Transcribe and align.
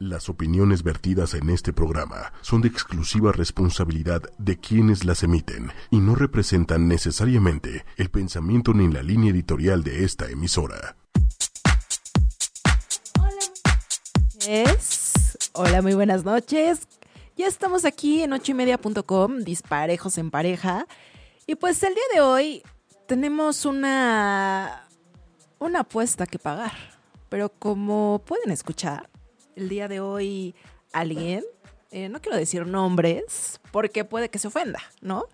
Las 0.00 0.28
opiniones 0.28 0.84
vertidas 0.84 1.34
en 1.34 1.50
este 1.50 1.72
programa 1.72 2.32
son 2.40 2.60
de 2.60 2.68
exclusiva 2.68 3.32
responsabilidad 3.32 4.22
de 4.38 4.56
quienes 4.56 5.04
las 5.04 5.24
emiten 5.24 5.72
y 5.90 5.98
no 5.98 6.14
representan 6.14 6.86
necesariamente 6.86 7.84
el 7.96 8.08
pensamiento 8.08 8.72
ni 8.74 8.86
la 8.92 9.02
línea 9.02 9.32
editorial 9.32 9.82
de 9.82 10.04
esta 10.04 10.30
emisora. 10.30 10.96
Hola, 15.54 15.82
muy 15.82 15.94
buenas 15.94 16.24
noches. 16.24 16.86
Ya 17.36 17.48
estamos 17.48 17.84
aquí 17.84 18.22
en 18.22 18.32
ochoymedia.com, 18.34 19.40
disparejos 19.40 20.16
en 20.16 20.30
pareja. 20.30 20.86
Y 21.44 21.56
pues 21.56 21.82
el 21.82 21.94
día 21.94 22.04
de 22.14 22.20
hoy 22.20 22.62
tenemos 23.08 23.64
una, 23.64 24.88
una 25.58 25.80
apuesta 25.80 26.24
que 26.24 26.38
pagar. 26.38 26.98
Pero 27.28 27.48
como 27.48 28.22
pueden 28.24 28.52
escuchar, 28.52 29.07
el 29.58 29.68
día 29.68 29.88
de 29.88 30.00
hoy 30.00 30.54
alguien, 30.92 31.44
eh, 31.90 32.08
no 32.08 32.20
quiero 32.20 32.38
decir 32.38 32.66
nombres, 32.66 33.60
porque 33.72 34.04
puede 34.04 34.28
que 34.28 34.38
se 34.38 34.48
ofenda, 34.48 34.80
¿no? 35.00 35.26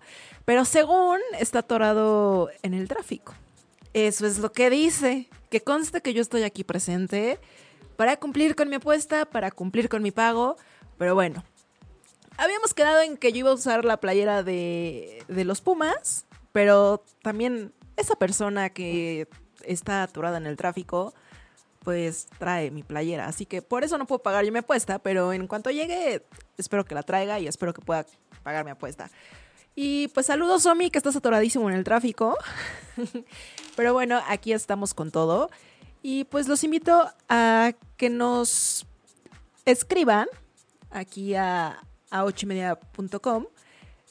Pero 0.45 0.65
según 0.65 1.19
está 1.39 1.59
atorado 1.59 2.49
en 2.63 2.73
el 2.73 2.87
tráfico. 2.87 3.33
Eso 3.93 4.25
es 4.25 4.39
lo 4.39 4.51
que 4.51 4.69
dice. 4.69 5.29
Que 5.49 5.61
conste 5.61 6.01
que 6.01 6.13
yo 6.13 6.21
estoy 6.21 6.43
aquí 6.43 6.63
presente 6.63 7.39
para 7.95 8.17
cumplir 8.17 8.55
con 8.55 8.67
mi 8.67 8.75
apuesta, 8.75 9.25
para 9.25 9.51
cumplir 9.51 9.89
con 9.89 10.01
mi 10.01 10.11
pago. 10.11 10.57
Pero 10.97 11.13
bueno, 11.13 11.43
habíamos 12.37 12.73
quedado 12.73 13.01
en 13.01 13.17
que 13.17 13.31
yo 13.31 13.39
iba 13.39 13.51
a 13.51 13.55
usar 13.55 13.85
la 13.85 13.97
playera 13.97 14.43
de, 14.43 15.23
de 15.27 15.45
los 15.45 15.61
Pumas, 15.61 16.25
pero 16.51 17.03
también 17.21 17.73
esa 17.95 18.15
persona 18.15 18.71
que 18.71 19.27
está 19.63 20.03
atorada 20.03 20.37
en 20.37 20.47
el 20.47 20.57
tráfico 20.57 21.13
pues 21.85 22.27
trae 22.39 22.71
mi 22.71 22.83
playera. 22.83 23.27
Así 23.27 23.45
que 23.45 23.61
por 23.61 23.85
eso 23.85 23.97
no 23.97 24.07
puedo 24.07 24.21
pagar 24.21 24.43
yo 24.43 24.51
mi 24.51 24.59
apuesta, 24.59 24.99
pero 24.99 25.31
en 25.31 25.47
cuanto 25.47 25.69
llegue, 25.69 26.25
espero 26.57 26.83
que 26.83 26.95
la 26.95 27.03
traiga 27.03 27.39
y 27.39 27.47
espero 27.47 27.73
que 27.73 27.81
pueda 27.81 28.05
pagar 28.43 28.65
mi 28.65 28.71
apuesta. 28.71 29.09
Y 29.75 30.07
pues 30.09 30.25
saludos, 30.25 30.63
Somi, 30.63 30.89
que 30.89 30.97
estás 30.97 31.15
atoradísimo 31.15 31.69
en 31.69 31.75
el 31.75 31.83
tráfico. 31.83 32.37
pero 33.75 33.93
bueno, 33.93 34.19
aquí 34.27 34.51
estamos 34.51 34.93
con 34.93 35.11
todo. 35.11 35.49
Y 36.01 36.23
pues 36.25 36.47
los 36.47 36.63
invito 36.63 37.07
a 37.29 37.73
que 37.97 38.09
nos 38.09 38.87
escriban 39.65 40.27
aquí 40.89 41.35
a, 41.35 41.83
a. 42.09 42.25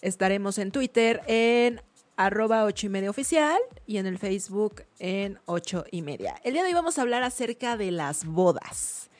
Estaremos 0.00 0.58
en 0.58 0.70
Twitter 0.70 1.22
en 1.26 1.82
arroba 2.16 2.64
ocho 2.64 2.86
y 2.86 2.90
media 2.90 3.10
oficial 3.10 3.58
y 3.86 3.98
en 3.98 4.06
el 4.06 4.18
Facebook 4.18 4.82
en 4.98 5.38
ocho 5.46 5.84
y 5.90 6.02
media. 6.02 6.36
El 6.44 6.54
día 6.54 6.62
de 6.62 6.68
hoy 6.68 6.74
vamos 6.74 6.98
a 6.98 7.02
hablar 7.02 7.22
acerca 7.22 7.76
de 7.76 7.90
las 7.90 8.24
bodas. 8.24 9.10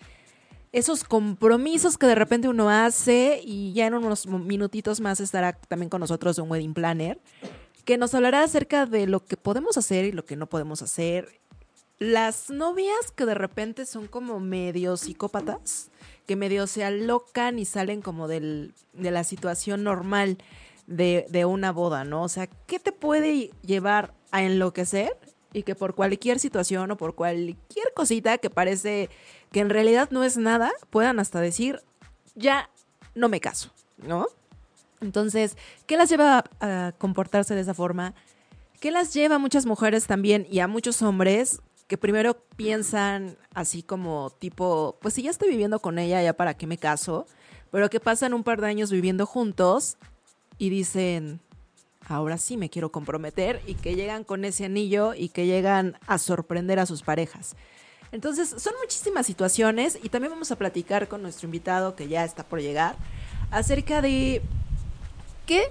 Esos 0.72 1.04
compromisos 1.04 1.98
que 1.98 2.06
de 2.06 2.14
repente 2.16 2.48
uno 2.48 2.68
hace 2.68 3.40
y 3.44 3.72
ya 3.72 3.86
en 3.86 3.94
unos 3.94 4.26
minutitos 4.26 5.00
más 5.00 5.20
estará 5.20 5.52
también 5.52 5.88
con 5.88 6.00
nosotros 6.00 6.38
un 6.38 6.50
wedding 6.50 6.74
planner 6.74 7.20
que 7.84 7.98
nos 7.98 8.14
hablará 8.14 8.42
acerca 8.42 8.86
de 8.86 9.06
lo 9.06 9.24
que 9.24 9.36
podemos 9.36 9.76
hacer 9.76 10.04
y 10.04 10.12
lo 10.12 10.24
que 10.24 10.36
no 10.36 10.46
podemos 10.46 10.82
hacer. 10.82 11.40
Las 11.98 12.50
novias 12.50 13.12
que 13.14 13.24
de 13.24 13.34
repente 13.34 13.86
son 13.86 14.08
como 14.08 14.40
medio 14.40 14.96
psicópatas, 14.96 15.90
que 16.26 16.34
medio 16.34 16.66
se 16.66 16.82
alocan 16.82 17.58
y 17.58 17.64
salen 17.64 18.02
como 18.02 18.26
del, 18.26 18.74
de 18.94 19.10
la 19.10 19.22
situación 19.22 19.84
normal 19.84 20.38
de, 20.86 21.44
una 21.46 21.72
boda, 21.72 22.04
¿no? 22.04 22.22
O 22.22 22.28
sea, 22.28 22.46
¿qué 22.46 22.78
te 22.78 22.92
puede 22.92 23.50
llevar 23.62 24.14
a 24.30 24.42
enloquecer? 24.42 25.16
Y 25.52 25.62
que 25.62 25.74
por 25.74 25.94
cualquier 25.94 26.40
situación 26.40 26.90
o 26.90 26.96
por 26.96 27.14
cualquier 27.14 27.92
cosita 27.94 28.38
que 28.38 28.50
parece 28.50 29.08
que 29.52 29.60
en 29.60 29.70
realidad 29.70 30.10
no 30.10 30.24
es 30.24 30.36
nada, 30.36 30.72
puedan 30.90 31.20
hasta 31.20 31.40
decir, 31.40 31.80
ya 32.34 32.70
no 33.14 33.28
me 33.28 33.40
caso, 33.40 33.70
¿no? 33.98 34.26
Entonces, 35.00 35.56
¿qué 35.86 35.96
las 35.96 36.08
lleva 36.08 36.44
a, 36.60 36.92
comportarse 36.98 37.54
de 37.54 37.60
esa 37.60 37.74
forma? 37.74 38.14
¿Qué 38.80 38.90
las 38.90 39.14
lleva 39.14 39.36
a 39.36 39.38
muchas 39.38 39.64
mujeres 39.64 40.06
también 40.06 40.46
y 40.50 40.58
a 40.58 40.66
muchos 40.66 41.02
hombres 41.02 41.60
que 41.86 41.98
primero 41.98 42.36
piensan 42.56 43.36
así 43.54 43.82
como 43.82 44.30
tipo, 44.30 44.98
pues 45.00 45.14
si 45.14 45.22
ya 45.22 45.30
estoy 45.30 45.50
viviendo 45.50 45.78
con 45.78 45.98
ella, 45.98 46.22
ya 46.22 46.32
para 46.32 46.54
qué 46.54 46.66
me 46.66 46.78
caso, 46.78 47.26
pero 47.70 47.90
que 47.90 48.00
pasan 48.00 48.34
un 48.34 48.42
par 48.42 48.60
de 48.60 48.68
años 48.68 48.90
viviendo 48.90 49.26
juntos 49.26 49.98
y 50.58 50.70
dicen, 50.70 51.40
ahora 52.06 52.38
sí 52.38 52.56
me 52.56 52.70
quiero 52.70 52.92
comprometer 52.92 53.60
y 53.66 53.74
que 53.74 53.94
llegan 53.94 54.24
con 54.24 54.44
ese 54.44 54.64
anillo 54.66 55.14
y 55.14 55.28
que 55.28 55.46
llegan 55.46 55.98
a 56.06 56.18
sorprender 56.18 56.78
a 56.78 56.86
sus 56.86 57.02
parejas. 57.02 57.56
Entonces, 58.12 58.54
son 58.58 58.74
muchísimas 58.80 59.26
situaciones 59.26 59.98
y 60.02 60.08
también 60.08 60.32
vamos 60.32 60.52
a 60.52 60.56
platicar 60.56 61.08
con 61.08 61.22
nuestro 61.22 61.46
invitado 61.46 61.96
que 61.96 62.06
ya 62.06 62.24
está 62.24 62.44
por 62.44 62.60
llegar 62.60 62.94
acerca 63.50 64.00
de 64.00 64.40
qué 65.46 65.64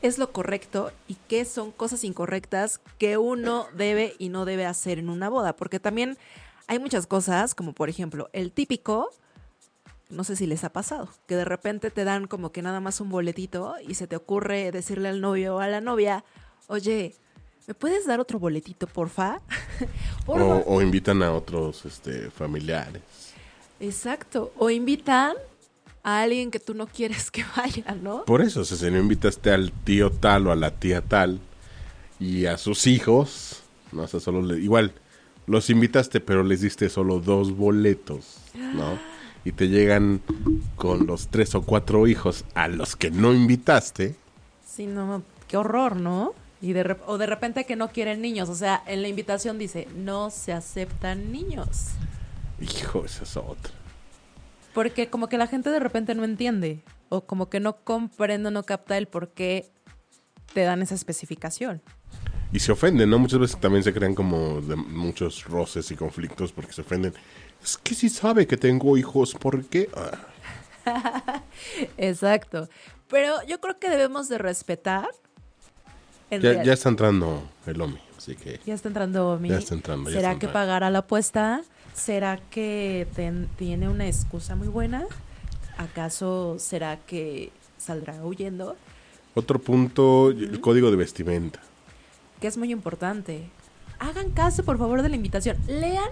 es 0.00 0.18
lo 0.18 0.30
correcto 0.32 0.92
y 1.08 1.16
qué 1.26 1.44
son 1.44 1.72
cosas 1.72 2.04
incorrectas 2.04 2.80
que 2.98 3.18
uno 3.18 3.66
debe 3.74 4.14
y 4.18 4.28
no 4.28 4.44
debe 4.44 4.64
hacer 4.64 4.98
en 4.98 5.10
una 5.10 5.28
boda, 5.28 5.56
porque 5.56 5.80
también 5.80 6.16
hay 6.68 6.78
muchas 6.78 7.06
cosas, 7.06 7.54
como 7.54 7.72
por 7.72 7.88
ejemplo, 7.88 8.30
el 8.32 8.52
típico 8.52 9.10
no 10.10 10.24
sé 10.24 10.36
si 10.36 10.46
les 10.46 10.64
ha 10.64 10.72
pasado, 10.72 11.08
que 11.26 11.36
de 11.36 11.44
repente 11.44 11.90
te 11.90 12.04
dan 12.04 12.26
como 12.26 12.50
que 12.50 12.62
nada 12.62 12.80
más 12.80 13.00
un 13.00 13.10
boletito 13.10 13.74
y 13.86 13.94
se 13.94 14.06
te 14.06 14.16
ocurre 14.16 14.72
decirle 14.72 15.08
al 15.08 15.20
novio 15.20 15.56
o 15.56 15.58
a 15.60 15.68
la 15.68 15.80
novia, 15.80 16.24
oye, 16.66 17.14
¿me 17.66 17.74
puedes 17.74 18.06
dar 18.06 18.20
otro 18.20 18.38
boletito, 18.38 18.86
porfa? 18.86 19.40
O, 20.26 20.82
invitan 20.82 21.22
a 21.22 21.32
otros 21.32 21.86
este, 21.86 22.30
familiares. 22.30 23.00
Exacto, 23.80 24.52
o 24.58 24.68
invitan 24.68 25.36
a 26.02 26.20
alguien 26.20 26.50
que 26.50 26.60
tú 26.60 26.74
no 26.74 26.86
quieres 26.86 27.30
que 27.30 27.44
vaya, 27.56 27.94
¿no? 27.94 28.24
Por 28.26 28.42
eso, 28.42 28.62
si 28.64 28.90
no 28.90 28.98
invitaste 28.98 29.50
al 29.50 29.72
tío 29.72 30.10
tal 30.10 30.46
o 30.46 30.52
a 30.52 30.56
la 30.56 30.70
tía 30.70 31.00
tal 31.00 31.40
y 32.20 32.44
a 32.44 32.58
sus 32.58 32.86
hijos, 32.86 33.62
no 33.92 34.06
sé, 34.06 34.20
solo 34.20 34.54
igual 34.56 34.92
los 35.46 35.70
invitaste, 35.70 36.20
pero 36.20 36.42
les 36.42 36.60
diste 36.60 36.90
solo 36.90 37.20
dos 37.20 37.56
boletos, 37.56 38.38
¿no? 38.54 38.98
y 39.44 39.52
te 39.52 39.68
llegan 39.68 40.20
con 40.76 41.06
los 41.06 41.28
tres 41.28 41.54
o 41.54 41.62
cuatro 41.62 42.06
hijos 42.06 42.44
a 42.54 42.68
los 42.68 42.96
que 42.96 43.10
no 43.10 43.32
invitaste. 43.32 44.14
Sí, 44.66 44.86
no, 44.86 45.22
qué 45.46 45.56
horror, 45.56 45.96
¿no? 45.96 46.34
Y 46.60 46.72
de 46.72 46.96
o 47.06 47.18
de 47.18 47.26
repente 47.26 47.64
que 47.64 47.76
no 47.76 47.88
quieren 47.88 48.20
niños, 48.20 48.48
o 48.48 48.54
sea, 48.54 48.82
en 48.86 49.02
la 49.02 49.08
invitación 49.08 49.58
dice, 49.58 49.86
no 49.94 50.30
se 50.30 50.52
aceptan 50.52 51.30
niños. 51.30 51.90
Hijo, 52.60 53.04
esa 53.04 53.22
es 53.24 53.36
otra. 53.36 53.72
Porque 54.74 55.08
como 55.08 55.28
que 55.28 55.38
la 55.38 55.46
gente 55.46 55.70
de 55.70 55.78
repente 55.78 56.14
no 56.14 56.24
entiende, 56.24 56.82
o 57.08 57.22
como 57.22 57.48
que 57.48 57.60
no 57.60 57.76
comprende, 57.84 58.50
no 58.50 58.62
capta 58.64 58.98
el 58.98 59.06
por 59.06 59.28
qué 59.28 59.70
te 60.52 60.62
dan 60.62 60.82
esa 60.82 60.94
especificación. 60.94 61.80
Y 62.52 62.60
se 62.60 62.72
ofenden, 62.72 63.10
¿no? 63.10 63.18
Muchas 63.18 63.38
veces 63.38 63.60
también 63.60 63.84
se 63.84 63.92
crean 63.92 64.14
como 64.14 64.60
de 64.60 64.74
muchos 64.74 65.44
roces 65.44 65.90
y 65.90 65.96
conflictos 65.96 66.52
porque 66.52 66.72
se 66.72 66.80
ofenden. 66.80 67.12
Es 67.62 67.76
que 67.76 67.94
si 67.94 68.08
sabe 68.08 68.46
que 68.46 68.56
tengo 68.56 68.96
hijos, 68.96 69.34
¿por 69.34 69.64
qué? 69.64 69.88
Ah. 69.94 71.42
Exacto. 71.96 72.68
Pero 73.08 73.42
yo 73.46 73.60
creo 73.60 73.78
que 73.78 73.90
debemos 73.90 74.28
de 74.28 74.38
respetar. 74.38 75.08
Ya, 76.30 76.62
ya, 76.62 76.72
está 76.74 76.90
entrando 76.90 77.42
el 77.66 77.80
OMI, 77.80 77.98
así 78.16 78.34
que... 78.34 78.60
Ya 78.66 78.74
está 78.74 78.88
entrando 78.88 79.30
OMI. 79.30 79.48
Ya 79.48 79.58
está 79.58 79.74
entrando. 79.74 80.10
¿Será 80.10 80.38
que 80.38 80.46
pagará 80.46 80.90
la 80.90 81.00
apuesta? 81.00 81.62
¿Será 81.94 82.38
que 82.50 83.06
tiene 83.56 83.88
una 83.88 84.06
excusa 84.06 84.54
muy 84.54 84.68
buena? 84.68 85.06
¿Acaso 85.78 86.56
será 86.58 86.98
que 86.98 87.50
saldrá 87.78 88.22
huyendo? 88.22 88.76
Otro 89.34 89.58
punto, 89.58 90.30
el 90.30 90.60
código 90.60 90.90
de 90.90 90.96
vestimenta. 90.96 91.60
Que 92.40 92.46
es 92.46 92.58
muy 92.58 92.72
importante. 92.72 93.48
Hagan 93.98 94.30
caso, 94.30 94.64
por 94.64 94.78
favor, 94.78 95.02
de 95.02 95.08
la 95.08 95.16
invitación. 95.16 95.56
Lean 95.66 96.10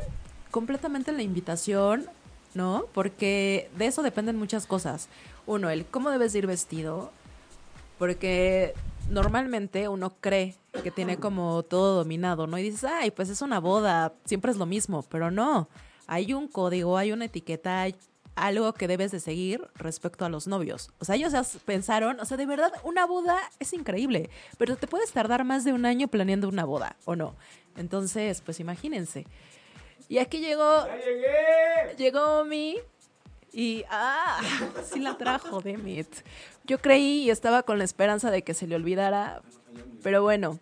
completamente 0.56 1.12
la 1.12 1.21
invitación, 1.21 2.06
¿no? 2.55 2.87
Porque 2.94 3.69
de 3.77 3.89
eso 3.89 4.03
dependen 4.03 4.39
muchas 4.39 4.67
cosas. 4.67 5.11
Uno, 5.44 5.69
el 5.69 5.85
cómo 5.85 6.08
debes 6.08 6.35
ir 6.35 6.47
vestido, 6.47 7.11
porque 7.99 8.73
normalmente 9.11 9.87
uno 9.91 10.14
cree 10.19 10.55
que 10.82 10.91
tiene 10.91 11.19
como 11.19 11.62
todo 11.62 11.97
dominado, 11.97 12.47
¿no? 12.47 12.56
Y 12.56 12.62
dices, 12.62 12.85
ay, 12.85 13.11
pues 13.11 13.29
es 13.29 13.43
una 13.43 13.61
boda, 13.61 14.14
siempre 14.25 14.50
es 14.50 14.56
lo 14.56 14.64
mismo, 14.64 15.03
pero 15.11 15.31
no. 15.31 15.69
Hay 16.06 16.32
un 16.32 16.49
código, 16.49 16.97
hay 16.97 17.12
una 17.12 17.26
etiqueta, 17.26 17.82
hay 17.82 17.94
algo 18.35 18.73
que 18.73 18.88
debes 18.88 19.12
de 19.12 19.20
seguir 19.20 19.69
respecto 19.75 20.25
a 20.25 20.31
los 20.31 20.47
novios. 20.47 20.88
O 21.00 21.05
sea, 21.05 21.17
ellos 21.17 21.35
pensaron, 21.67 22.19
o 22.19 22.25
sea, 22.25 22.38
de 22.38 22.47
verdad, 22.47 22.73
una 22.82 23.05
boda 23.05 23.37
es 23.58 23.75
increíble, 23.75 24.31
pero 24.56 24.76
te 24.76 24.87
puedes 24.87 25.12
tardar 25.12 25.44
más 25.44 25.64
de 25.64 25.75
un 25.75 25.85
año 25.85 26.08
planeando 26.08 26.49
una 26.49 26.64
boda, 26.64 26.97
¿o 27.05 27.14
no? 27.14 27.35
Entonces, 27.76 28.41
pues 28.41 28.58
imagínense. 28.58 29.26
Y 30.08 30.19
aquí 30.19 30.38
llegó. 30.38 30.87
¡Ya 30.87 30.97
llegué! 30.97 31.97
Llegó 31.97 32.44
mi. 32.44 32.76
Y. 33.53 33.85
¡Ah! 33.91 34.41
Sí 34.93 35.00
la 35.00 35.17
trajo, 35.17 35.61
Demit. 35.61 36.08
Yo 36.64 36.79
creí 36.79 37.25
y 37.25 37.31
estaba 37.31 37.62
con 37.62 37.79
la 37.79 37.85
esperanza 37.85 38.31
de 38.31 38.43
que 38.43 38.55
se 38.55 38.67
le 38.67 38.76
olvidara. 38.76 39.43
Pero 40.03 40.23
bueno. 40.23 40.58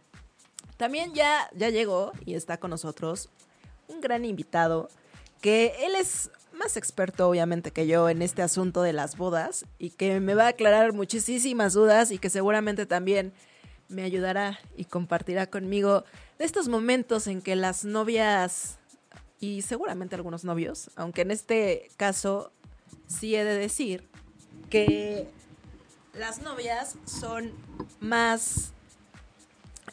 También 0.76 1.14
ya, 1.14 1.49
ya 1.55 1.70
llegó 1.70 2.12
y 2.25 2.35
está 2.35 2.58
con 2.58 2.70
nosotros 2.70 3.29
un 3.88 4.00
gran 4.00 4.25
invitado. 4.25 4.88
Que 5.41 5.75
él 5.82 5.94
es 5.94 6.31
más 6.55 6.76
experto 6.76 7.29
obviamente 7.29 7.70
que 7.70 7.87
yo 7.87 8.08
en 8.08 8.23
este 8.23 8.43
asunto 8.43 8.82
de 8.82 8.93
las 8.93 9.17
bodas 9.17 9.67
y 9.79 9.91
que 9.91 10.20
me 10.20 10.35
va 10.35 10.44
a 10.44 10.49
aclarar 10.49 10.93
muchísimas 10.93 11.75
dudas 11.75 12.11
y 12.11 12.19
que 12.19 12.31
seguramente 12.31 12.87
también 12.87 13.32
me 13.88 14.02
ayudará 14.02 14.58
y 14.76 14.85
compartirá 14.87 15.46
conmigo 15.46 16.05
de 16.38 16.44
estos 16.44 16.69
momentos 16.69 17.26
en 17.26 17.43
que 17.43 17.56
las 17.56 17.85
novias 17.85 18.79
y 19.40 19.62
seguramente 19.62 20.14
algunos 20.14 20.44
novios, 20.44 20.90
aunque 20.96 21.22
en 21.22 21.31
este 21.31 21.90
caso 21.96 22.50
sí 23.06 23.34
he 23.36 23.44
de 23.44 23.58
decir 23.58 24.08
que 24.70 25.28
las 26.14 26.40
novias 26.42 26.96
son 27.04 27.52
más 28.00 28.72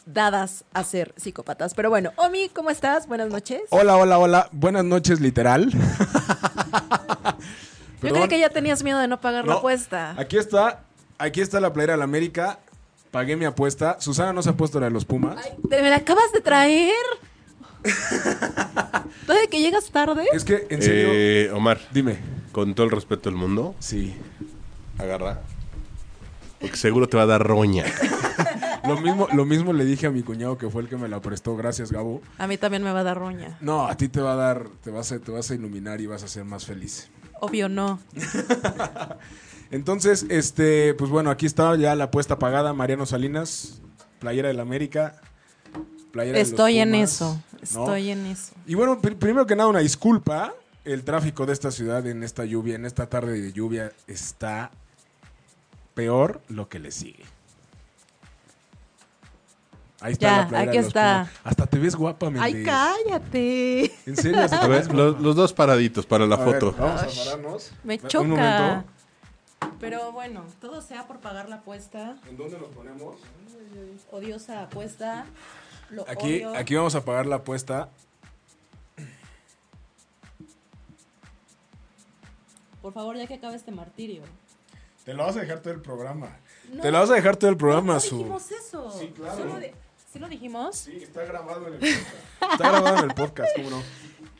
dadas 0.06 0.64
a 0.72 0.84
ser 0.84 1.14
psicópatas. 1.16 1.74
Pero 1.74 1.90
bueno, 1.90 2.12
Omi, 2.16 2.48
¿cómo 2.48 2.70
estás? 2.70 3.06
Buenas 3.06 3.28
noches. 3.28 3.62
Hola, 3.70 3.96
hola, 3.96 4.18
hola. 4.18 4.48
Buenas 4.52 4.84
noches, 4.84 5.20
literal. 5.20 5.70
Yo 8.02 8.12
creí 8.12 8.28
que 8.28 8.38
ya 8.38 8.50
tenías 8.50 8.82
miedo 8.82 8.98
de 8.98 9.08
no 9.08 9.20
pagar 9.20 9.46
la 9.46 9.54
apuesta. 9.54 10.14
Aquí 10.18 10.36
está, 10.36 10.82
aquí 11.18 11.40
está 11.40 11.60
la 11.60 11.72
playera 11.72 11.92
de 11.92 11.98
la 11.98 12.04
América. 12.04 12.58
Pagué 13.10 13.36
mi 13.36 13.44
apuesta. 13.44 14.00
Susana 14.00 14.32
no 14.32 14.42
se 14.42 14.50
ha 14.50 14.54
puesto 14.54 14.80
la 14.80 14.86
de 14.86 14.92
los 14.92 15.04
Pumas. 15.04 15.38
Ay, 15.44 15.52
¿te 15.68 15.82
me 15.82 15.90
la 15.90 15.96
acabas 15.96 16.32
de 16.32 16.40
traer? 16.40 16.94
¿Todavía 19.26 19.48
que 19.50 19.60
llegas 19.60 19.90
tarde? 19.90 20.24
Es 20.32 20.44
que, 20.44 20.66
en 20.70 20.82
serio. 20.82 21.08
Eh, 21.12 21.50
Omar, 21.52 21.80
Dime. 21.92 22.16
con 22.52 22.74
todo 22.74 22.86
el 22.86 22.92
respeto 22.92 23.30
del 23.30 23.38
mundo, 23.38 23.74
Sí. 23.78 24.14
agarra. 24.98 25.40
Porque 26.60 26.76
seguro 26.76 27.08
te 27.08 27.16
va 27.16 27.24
a 27.24 27.26
dar 27.26 27.46
roña. 27.46 27.84
Lo 28.86 29.00
mismo, 29.00 29.28
lo 29.32 29.44
mismo 29.44 29.72
le 29.72 29.84
dije 29.84 30.08
a 30.08 30.10
mi 30.10 30.24
cuñado 30.24 30.58
que 30.58 30.68
fue 30.68 30.82
el 30.82 30.88
que 30.88 30.96
me 30.96 31.08
la 31.08 31.20
prestó. 31.20 31.56
Gracias, 31.56 31.92
Gabo. 31.92 32.20
A 32.36 32.48
mí 32.48 32.58
también 32.58 32.82
me 32.82 32.90
va 32.90 32.98
a 33.00 33.02
dar 33.04 33.16
roña. 33.16 33.56
No, 33.60 33.86
a 33.86 33.96
ti 33.96 34.08
te 34.08 34.20
va 34.20 34.32
a 34.32 34.36
dar, 34.36 34.66
te 34.82 34.90
vas 34.90 35.12
a, 35.12 35.20
te 35.20 35.30
vas 35.30 35.48
a 35.52 35.54
iluminar 35.54 36.00
y 36.00 36.06
vas 36.06 36.24
a 36.24 36.28
ser 36.28 36.44
más 36.44 36.66
feliz. 36.66 37.08
Obvio 37.40 37.68
no. 37.68 38.00
Entonces, 39.70 40.26
este, 40.28 40.94
pues 40.94 41.10
bueno, 41.10 41.30
aquí 41.30 41.46
está 41.46 41.76
ya 41.76 41.94
la 41.94 42.04
apuesta 42.04 42.38
pagada. 42.40 42.72
Mariano 42.72 43.06
Salinas, 43.06 43.80
playera 44.18 44.48
del 44.48 44.58
América. 44.60 45.14
Playera 46.10 46.38
de 46.38 46.42
los 46.44 46.50
Estoy 46.50 46.78
en 46.78 46.90
Pumas, 46.90 47.12
eso. 47.14 47.40
¿No? 47.74 47.80
Estoy 47.84 48.10
en 48.10 48.26
eso. 48.26 48.52
Y 48.66 48.74
bueno, 48.74 49.00
pr- 49.00 49.16
primero 49.16 49.46
que 49.46 49.56
nada, 49.56 49.68
una 49.68 49.78
disculpa. 49.80 50.52
El 50.84 51.04
tráfico 51.04 51.46
de 51.46 51.52
esta 51.52 51.70
ciudad 51.70 52.04
en 52.08 52.24
esta 52.24 52.44
lluvia, 52.44 52.74
en 52.74 52.84
esta 52.86 53.06
tarde 53.08 53.40
de 53.40 53.52
lluvia, 53.52 53.92
está 54.08 54.72
peor 55.94 56.40
lo 56.48 56.68
que 56.68 56.80
le 56.80 56.90
sigue. 56.90 57.24
Ahí 60.00 60.14
está 60.14 60.26
Ya, 60.26 60.36
la 60.42 60.48
playera 60.48 60.70
aquí 60.70 60.76
de 60.78 60.82
los 60.82 60.88
está. 60.88 61.18
Pumas. 61.30 61.40
Hasta 61.44 61.66
te 61.66 61.78
ves 61.78 61.94
guapa, 61.94 62.30
Mendy. 62.30 62.40
¡Ay, 62.40 62.64
cállate! 62.64 63.84
En 64.06 64.16
serio, 64.16 64.40
hasta 64.40 64.60
te 64.60 64.66
ves 64.68 64.92
los, 64.92 65.20
los 65.20 65.36
dos 65.36 65.52
paraditos 65.52 66.04
para 66.06 66.26
la 66.26 66.34
A 66.34 66.44
ver, 66.44 66.54
foto. 66.60 66.74
vamos 66.76 67.02
Ay, 67.02 67.10
a 67.20 67.24
pararnos. 67.24 67.70
Me 67.84 67.94
Un 68.02 68.08
choca. 68.08 68.24
momento. 68.26 68.84
Pero 69.78 70.10
bueno, 70.10 70.42
todo 70.60 70.82
sea 70.82 71.06
por 71.06 71.20
pagar 71.20 71.48
la 71.48 71.56
apuesta. 71.56 72.16
¿En 72.28 72.36
dónde 72.36 72.58
nos 72.58 72.68
ponemos? 72.70 73.14
Odiosa 74.10 74.62
apuesta. 74.64 75.26
Lo 75.92 76.08
Aquí, 76.08 76.36
odio. 76.44 76.56
aquí 76.56 76.74
vamos 76.74 76.94
a 76.94 77.04
pagar 77.04 77.26
la 77.26 77.36
apuesta. 77.36 77.88
Por 82.80 82.92
favor, 82.92 83.16
ya 83.16 83.26
que 83.26 83.34
acabe 83.34 83.56
este 83.56 83.70
martirio. 83.70 84.22
Te 85.04 85.14
lo 85.14 85.24
vas 85.24 85.36
a 85.36 85.40
dejar 85.40 85.60
todo 85.60 85.72
el 85.74 85.80
programa. 85.80 86.36
No. 86.72 86.82
Te 86.82 86.90
lo 86.90 86.98
vas 86.98 87.10
a 87.10 87.14
dejar 87.14 87.36
todo 87.36 87.50
el 87.50 87.56
programa, 87.56 87.94
no, 87.94 88.00
su. 88.00 88.16
dijimos 88.18 88.50
eso. 88.50 88.90
Sí, 88.98 89.12
claro. 89.14 89.36
Solo 89.36 89.56
de- 89.60 89.74
¿Sí 90.12 90.18
lo 90.18 90.28
dijimos? 90.28 90.76
Sí, 90.76 90.98
está 91.02 91.24
grabado 91.24 91.68
en 91.68 91.74
el 91.74 91.78
podcast. 91.80 92.52
Está 92.52 92.70
grabado 92.70 92.98
en 92.98 93.04
el 93.10 93.14
podcast, 93.14 93.56
¿cómo 93.56 93.70
no? 93.70 93.82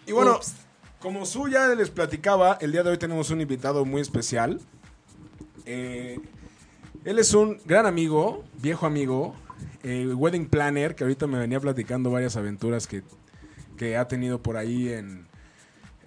Y 0.07 0.13
bueno, 0.13 0.37
Ups. 0.37 0.53
como 1.01 1.25
Su 1.25 1.49
ya 1.49 1.67
les 1.69 1.89
platicaba, 1.91 2.59
el 2.61 2.73
día 2.73 2.83
de 2.83 2.91
hoy 2.91 2.99
tenemos 2.99 3.31
un 3.31 3.41
invitado 3.41 3.85
muy 3.87 4.03
especial. 4.03 4.61
Eh, 5.65 6.21
él 7.05 7.19
es 7.19 7.33
un 7.33 7.59
gran 7.65 7.87
amigo, 7.87 8.45
viejo 8.59 8.85
amigo, 8.87 9.35
eh, 9.83 10.07
wedding 10.15 10.47
planner, 10.49 10.95
que 10.95 11.05
ahorita 11.05 11.27
me 11.27 11.39
venía 11.39 11.61
platicando 11.61 12.11
varias 12.11 12.37
aventuras 12.37 12.87
que, 12.87 13.03
que 13.77 13.97
ha 13.97 14.07
tenido 14.09 14.43
por 14.43 14.57
ahí 14.57 14.89
en, 14.91 15.27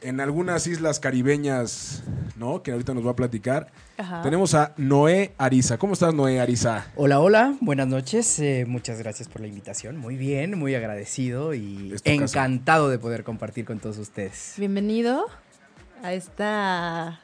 en 0.02 0.20
algunas 0.20 0.68
islas 0.68 1.00
caribeñas, 1.00 2.04
¿no? 2.36 2.64
Que 2.64 2.72
ahorita 2.72 2.94
nos 2.94 3.06
va 3.06 3.12
a 3.12 3.16
platicar. 3.16 3.72
Ajá. 3.98 4.22
Tenemos 4.22 4.54
a 4.54 4.74
Noé 4.78 5.34
Ariza. 5.38 5.78
¿Cómo 5.78 5.94
estás, 5.94 6.14
Noé 6.14 6.40
Ariza? 6.40 6.86
Hola, 6.96 7.20
hola, 7.20 7.56
buenas 7.62 7.88
noches. 7.88 8.40
eh, 8.40 8.66
muchas 8.68 9.00
gracias 9.00 9.28
por 9.30 9.42
la 9.42 9.48
invitación. 9.48 9.98
Muy 9.98 10.16
bien, 10.18 10.58
muy 10.60 10.76
agradecido 10.76 11.54
y 11.54 11.96
encantado 12.04 12.90
de 12.90 13.00
poder 13.00 13.24
compartir 13.24 13.66
con 13.66 13.80
todos 13.80 13.98
ustedes. 13.98 14.56
Bienvenido 14.58 15.26
a 16.04 16.14
esta 16.14 17.22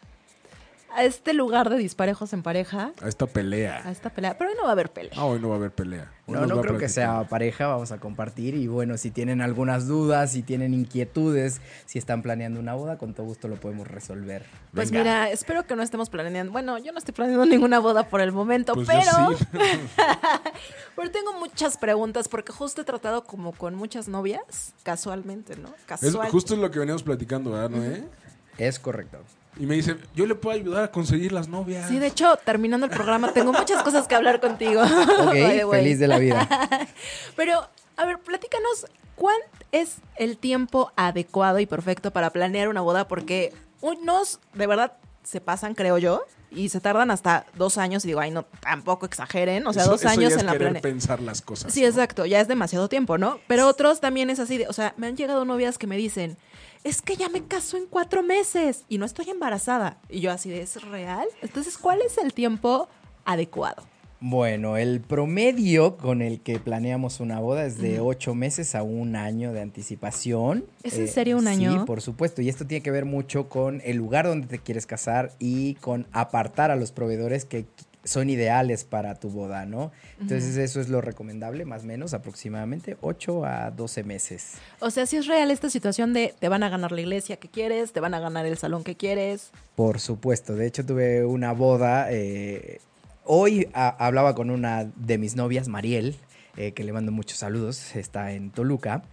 a 0.95 1.03
este 1.03 1.33
lugar 1.33 1.69
de 1.69 1.77
disparejos 1.77 2.33
en 2.33 2.43
pareja, 2.43 2.91
A 3.01 3.07
esta 3.07 3.27
pelea. 3.27 3.81
a 3.85 3.91
esta 3.91 4.09
pelea. 4.09 4.37
Pero 4.37 4.49
hoy 4.51 4.55
no 4.57 4.63
va 4.63 4.69
a 4.69 4.71
haber 4.73 4.91
pelea. 4.91 5.11
Ah, 5.15 5.25
hoy 5.25 5.39
no 5.39 5.49
va 5.49 5.55
a 5.55 5.57
haber 5.57 5.71
pelea. 5.71 6.11
Hoy 6.27 6.33
No, 6.35 6.45
no 6.45 6.61
creo 6.61 6.77
que 6.77 6.87
sea 6.89 7.23
pareja, 7.27 7.67
vamos 7.67 7.91
a 7.91 7.99
compartir 7.99 8.55
y 8.55 8.67
bueno, 8.67 8.97
si 8.97 9.11
tienen 9.11 9.41
algunas 9.41 9.87
dudas, 9.87 10.31
si 10.31 10.43
tienen 10.43 10.73
inquietudes, 10.73 11.61
si 11.85 11.97
están 11.99 12.21
planeando 12.21 12.59
una 12.59 12.73
boda, 12.73 12.97
con 12.97 13.13
todo 13.13 13.25
gusto 13.25 13.47
lo 13.47 13.55
podemos 13.55 13.87
resolver. 13.87 14.45
Pues 14.73 14.91
Venga. 14.91 15.03
mira, 15.03 15.29
espero 15.31 15.65
que 15.65 15.75
no 15.75 15.83
estemos 15.83 16.09
planeando. 16.09 16.51
Bueno, 16.51 16.77
yo 16.77 16.91
no 16.91 16.97
estoy 16.99 17.13
planeando 17.13 17.45
ninguna 17.47 17.79
boda 17.79 18.07
por 18.09 18.21
el 18.21 18.31
momento, 18.31 18.73
Pues 18.73 18.87
yo 18.87 18.93
pero, 18.93 19.37
sí. 19.37 19.45
pero 20.95 21.11
tengo 21.11 21.33
muchas 21.39 21.77
preguntas 21.77 22.27
porque 22.27 22.51
justo 22.51 22.81
he 22.81 22.85
tratado 22.85 23.23
como 23.23 23.51
con 23.51 23.75
muchas 23.75 24.07
novias, 24.07 24.73
casualmente, 24.83 25.55
¿no? 25.55 25.69
Es 25.69 25.85
Casual. 25.85 26.29
justo 26.29 26.55
lo 26.55 26.71
que 26.71 26.79
veníamos 26.79 27.03
platicando, 27.03 27.51
¿verdad, 27.51 27.69
Noé? 27.69 28.03
Es 28.57 28.79
correcto. 28.79 29.19
Y 29.59 29.65
me 29.65 29.75
dice, 29.75 29.97
yo 30.15 30.25
le 30.25 30.33
puedo 30.35 30.55
ayudar 30.55 30.85
a 30.85 30.91
conseguir 30.91 31.31
las 31.33 31.47
novias. 31.49 31.87
Sí, 31.89 31.99
de 31.99 32.07
hecho, 32.07 32.37
terminando 32.45 32.85
el 32.85 32.91
programa, 32.91 33.31
tengo 33.33 33.51
muchas 33.53 33.83
cosas 33.83 34.07
que 34.07 34.15
hablar 34.15 34.39
contigo. 34.39 34.81
Ok, 35.27 35.71
feliz 35.71 35.99
de 35.99 36.07
la 36.07 36.17
vida. 36.19 36.47
Pero, 37.35 37.67
a 37.97 38.05
ver, 38.05 38.17
platícanos, 38.19 38.85
¿cuál 39.15 39.35
es 39.71 39.97
el 40.15 40.37
tiempo 40.37 40.91
adecuado 40.95 41.59
y 41.59 41.65
perfecto 41.65 42.11
para 42.11 42.29
planear 42.31 42.69
una 42.69 42.81
boda? 42.81 43.07
Porque 43.07 43.53
unos, 43.81 44.39
de 44.53 44.67
verdad, 44.67 44.93
se 45.23 45.41
pasan, 45.41 45.75
creo 45.75 45.97
yo, 45.97 46.23
y 46.49 46.69
se 46.69 46.81
tardan 46.81 47.11
hasta 47.11 47.45
dos 47.55 47.77
años. 47.77 48.03
Y 48.05 48.07
digo, 48.09 48.19
ay, 48.21 48.31
no, 48.31 48.43
tampoco 48.61 49.05
exageren. 49.05 49.67
O 49.67 49.73
sea, 49.73 49.83
Eso- 49.83 49.91
dos 49.91 50.01
eso 50.01 50.09
ya 50.09 50.13
años 50.19 50.33
es 50.33 50.39
en 50.39 50.45
la 50.45 50.51
querer 50.53 50.67
planeación. 50.69 50.91
pensar 50.93 51.21
las 51.21 51.41
cosas. 51.41 51.73
Sí, 51.73 51.81
¿no? 51.81 51.87
exacto, 51.87 52.25
ya 52.25 52.39
es 52.39 52.47
demasiado 52.47 52.89
tiempo, 52.89 53.17
¿no? 53.17 53.39
Pero 53.47 53.67
otros 53.67 53.99
también 53.99 54.29
es 54.29 54.39
así 54.39 54.57
de, 54.57 54.67
o 54.67 54.73
sea, 54.73 54.93
me 54.97 55.07
han 55.07 55.15
llegado 55.17 55.45
novias 55.45 55.77
que 55.77 55.87
me 55.87 55.97
dicen, 55.97 56.37
es 56.83 57.01
que 57.01 57.15
ya 57.15 57.29
me 57.29 57.43
caso 57.45 57.77
en 57.77 57.85
cuatro 57.85 58.23
meses 58.23 58.83
y 58.89 58.97
no 58.97 59.05
estoy 59.05 59.29
embarazada. 59.29 59.99
Y 60.09 60.19
yo 60.19 60.31
así 60.31 60.49
de, 60.49 60.61
¿es 60.61 60.81
real? 60.81 61.27
Entonces, 61.41 61.77
¿cuál 61.77 62.01
es 62.01 62.17
el 62.17 62.33
tiempo 62.33 62.87
adecuado? 63.25 63.83
Bueno, 64.23 64.77
el 64.77 65.01
promedio 65.01 65.97
con 65.97 66.21
el 66.21 66.41
que 66.41 66.59
planeamos 66.59 67.19
una 67.19 67.39
boda 67.39 67.65
es 67.65 67.79
de 67.79 67.99
ocho 67.99 68.35
meses 68.35 68.75
a 68.75 68.83
un 68.83 69.15
año 69.15 69.51
de 69.51 69.61
anticipación. 69.61 70.65
¿Es 70.83 70.99
en 70.99 71.07
serio 71.07 71.39
un 71.39 71.47
año? 71.47 71.71
Sí, 71.71 71.85
por 71.87 72.01
supuesto. 72.01 72.43
Y 72.43 72.49
esto 72.49 72.67
tiene 72.67 72.83
que 72.83 72.91
ver 72.91 73.05
mucho 73.05 73.49
con 73.49 73.81
el 73.83 73.97
lugar 73.97 74.27
donde 74.27 74.45
te 74.45 74.59
quieres 74.59 74.85
casar 74.85 75.31
y 75.39 75.73
con 75.75 76.05
apartar 76.11 76.69
a 76.69 76.75
los 76.75 76.91
proveedores 76.91 77.45
que 77.45 77.65
son 78.03 78.29
ideales 78.29 78.83
para 78.83 79.15
tu 79.15 79.29
boda, 79.29 79.65
¿no? 79.65 79.91
Entonces 80.19 80.57
eso 80.57 80.81
es 80.81 80.89
lo 80.89 81.01
recomendable, 81.01 81.65
más 81.65 81.83
o 81.83 81.85
menos, 81.85 82.13
aproximadamente 82.13 82.97
8 83.01 83.45
a 83.45 83.71
12 83.71 84.03
meses. 84.03 84.53
O 84.79 84.89
sea, 84.89 85.05
si 85.05 85.17
es 85.17 85.27
real 85.27 85.51
esta 85.51 85.69
situación 85.69 86.11
de 86.13 86.33
te 86.39 86.49
van 86.49 86.63
a 86.63 86.69
ganar 86.69 86.91
la 86.91 87.01
iglesia 87.01 87.37
que 87.37 87.47
quieres, 87.49 87.93
te 87.93 87.99
van 87.99 88.13
a 88.13 88.19
ganar 88.19 88.45
el 88.45 88.57
salón 88.57 88.83
que 88.83 88.95
quieres. 88.95 89.51
Por 89.75 89.99
supuesto. 89.99 90.55
De 90.55 90.65
hecho, 90.67 90.85
tuve 90.85 91.25
una 91.25 91.51
boda. 91.53 92.07
eh, 92.11 92.79
hoy 93.23 93.67
a- 93.73 93.89
hablaba 94.05 94.33
con 94.35 94.49
una 94.49 94.85
de 94.95 95.17
mis 95.19 95.35
novias, 95.35 95.67
Mariel, 95.67 96.15
eh, 96.57 96.71
que 96.73 96.83
le 96.83 96.91
mando 96.93 97.11
muchos 97.11 97.37
saludos. 97.37 97.95
Está 97.95 98.31
en 98.33 98.49
Toluca. 98.51 99.03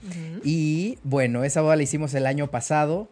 Y 0.43 0.99
bueno, 1.05 1.45
esa 1.45 1.61
boda 1.61 1.77
la 1.77 1.83
hicimos 1.83 2.15
el 2.15 2.27
año 2.27 2.47
pasado. 2.51 3.09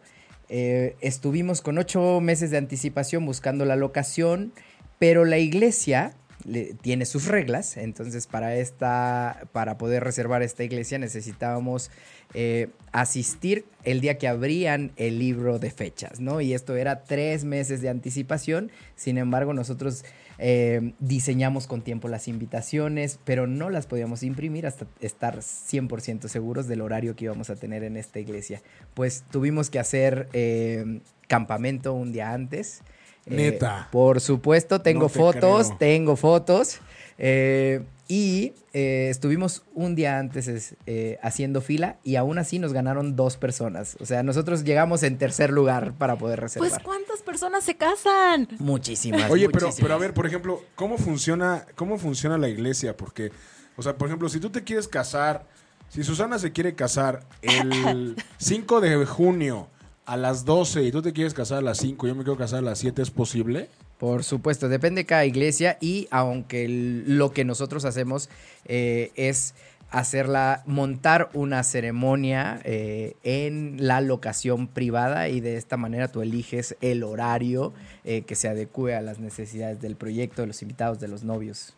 Eh, 0.49 0.95
estuvimos 1.01 1.61
con 1.61 1.77
ocho 1.77 2.19
meses 2.21 2.51
de 2.51 2.57
anticipación 2.57 3.25
buscando 3.25 3.65
la 3.65 3.75
locación, 3.75 4.53
pero 4.99 5.25
la 5.25 5.37
iglesia 5.37 6.13
le- 6.45 6.73
tiene 6.81 7.05
sus 7.05 7.25
reglas. 7.27 7.77
Entonces, 7.77 8.27
para 8.27 8.55
esta, 8.55 9.47
para 9.51 9.77
poder 9.77 10.03
reservar 10.03 10.41
esta 10.43 10.63
iglesia, 10.63 10.97
necesitábamos 10.99 11.91
eh, 12.33 12.69
asistir 12.91 13.65
el 13.83 14.01
día 14.01 14.17
que 14.17 14.27
abrían 14.27 14.91
el 14.97 15.17
libro 15.19 15.59
de 15.59 15.71
fechas, 15.71 16.19
¿no? 16.19 16.41
Y 16.41 16.53
esto 16.53 16.75
era 16.75 17.03
tres 17.03 17.43
meses 17.45 17.81
de 17.81 17.89
anticipación. 17.89 18.71
Sin 18.95 19.17
embargo, 19.17 19.53
nosotros 19.53 20.03
eh, 20.39 20.93
diseñamos 20.99 21.67
con 21.67 21.81
tiempo 21.81 22.07
las 22.09 22.27
invitaciones, 22.27 23.19
pero 23.23 23.47
no 23.47 23.69
las 23.69 23.87
podíamos 23.87 24.23
imprimir 24.23 24.67
hasta 24.67 24.85
estar 25.01 25.37
100% 25.39 26.27
seguros 26.27 26.67
del 26.67 26.81
horario 26.81 27.15
que 27.15 27.25
íbamos 27.25 27.49
a 27.49 27.55
tener 27.55 27.83
en 27.83 27.97
esta 27.97 28.19
iglesia. 28.19 28.61
Pues 28.93 29.23
tuvimos 29.31 29.69
que 29.69 29.79
hacer 29.79 30.27
eh, 30.33 30.99
campamento 31.27 31.93
un 31.93 32.11
día 32.11 32.33
antes. 32.33 32.81
Eh, 33.29 33.35
Neta. 33.35 33.87
por 33.91 34.21
supuesto, 34.21 34.81
tengo 34.81 35.03
No 35.03 35.09
te 35.09 35.19
fotos, 35.19 35.67
creo. 35.67 35.77
tengo 35.77 36.15
fotos. 36.15 36.79
Eh, 37.17 37.83
Y 38.09 38.53
eh, 38.71 39.09
estuvimos 39.09 39.63
un 39.75 39.93
día 39.93 40.17
antes 40.17 40.47
es, 40.47 40.75
eh, 40.85 41.17
haciendo 41.21 41.59
fila 41.59 41.97
y 42.05 42.15
aún 42.15 42.37
así 42.37 42.57
nos 42.57 42.71
ganaron 42.71 43.17
dos 43.17 43.35
personas. 43.35 43.97
O 43.99 44.05
sea, 44.05 44.23
nosotros 44.23 44.63
llegamos 44.63 45.03
en 45.03 45.17
tercer 45.17 45.49
lugar 45.49 45.91
para 45.91 46.15
poder 46.17 46.39
reservar. 46.39 46.69
Pues 46.69 46.81
¿cuántas 46.81 47.21
personas 47.21 47.65
se 47.65 47.75
casan? 47.75 48.47
Muchísimas. 48.59 49.29
Oye, 49.29 49.49
pero, 49.49 49.71
pero 49.81 49.93
a 49.93 49.97
ver, 49.97 50.13
por 50.13 50.25
ejemplo, 50.25 50.61
¿cómo 50.75 50.97
funciona, 50.97 51.65
¿cómo 51.75 51.97
funciona 51.97 52.37
la 52.37 52.47
iglesia? 52.47 52.95
Porque, 52.95 53.33
o 53.75 53.81
sea, 53.83 53.97
por 53.97 54.07
ejemplo, 54.07 54.29
si 54.29 54.39
tú 54.39 54.49
te 54.51 54.63
quieres 54.63 54.87
casar, 54.87 55.45
si 55.89 56.01
Susana 56.05 56.39
se 56.39 56.53
quiere 56.53 56.75
casar 56.75 57.25
el 57.41 58.15
5 58.37 58.79
de 58.79 59.05
junio 59.05 59.67
a 60.07 60.17
las 60.17 60.43
12 60.45 60.83
y 60.83 60.91
tú 60.91 61.01
te 61.03 61.13
quieres 61.13 61.33
casar 61.35 61.59
a 61.59 61.61
las 61.61 61.77
5 61.77 62.07
y 62.07 62.09
yo 62.09 62.15
me 62.15 62.23
quiero 62.23 62.37
casar 62.37 62.59
a 62.59 62.61
las 62.63 62.79
7, 62.79 63.01
¿es 63.01 63.11
posible? 63.11 63.69
Por 63.99 64.23
supuesto, 64.23 64.69
depende 64.69 65.01
de 65.01 65.05
cada 65.05 65.25
iglesia 65.25 65.77
y 65.81 66.07
aunque 66.11 66.65
el- 66.65 67.17
lo 67.17 67.31
que 67.31 67.43
nosotros 67.45 67.83
hacemos 67.85 68.29
eh, 68.65 69.11
es 69.15 69.53
hacerla, 69.89 70.63
montar 70.65 71.29
una 71.33 71.63
ceremonia 71.63 72.59
eh, 72.63 73.15
en 73.23 73.77
la 73.87 74.01
locación 74.01 74.67
privada 74.67 75.29
y 75.29 75.39
de 75.39 75.57
esta 75.57 75.77
manera 75.77 76.09
tú 76.09 76.21
eliges 76.21 76.75
el 76.81 77.03
horario 77.03 77.73
eh, 78.03 78.21
que 78.23 78.35
se 78.35 78.47
adecue 78.49 78.95
a 78.95 79.01
las 79.01 79.19
necesidades 79.19 79.81
del 79.81 79.95
proyecto, 79.95 80.41
de 80.41 80.47
los 80.47 80.61
invitados, 80.61 80.99
de 80.99 81.07
los 81.07 81.23
novios. 81.23 81.73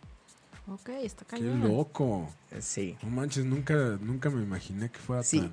Ok, 0.67 0.89
está 1.03 1.23
Qué 1.25 1.37
cañón. 1.37 1.61
loco. 1.67 2.29
Eh, 2.51 2.61
Sí. 2.61 2.95
No 3.03 3.09
manches, 3.09 3.45
nunca, 3.45 3.73
nunca 4.01 4.29
me 4.29 4.43
imaginé 4.43 4.89
que 4.89 4.99
fuera 4.99 5.23
Sí. 5.23 5.39
tan... 5.39 5.51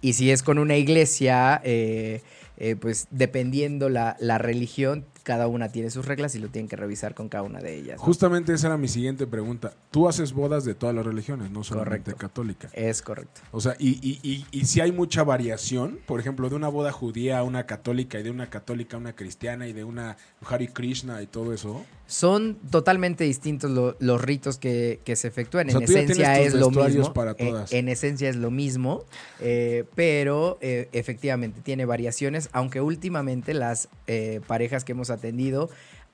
Y 0.00 0.12
si 0.12 0.30
es 0.30 0.42
con 0.42 0.58
una 0.58 0.76
iglesia, 0.76 1.60
eh, 1.64 2.22
eh, 2.56 2.76
pues 2.76 3.08
dependiendo 3.10 3.88
la, 3.88 4.16
la 4.20 4.38
religión, 4.38 5.04
cada 5.28 5.46
una 5.46 5.68
tiene 5.68 5.90
sus 5.90 6.06
reglas 6.06 6.34
y 6.34 6.38
lo 6.38 6.48
tienen 6.48 6.68
que 6.70 6.76
revisar 6.76 7.14
con 7.14 7.28
cada 7.28 7.42
una 7.44 7.60
de 7.60 7.76
ellas. 7.76 7.98
¿no? 7.98 8.02
Justamente 8.02 8.54
esa 8.54 8.68
era 8.68 8.78
mi 8.78 8.88
siguiente 8.88 9.26
pregunta. 9.26 9.74
Tú 9.90 10.08
haces 10.08 10.32
bodas 10.32 10.64
de 10.64 10.74
todas 10.74 10.94
las 10.96 11.04
religiones, 11.04 11.50
no 11.50 11.62
solamente 11.64 12.12
Correcto. 12.12 12.16
católica. 12.28 12.70
Es 12.72 13.02
correcto. 13.02 13.42
O 13.50 13.60
sea, 13.60 13.76
y, 13.78 13.90
y, 14.00 14.18
y, 14.22 14.46
y 14.50 14.64
si 14.64 14.80
hay 14.80 14.90
mucha 14.90 15.24
variación, 15.24 15.98
por 16.06 16.18
ejemplo, 16.18 16.48
de 16.48 16.54
una 16.56 16.68
boda 16.68 16.92
judía 16.92 17.40
a 17.40 17.42
una 17.42 17.66
católica 17.66 18.18
y 18.18 18.22
de 18.22 18.30
una 18.30 18.48
católica 18.48 18.96
a 18.96 19.00
una 19.00 19.14
cristiana 19.14 19.68
y 19.68 19.74
de 19.74 19.84
una 19.84 20.16
Hare 20.48 20.68
Krishna 20.72 21.20
y 21.20 21.26
todo 21.26 21.52
eso. 21.52 21.84
Son 22.06 22.56
totalmente 22.70 23.24
distintos 23.24 23.70
lo- 23.70 23.94
los 24.00 24.22
ritos 24.22 24.56
que, 24.56 25.00
que 25.04 25.14
se 25.14 25.28
efectúan. 25.28 25.68
O 25.68 25.72
sea, 25.72 25.80
en 25.80 25.84
esencia 25.84 26.40
es 26.40 26.54
lo 26.54 26.70
mismo. 26.70 27.12
para 27.12 27.32
En- 27.36 27.48
todas. 27.50 27.70
En, 27.72 27.88
esencia 27.90 28.30
es 28.30 28.36
lo 28.36 28.50
mismo, 28.50 29.04
eh, 29.40 29.84
pero 29.94 30.56
eh, 30.62 30.88
efectivamente 30.92 31.60
tiene 31.60 31.84
variaciones, 31.84 32.48
aunque 32.52 32.80
últimamente 32.80 33.52
las 33.52 33.90
eh, 34.06 34.40
parejas 34.46 34.84
que 34.86 34.92
hemos 34.92 35.10
atendido 35.10 35.17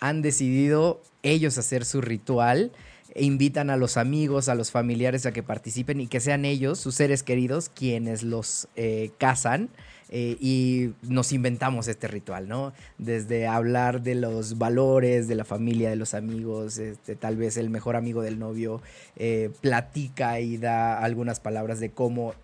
han 0.00 0.22
decidido 0.22 1.00
ellos 1.22 1.58
hacer 1.58 1.84
su 1.84 2.00
ritual. 2.00 2.72
e 3.14 3.24
Invitan 3.24 3.70
a 3.70 3.76
los 3.76 3.96
amigos, 3.96 4.48
a 4.48 4.54
los 4.54 4.70
familiares 4.70 5.24
a 5.26 5.32
que 5.32 5.42
participen 5.42 6.00
y 6.00 6.08
que 6.08 6.20
sean 6.20 6.44
ellos, 6.44 6.78
sus 6.78 6.94
seres 6.96 7.22
queridos, 7.22 7.68
quienes 7.68 8.22
los 8.22 8.68
eh, 8.76 9.10
casan. 9.18 9.70
eh, 10.10 10.36
y 10.38 10.92
nos 11.02 11.32
inventamos 11.32 11.88
este 11.88 12.06
ritual, 12.08 12.46
¿no? 12.46 12.72
Desde 12.98 13.46
hablar 13.46 14.02
de 14.02 14.14
los 14.14 14.58
valores 14.58 15.26
de 15.28 15.34
la 15.34 15.44
familia, 15.44 15.90
de 15.90 15.96
los 15.96 16.14
amigos, 16.14 16.78
este, 16.78 17.16
tal 17.16 17.36
vez 17.36 17.56
el 17.56 17.70
mejor 17.70 17.96
amigo 17.96 18.22
del 18.22 18.38
novio 18.38 18.82
eh, 19.16 19.50
platica 19.60 20.38
y 20.40 20.56
da 20.58 20.98
algunas 20.98 21.40
palabras 21.40 21.80
de 21.80 21.90
cómo 21.90 22.34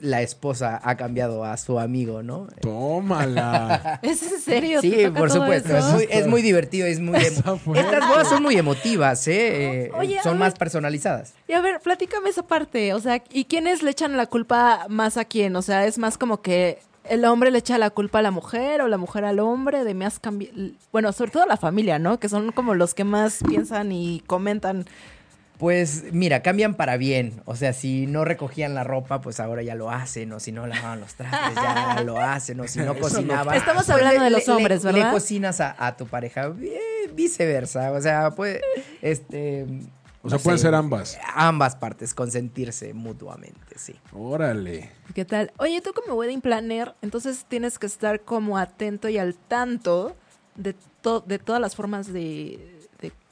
la 0.00 0.22
esposa 0.22 0.80
ha 0.82 0.96
cambiado 0.96 1.44
a 1.44 1.56
su 1.56 1.78
amigo, 1.78 2.22
¿no? 2.22 2.48
Tómala. 2.60 4.00
¿Es 4.02 4.22
en 4.22 4.40
serio? 4.40 4.80
Sí, 4.80 4.90
¿Te 4.90 5.06
toca 5.06 5.18
por 5.18 5.30
supuesto. 5.30 5.76
Es 5.76 5.84
muy, 5.86 6.08
es 6.10 6.26
muy 6.26 6.42
divertido, 6.42 6.86
es 6.86 7.00
muy... 7.00 7.18
Estas 7.18 7.58
bodas 8.08 8.28
son 8.28 8.42
muy 8.42 8.56
emotivas, 8.56 9.26
¿eh? 9.28 9.84
Eh, 9.86 9.90
Oye, 9.94 10.20
son 10.22 10.32
ver. 10.32 10.40
más 10.40 10.54
personalizadas. 10.54 11.34
Y 11.48 11.52
a 11.52 11.60
ver, 11.60 11.80
platícame 11.80 12.30
esa 12.30 12.42
parte. 12.42 12.94
O 12.94 13.00
sea, 13.00 13.22
¿y 13.30 13.44
quiénes 13.44 13.82
le 13.82 13.90
echan 13.90 14.16
la 14.16 14.26
culpa 14.26 14.86
más 14.88 15.16
a 15.16 15.24
quién? 15.24 15.54
O 15.56 15.62
sea, 15.62 15.86
es 15.86 15.98
más 15.98 16.16
como 16.16 16.40
que 16.40 16.78
el 17.04 17.24
hombre 17.24 17.50
le 17.50 17.58
echa 17.58 17.78
la 17.78 17.90
culpa 17.90 18.20
a 18.20 18.22
la 18.22 18.30
mujer 18.30 18.82
o 18.82 18.88
la 18.88 18.98
mujer 18.98 19.24
al 19.24 19.40
hombre 19.40 19.84
de 19.84 19.94
me 19.94 20.06
has 20.06 20.18
cambiado. 20.18 20.54
Bueno, 20.92 21.12
sobre 21.12 21.30
todo 21.30 21.46
la 21.46 21.56
familia, 21.56 21.98
¿no? 21.98 22.18
Que 22.18 22.28
son 22.28 22.52
como 22.52 22.74
los 22.74 22.94
que 22.94 23.04
más 23.04 23.40
piensan 23.46 23.92
y 23.92 24.22
comentan. 24.26 24.86
Pues 25.60 26.04
mira, 26.12 26.40
cambian 26.42 26.74
para 26.74 26.96
bien. 26.96 27.42
O 27.44 27.54
sea, 27.54 27.72
si 27.74 28.06
no 28.06 28.24
recogían 28.24 28.74
la 28.74 28.82
ropa, 28.82 29.20
pues 29.20 29.38
ahora 29.40 29.62
ya 29.62 29.74
lo 29.74 29.90
hacen. 29.90 30.32
O 30.32 30.40
si 30.40 30.52
no 30.52 30.66
lavaban 30.66 31.00
los 31.00 31.14
trastes, 31.14 31.54
ya 31.54 32.02
lo 32.02 32.18
hacen. 32.18 32.58
O 32.60 32.66
si 32.66 32.78
no 32.80 32.94
cocinaban. 32.98 33.54
Estamos 33.54 33.84
pues 33.84 33.96
hablando 33.96 34.20
le- 34.20 34.24
de 34.24 34.30
los 34.30 34.48
hombres, 34.48 34.82
le- 34.82 34.92
¿verdad? 34.92 35.08
Le 35.08 35.12
cocinas 35.12 35.60
a, 35.60 35.76
a 35.86 35.96
tu 35.96 36.06
pareja. 36.06 36.52
eh, 36.62 37.10
viceversa. 37.14 37.92
O 37.92 38.00
sea, 38.00 38.30
puede. 38.30 38.62
Este. 39.02 39.66
O 40.22 40.24
no 40.24 40.30
sea, 40.30 40.38
pueden 40.38 40.58
sé, 40.58 40.62
ser 40.66 40.74
ambas. 40.74 41.18
Ambas 41.34 41.76
partes, 41.76 42.12
consentirse 42.14 42.92
mutuamente, 42.92 43.76
sí. 43.78 43.94
Órale. 44.12 44.90
¿Qué 45.14 45.24
tal? 45.24 45.50
Oye, 45.58 45.80
tú 45.80 45.92
como 45.94 46.14
wedding 46.14 46.42
planner, 46.42 46.94
entonces 47.00 47.46
tienes 47.48 47.78
que 47.78 47.86
estar 47.86 48.20
como 48.20 48.58
atento 48.58 49.08
y 49.08 49.16
al 49.16 49.34
tanto 49.34 50.14
de, 50.56 50.74
to- 51.00 51.20
de 51.26 51.38
todas 51.38 51.60
las 51.60 51.74
formas 51.74 52.06
de, 52.12 52.12
de 52.79 52.79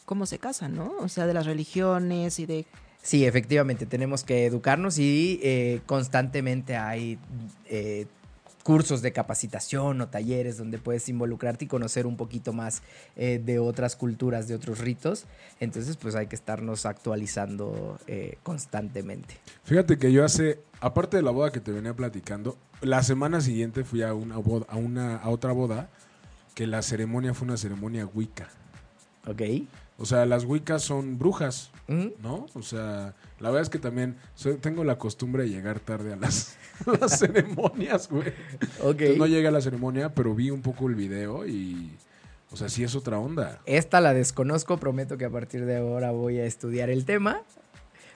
cómo 0.08 0.24
se 0.24 0.38
casan, 0.38 0.74
¿no? 0.74 0.94
O 1.00 1.08
sea, 1.08 1.26
de 1.26 1.34
las 1.34 1.44
religiones 1.44 2.38
y 2.40 2.46
de... 2.46 2.64
Sí, 3.02 3.26
efectivamente, 3.26 3.84
tenemos 3.84 4.24
que 4.24 4.46
educarnos 4.46 4.98
y 4.98 5.38
eh, 5.42 5.82
constantemente 5.84 6.78
hay 6.78 7.18
eh, 7.66 8.06
cursos 8.62 9.02
de 9.02 9.12
capacitación 9.12 10.00
o 10.00 10.08
talleres 10.08 10.56
donde 10.56 10.78
puedes 10.78 11.10
involucrarte 11.10 11.66
y 11.66 11.68
conocer 11.68 12.06
un 12.06 12.16
poquito 12.16 12.54
más 12.54 12.82
eh, 13.16 13.38
de 13.44 13.58
otras 13.58 13.96
culturas, 13.96 14.48
de 14.48 14.54
otros 14.54 14.78
ritos. 14.78 15.26
Entonces, 15.60 15.98
pues 15.98 16.14
hay 16.14 16.26
que 16.26 16.36
estarnos 16.36 16.86
actualizando 16.86 17.98
eh, 18.06 18.38
constantemente. 18.42 19.34
Fíjate 19.64 19.98
que 19.98 20.10
yo 20.10 20.24
hace, 20.24 20.60
aparte 20.80 21.18
de 21.18 21.22
la 21.22 21.32
boda 21.32 21.52
que 21.52 21.60
te 21.60 21.70
venía 21.70 21.94
platicando, 21.94 22.56
la 22.80 23.02
semana 23.02 23.42
siguiente 23.42 23.84
fui 23.84 24.02
a 24.02 24.14
una 24.14 24.38
boda, 24.38 24.64
a 24.70 24.76
una, 24.76 25.16
a 25.16 25.28
otra 25.28 25.52
boda, 25.52 25.90
que 26.54 26.66
la 26.66 26.80
ceremonia 26.80 27.34
fue 27.34 27.46
una 27.46 27.58
ceremonia 27.58 28.06
wicca. 28.06 28.48
¿Ok? 29.26 29.42
O 29.98 30.06
sea, 30.06 30.24
las 30.26 30.44
wiccas 30.44 30.82
son 30.82 31.18
brujas. 31.18 31.70
¿no? 31.88 32.46
O 32.54 32.62
sea, 32.62 33.14
la 33.40 33.48
verdad 33.48 33.62
es 33.62 33.70
que 33.70 33.78
también 33.78 34.16
soy- 34.34 34.56
tengo 34.58 34.84
la 34.84 34.98
costumbre 34.98 35.44
de 35.44 35.48
llegar 35.48 35.80
tarde 35.80 36.12
a 36.12 36.16
las, 36.16 36.56
a 36.86 36.98
las 37.00 37.18
ceremonias, 37.18 38.08
güey. 38.10 38.28
Ok. 38.82 38.90
Entonces, 39.00 39.16
no 39.18 39.26
llegué 39.26 39.48
a 39.48 39.50
la 39.50 39.60
ceremonia, 39.62 40.14
pero 40.14 40.34
vi 40.34 40.50
un 40.50 40.60
poco 40.60 40.86
el 40.88 40.94
video 40.94 41.46
y, 41.46 41.90
o 42.52 42.56
sea, 42.56 42.68
sí 42.68 42.84
es 42.84 42.94
otra 42.94 43.18
onda. 43.18 43.60
Esta 43.64 44.00
la 44.02 44.12
desconozco, 44.14 44.76
prometo 44.76 45.16
que 45.16 45.24
a 45.24 45.30
partir 45.30 45.64
de 45.64 45.78
ahora 45.78 46.10
voy 46.10 46.38
a 46.38 46.44
estudiar 46.44 46.90
el 46.90 47.04
tema. 47.06 47.42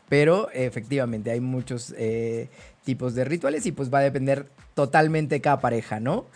Pero 0.08 0.50
efectivamente 0.52 1.30
hay 1.30 1.40
muchos 1.40 1.94
eh, 1.96 2.50
tipos 2.84 3.14
de 3.14 3.24
rituales 3.24 3.64
y 3.64 3.72
pues 3.72 3.92
va 3.92 4.00
a 4.00 4.02
depender 4.02 4.46
totalmente 4.74 5.40
cada 5.40 5.60
pareja, 5.60 6.00
¿no? 6.00 6.26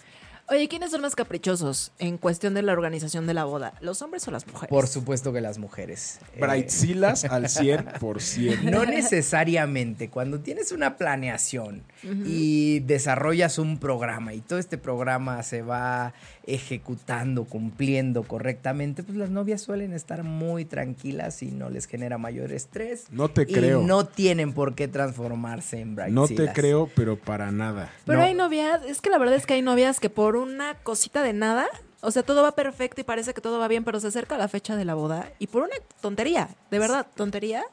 Oye, 0.48 0.68
¿quiénes 0.68 0.92
son 0.92 1.00
más 1.00 1.16
caprichosos 1.16 1.90
en 1.98 2.18
cuestión 2.18 2.54
de 2.54 2.62
la 2.62 2.72
organización 2.72 3.26
de 3.26 3.34
la 3.34 3.44
boda? 3.44 3.74
¿Los 3.80 4.00
hombres 4.02 4.28
o 4.28 4.30
las 4.30 4.46
mujeres? 4.46 4.68
Por 4.68 4.86
supuesto 4.86 5.32
que 5.32 5.40
las 5.40 5.58
mujeres. 5.58 6.20
Eh, 6.36 6.40
Brightsilas 6.40 7.24
al 7.24 7.44
100%. 7.46 8.60
no 8.70 8.84
necesariamente. 8.84 10.08
Cuando 10.08 10.38
tienes 10.38 10.70
una 10.70 10.96
planeación 10.98 11.82
y 12.24 12.78
desarrollas 12.80 13.58
un 13.58 13.78
programa 13.78 14.34
y 14.34 14.40
todo 14.40 14.60
este 14.60 14.78
programa 14.78 15.42
se 15.42 15.62
va 15.62 16.14
ejecutando, 16.46 17.44
cumpliendo 17.44 18.22
correctamente, 18.22 19.02
pues 19.02 19.18
las 19.18 19.30
novias 19.30 19.60
suelen 19.62 19.92
estar 19.92 20.22
muy 20.22 20.64
tranquilas 20.64 21.42
y 21.42 21.46
no 21.50 21.70
les 21.70 21.86
genera 21.86 22.18
mayor 22.18 22.52
estrés. 22.52 23.06
No 23.10 23.28
te 23.28 23.42
y 23.42 23.46
creo. 23.46 23.82
no 23.82 24.06
tienen 24.06 24.52
por 24.52 24.76
qué 24.76 24.86
transformarse 24.86 25.80
en 25.80 25.96
bright 25.96 26.12
No 26.14 26.28
te 26.28 26.52
creo, 26.52 26.88
pero 26.94 27.18
para 27.18 27.50
nada. 27.50 27.90
Pero 28.04 28.18
No. 28.18 28.24
hay 28.24 28.34
novias, 28.34 28.82
es 28.86 29.00
que 29.00 29.10
la 29.10 29.18
verdad 29.18 29.34
es 29.34 29.44
que 29.44 29.54
hay 29.54 29.62
novias 29.62 29.98
que 29.98 30.08
por 30.08 30.35
una 30.36 30.74
cosita 30.82 31.22
de 31.22 31.32
nada, 31.32 31.66
o 32.00 32.10
sea, 32.10 32.22
todo 32.22 32.42
va 32.42 32.52
perfecto 32.52 33.00
y 33.00 33.04
parece 33.04 33.34
que 33.34 33.40
todo 33.40 33.58
va 33.58 33.68
bien, 33.68 33.84
pero 33.84 33.98
se 34.00 34.08
acerca 34.08 34.36
la 34.38 34.48
fecha 34.48 34.76
de 34.76 34.84
la 34.84 34.94
boda 34.94 35.30
y 35.38 35.46
por 35.48 35.62
una 35.62 35.74
tontería, 36.00 36.48
de 36.70 36.78
verdad, 36.78 37.06
tontería, 37.14 37.64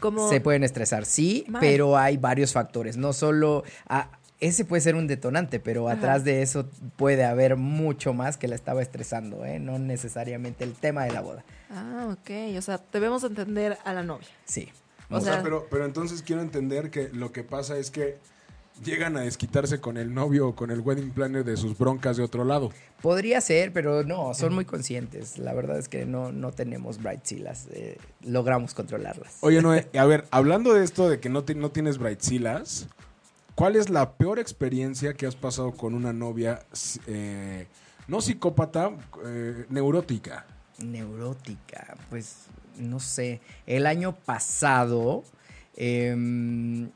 como... 0.00 0.28
Se 0.28 0.40
pueden 0.40 0.64
estresar, 0.64 1.04
sí, 1.06 1.44
Mal. 1.48 1.60
pero 1.60 1.96
hay 1.96 2.16
varios 2.16 2.52
factores. 2.52 2.96
No 2.96 3.12
solo. 3.12 3.62
ah, 3.88 4.10
ese 4.40 4.64
puede 4.64 4.80
ser 4.82 4.96
un 4.96 5.06
detonante, 5.06 5.60
pero 5.60 5.88
Ajá. 5.88 5.96
atrás 5.98 6.24
de 6.24 6.42
eso 6.42 6.68
puede 6.96 7.24
haber 7.24 7.56
mucho 7.56 8.12
más 8.12 8.36
que 8.36 8.48
la 8.48 8.56
estaba 8.56 8.82
estresando, 8.82 9.44
¿eh? 9.44 9.60
No 9.60 9.78
necesariamente 9.78 10.64
el 10.64 10.72
tema 10.74 11.04
de 11.04 11.12
la 11.12 11.20
boda. 11.20 11.44
Ah, 11.70 12.08
ok, 12.12 12.56
o 12.58 12.62
sea, 12.62 12.80
debemos 12.92 13.22
entender 13.22 13.78
a 13.84 13.92
la 13.94 14.02
novia. 14.02 14.26
Sí. 14.44 14.68
O 15.08 15.18
O, 15.18 15.20
sea, 15.20 15.34
sea- 15.34 15.42
pero, 15.44 15.68
pero 15.70 15.84
entonces 15.84 16.22
quiero 16.22 16.42
entender 16.42 16.90
que 16.90 17.08
lo 17.10 17.30
que 17.30 17.44
pasa 17.44 17.76
es 17.78 17.92
que 17.92 18.18
llegan 18.82 19.16
a 19.16 19.20
desquitarse 19.20 19.80
con 19.80 19.96
el 19.96 20.12
novio 20.12 20.48
o 20.48 20.54
con 20.54 20.70
el 20.70 20.80
wedding 20.80 21.10
planner 21.10 21.44
de 21.44 21.56
sus 21.56 21.76
broncas 21.78 22.16
de 22.16 22.22
otro 22.22 22.44
lado. 22.44 22.70
Podría 23.00 23.40
ser, 23.40 23.72
pero 23.72 24.04
no, 24.04 24.34
son 24.34 24.54
muy 24.54 24.64
conscientes. 24.64 25.38
La 25.38 25.52
verdad 25.54 25.78
es 25.78 25.88
que 25.88 26.04
no, 26.04 26.32
no 26.32 26.52
tenemos 26.52 27.02
brightsilas. 27.02 27.68
eh, 27.72 27.98
logramos 28.22 28.74
controlarlas. 28.74 29.38
Oye, 29.40 29.62
Noé, 29.62 29.88
a 29.98 30.04
ver, 30.04 30.26
hablando 30.30 30.74
de 30.74 30.84
esto 30.84 31.08
de 31.08 31.20
que 31.20 31.28
no, 31.28 31.44
no 31.56 31.70
tienes 31.70 31.98
brightsilas, 31.98 32.88
¿cuál 33.54 33.76
es 33.76 33.90
la 33.90 34.12
peor 34.12 34.38
experiencia 34.38 35.14
que 35.14 35.26
has 35.26 35.36
pasado 35.36 35.72
con 35.72 35.94
una 35.94 36.12
novia, 36.12 36.60
eh, 37.06 37.66
no 38.08 38.20
psicópata, 38.20 38.92
eh, 39.24 39.66
neurótica? 39.68 40.46
Neurótica, 40.78 41.96
pues 42.10 42.46
no 42.78 43.00
sé, 43.00 43.40
el 43.66 43.86
año 43.86 44.14
pasado 44.14 45.24
em, 45.76 46.90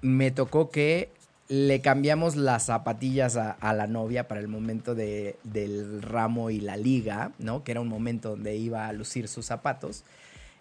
me 0.00 0.30
tocó 0.30 0.70
que 0.70 1.10
le 1.48 1.80
cambiamos 1.80 2.36
las 2.36 2.66
zapatillas 2.66 3.36
a, 3.36 3.72
la 3.72 3.86
novia 3.86 4.28
para 4.28 4.40
el 4.40 4.48
momento 4.48 4.94
de- 4.94 5.36
del 5.44 6.02
ramo 6.02 6.50
y 6.50 6.60
la 6.60 6.76
liga, 6.76 7.32
¿no? 7.38 7.64
Que 7.64 7.72
era 7.72 7.80
un 7.80 7.88
momento 7.88 8.30
donde 8.30 8.56
iba 8.56 8.86
a 8.86 8.92
lucir 8.92 9.28
sus 9.28 9.46
zapatos. 9.46 10.04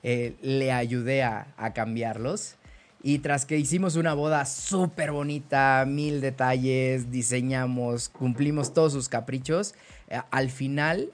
Eh, 0.03 0.35
le 0.41 0.71
ayudé 0.71 1.23
a, 1.23 1.47
a 1.57 1.73
cambiarlos. 1.73 2.55
Y 3.03 3.19
tras 3.19 3.45
que 3.45 3.57
hicimos 3.57 3.95
una 3.95 4.13
boda 4.13 4.45
súper 4.45 5.11
bonita, 5.11 5.83
mil 5.87 6.21
detalles, 6.21 7.11
diseñamos, 7.11 8.09
cumplimos 8.09 8.73
todos 8.73 8.93
sus 8.93 9.09
caprichos, 9.09 9.75
eh, 10.09 10.19
al 10.31 10.49
final 10.49 11.09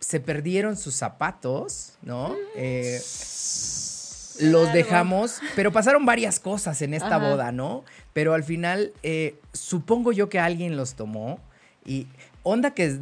se 0.00 0.20
perdieron 0.20 0.76
sus 0.76 0.94
zapatos, 0.94 1.94
¿no? 2.02 2.34
Eh, 2.56 2.98
los 4.40 4.72
dejamos, 4.72 5.40
pero 5.56 5.72
pasaron 5.72 6.04
varias 6.06 6.40
cosas 6.40 6.80
en 6.82 6.94
esta 6.94 7.16
Ajá. 7.16 7.18
boda, 7.18 7.52
¿no? 7.52 7.84
Pero 8.12 8.34
al 8.34 8.44
final, 8.44 8.92
eh, 9.02 9.38
supongo 9.52 10.12
yo 10.12 10.28
que 10.28 10.38
alguien 10.38 10.76
los 10.76 10.94
tomó 10.94 11.38
y 11.84 12.06
onda 12.42 12.72
que 12.74 12.98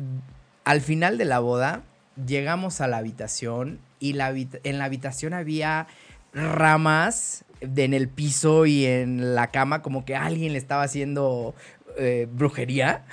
al 0.64 0.80
final 0.80 1.18
de 1.18 1.24
la 1.24 1.38
boda 1.38 1.82
llegamos 2.26 2.80
a 2.80 2.86
la 2.88 2.98
habitación 2.98 3.78
y 4.00 4.14
la 4.14 4.26
habita- 4.26 4.58
en 4.64 4.78
la 4.78 4.84
habitación 4.86 5.34
había 5.34 5.86
ramas 6.32 7.44
de- 7.60 7.84
en 7.84 7.94
el 7.94 8.08
piso 8.08 8.66
y 8.66 8.84
en 8.86 9.34
la 9.34 9.50
cama 9.50 9.82
como 9.82 10.04
que 10.04 10.14
alguien 10.16 10.52
le 10.52 10.58
estaba 10.58 10.82
haciendo 10.82 11.54
eh, 11.98 12.28
brujería, 12.30 13.06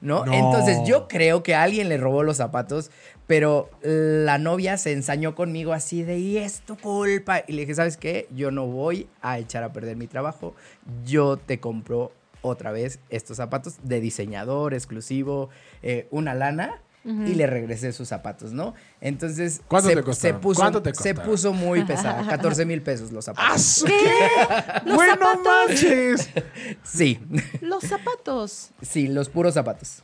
¿no? 0.00 0.24
No. 0.24 0.32
Entonces 0.32 0.78
yo 0.86 1.08
creo 1.08 1.42
que 1.42 1.56
alguien 1.56 1.88
le 1.88 1.96
robó 1.96 2.22
los 2.22 2.36
zapatos, 2.36 2.92
pero 3.28 3.70
la 3.82 4.38
novia 4.38 4.76
se 4.78 4.90
ensañó 4.92 5.36
conmigo 5.36 5.72
así 5.72 6.02
de, 6.02 6.18
y 6.18 6.38
es 6.38 6.62
tu 6.62 6.76
culpa. 6.76 7.42
Y 7.46 7.52
le 7.52 7.60
dije, 7.60 7.74
¿sabes 7.76 7.96
qué? 7.96 8.26
Yo 8.34 8.50
no 8.50 8.66
voy 8.66 9.06
a 9.22 9.38
echar 9.38 9.62
a 9.62 9.72
perder 9.72 9.96
mi 9.96 10.08
trabajo. 10.08 10.56
Yo 11.04 11.36
te 11.36 11.60
compro 11.60 12.10
otra 12.40 12.72
vez 12.72 12.98
estos 13.10 13.36
zapatos 13.36 13.76
de 13.82 14.00
diseñador 14.00 14.72
exclusivo, 14.74 15.50
eh, 15.82 16.08
una 16.10 16.34
lana. 16.34 16.82
Y 17.04 17.36
le 17.36 17.46
regresé 17.46 17.92
sus 17.92 18.06
zapatos, 18.08 18.52
¿no? 18.52 18.74
Entonces 19.00 19.62
¿Cuánto 19.66 19.88
se, 19.88 19.96
te 19.96 20.02
costaron? 20.02 20.36
se 20.36 20.42
puso, 20.42 20.60
¿Cuánto 20.60 20.82
te 20.82 20.90
se 20.90 20.94
costaron? 21.14 21.24
puso 21.30 21.52
muy 21.54 21.82
pesada. 21.86 22.26
14 22.26 22.66
mil 22.66 22.82
pesos 22.82 23.12
los 23.12 23.24
zapatos. 23.24 23.82
¿Qué? 23.86 23.94
Los 24.84 24.94
¡Bueno 24.94 25.12
zapatos. 25.14 25.42
manches! 25.44 26.28
Sí, 26.82 27.18
Los 27.62 27.84
zapatos. 27.84 28.72
sí, 28.82 29.08
los 29.08 29.30
puros 29.30 29.54
zapatos. 29.54 30.02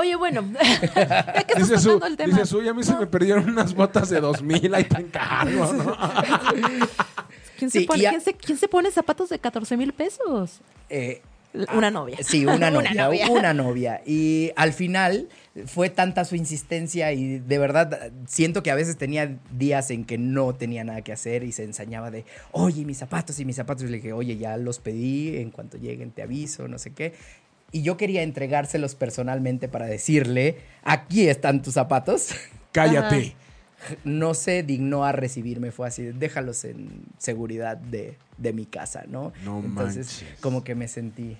Oye, 0.00 0.14
bueno, 0.14 0.44
ya 0.94 1.32
que 1.44 1.52
estás 1.54 1.68
Dice 1.70 1.78
su, 1.80 2.00
el 2.04 2.16
tema. 2.16 2.32
dice 2.32 2.46
su, 2.46 2.62
y 2.62 2.68
a 2.68 2.72
mí 2.74 2.84
se 2.84 2.94
me 2.96 3.06
perdieron 3.08 3.48
unas 3.50 3.74
botas 3.74 4.08
de 4.10 4.20
dos 4.20 4.42
mil, 4.42 4.72
ahí 4.74 4.84
te 4.84 5.00
encargo, 5.00 5.72
¿no? 5.72 5.96
¿Quién, 7.58 7.70
se 7.70 7.80
Sí, 7.80 7.86
pone, 7.86 8.02
y 8.02 8.06
a- 8.06 8.10
quién 8.10 8.20
se- 8.20 8.34
quién 8.34 8.56
se 8.58 8.68
pone 8.68 8.90
zapatos 8.92 9.28
de 9.28 9.38
14 9.40 9.76
mil 9.76 9.92
pesos? 9.92 10.60
Eh, 10.88 11.20
Una 11.74 11.90
novia. 11.90 12.18
Sí, 12.22 12.46
una 12.46 12.70
novia, 12.70 12.90
Una 12.92 13.04
novia. 13.06 13.26
una 13.30 13.54
novia. 13.54 14.02
Y 14.06 14.52
al 14.54 14.72
final 14.72 15.28
fue 15.66 15.90
tanta 15.90 16.24
su 16.24 16.36
insistencia 16.36 17.12
y 17.12 17.40
de 17.40 17.58
verdad 17.58 18.12
siento 18.28 18.62
que 18.62 18.70
a 18.70 18.76
veces 18.76 18.96
tenía 18.96 19.36
días 19.50 19.90
en 19.90 20.04
que 20.04 20.18
no 20.18 20.54
tenía 20.54 20.84
nada 20.84 21.02
que 21.02 21.10
hacer 21.12 21.42
y 21.42 21.50
se 21.50 21.64
ensañaba 21.64 22.12
de, 22.12 22.24
oye, 22.52 22.84
mis 22.84 22.98
zapatos 22.98 23.40
y 23.40 23.44
mis 23.44 23.56
zapatos. 23.56 23.82
Y 23.84 23.88
le 23.88 23.96
dije, 23.96 24.12
oye, 24.12 24.36
ya 24.36 24.56
los 24.56 24.78
pedí, 24.78 25.38
en 25.38 25.50
cuanto 25.50 25.76
lleguen 25.78 26.12
te 26.12 26.22
aviso, 26.22 26.68
no 26.68 26.78
sé 26.78 26.92
qué. 26.92 27.14
Y 27.72 27.82
yo 27.82 27.96
quería 27.96 28.22
entregárselos 28.22 28.94
personalmente 28.94 29.68
para 29.68 29.86
decirle, 29.86 30.58
aquí 30.82 31.28
están 31.28 31.62
tus 31.62 31.74
zapatos. 31.74 32.30
Cállate. 32.72 33.34
No 34.04 34.34
se 34.34 34.62
dignó 34.64 35.04
a 35.04 35.12
recibirme, 35.12 35.70
fue 35.70 35.86
así, 35.86 36.02
déjalos 36.06 36.64
en 36.64 36.88
seguridad 37.18 37.76
de, 37.76 38.16
de 38.36 38.52
mi 38.52 38.66
casa, 38.66 39.04
¿no? 39.08 39.32
No 39.44 39.60
Entonces, 39.60 40.22
manches. 40.22 40.40
como 40.40 40.64
que 40.64 40.74
me 40.74 40.88
sentí... 40.88 41.36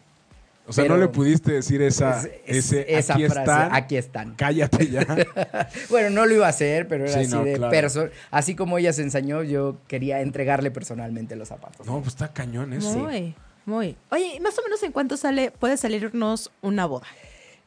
O 0.66 0.73
sea, 0.73 0.85
Pero- 0.85 0.97
no 0.97 1.00
le 1.00 1.08
pudiste 1.08 1.50
decir 1.52 1.80
esa, 1.80 2.20
Es- 2.20 2.26
es- 2.47 2.66
ese, 2.73 2.94
esa 2.99 3.14
aquí 3.14 3.25
frase, 3.25 3.40
están, 3.40 3.75
aquí 3.75 3.97
están. 3.97 4.35
cállate 4.37 4.87
ya. 4.88 5.06
Bueno, 5.90 6.11
no 6.11 6.26
lo 6.26 6.35
iba 6.35 6.47
a 6.47 6.50
hacer, 6.50 6.87
pero 6.87 7.04
era 7.06 7.14
Sí, 7.14 7.20
así 7.20 7.30
no, 7.35 7.42
de 7.42 7.54
claro. 7.54 7.73
perso- 7.75 8.11
Así 8.30 8.54
como 8.54 8.76
ella 8.76 8.92
se 8.92 9.00
ensañó, 9.02 9.42
yo 9.42 9.78
quería 9.88 10.20
entregarle 10.20 10.70
personalmente 10.70 11.37
los 11.37 11.48
zapatos. 11.48 11.87
No, 11.87 11.94
pues 12.00 12.09
está 12.09 12.29
cañón 12.35 12.74
eso. 12.74 12.98
Muy, 12.98 13.35
muy. 13.68 13.96
Oye, 14.11 14.35
¿y 14.37 14.40
más 14.40 14.59
o 14.59 14.62
menos 14.64 14.83
en 14.83 14.90
cuánto 14.92 15.16
sale, 15.16 15.50
puede 15.52 15.76
salirnos 15.76 16.50
una 16.62 16.87
boda? 16.87 17.07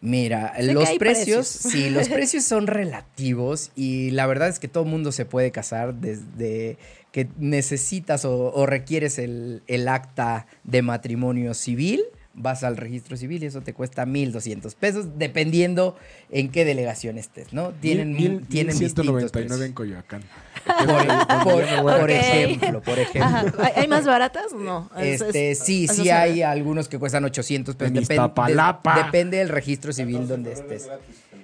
Mira, 0.03 0.53
Sé 0.57 0.73
los 0.73 0.89
precios, 0.97 0.97
precios. 0.97 1.47
sí, 1.47 1.89
los 1.91 2.09
precios 2.09 2.43
son 2.43 2.65
relativos 2.67 3.71
y 3.75 4.09
la 4.11 4.25
verdad 4.25 4.49
es 4.49 4.57
que 4.59 4.67
todo 4.67 4.83
mundo 4.83 5.11
se 5.11 5.25
puede 5.25 5.51
casar 5.51 5.93
desde 5.93 6.77
que 7.11 7.27
necesitas 7.37 8.25
o, 8.25 8.51
o 8.53 8.65
requieres 8.65 9.19
el, 9.19 9.61
el 9.67 9.87
acta 9.87 10.47
de 10.63 10.81
matrimonio 10.81 11.53
civil, 11.53 12.01
vas 12.33 12.63
al 12.63 12.77
registro 12.77 13.15
civil 13.15 13.43
y 13.43 13.47
eso 13.47 13.61
te 13.61 13.73
cuesta 13.73 14.05
1.200 14.05 14.73
pesos, 14.75 15.05
dependiendo 15.19 15.95
en 16.31 16.49
qué 16.49 16.65
delegación 16.65 17.17
estés, 17.19 17.53
¿no? 17.53 17.71
Tienen, 17.73 18.13
Mil- 18.13 18.37
mil- 18.37 18.47
tienen 18.47 18.71
distintos 18.79 19.05
199 19.05 19.65
en 19.65 19.73
precios. 19.73 19.75
Coyoacán. 19.75 20.23
Por, 20.65 21.43
por- 21.43 21.81
por 21.83 22.01
Ok. 22.03 22.09
ejemplo, 22.09 22.81
por 22.81 22.99
ejemplo. 22.99 23.23
Ajá. 23.23 23.45
¿Hay, 23.59 23.71
hay 23.83 23.87
más 23.87 24.05
baratas? 24.05 24.53
No. 24.53 24.89
Es- 24.97 25.21
Este, 25.21 25.51
es- 25.51 25.59
sí, 25.59 25.87
sí 25.87 26.09
hay 26.09 26.41
algunos 26.41 26.87
que 26.87 26.99
cuestan 26.99 27.23
800 27.25 27.75
pesos. 27.75 27.89
En 27.95 27.97
Depen- 28.03 28.11
Iztapalapa. 28.13 28.95
de- 28.95 29.03
depende 29.03 29.37
del 29.37 29.49
registro 29.49 29.91
civil 29.93 30.27
donde 30.27 30.53
estés. 30.53 30.87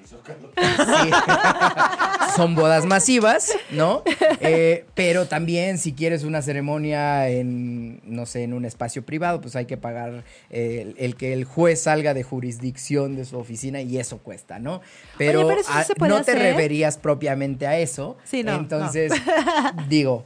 Sí. 0.08 1.12
Son 2.36 2.56
bodas 2.56 2.86
masivas, 2.86 3.52
¿no? 3.72 4.04
Eh, 4.40 4.86
pero 4.94 5.28
también 5.28 5.78
si 5.78 5.94
quieres 5.94 6.24
una 6.24 6.42
ceremonia 6.42 7.30
en, 7.30 8.00
no 8.04 8.26
sé, 8.26 8.44
en 8.44 8.54
un 8.54 8.64
espacio 8.66 9.04
privado, 9.06 9.42
pues 9.42 9.56
hay 9.56 9.66
que 9.66 9.76
pagar 9.78 10.24
eh, 10.50 10.94
el, 10.96 11.04
el 11.04 11.16
que 11.16 11.34
el 11.34 11.46
juez 11.46 11.82
salga 11.82 12.14
de 12.14 12.24
jurisdicción 12.24 13.16
de 13.16 13.26
su 13.26 13.38
oficina 13.38 13.82
y 13.82 13.98
eso 13.98 14.20
cuesta, 14.20 14.60
¿no? 14.60 14.82
Pero, 15.18 15.40
Oye, 15.40 15.48
pero 15.50 15.62
eso 15.62 15.72
sí 15.74 15.84
se 15.88 15.96
puede 15.96 16.12
no 16.12 16.22
te 16.24 16.32
hacer. 16.32 16.44
referías 16.44 16.98
propiamente 16.98 17.66
a 17.68 17.78
eso. 17.80 18.18
Sí, 18.24 18.44
no, 18.44 18.54
no. 18.54 18.60
Entonces, 18.60 19.12
digo, 19.90 20.26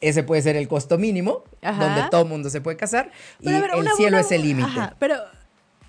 ese 0.00 0.22
puede 0.22 0.42
ser 0.42 0.56
el 0.56 0.66
costo 0.68 0.98
mínimo, 0.98 1.44
Ajá. 1.62 1.84
donde 1.84 2.10
todo 2.10 2.24
mundo 2.24 2.50
se 2.50 2.60
puede 2.60 2.76
casar, 2.76 3.10
y 3.40 3.44
Pero 3.46 3.56
a 3.58 3.60
ver, 3.60 3.70
el 3.74 3.80
una 3.80 3.94
cielo 3.94 4.18
es 4.18 4.30
el 4.32 4.42
límite. 4.42 4.80
Pero 4.98 5.16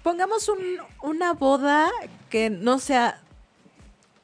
pongamos 0.04 0.48
un- 0.48 0.60
una 1.02 1.34
boda 1.34 1.90
que 2.30 2.50
no 2.52 2.78
sea, 2.80 3.22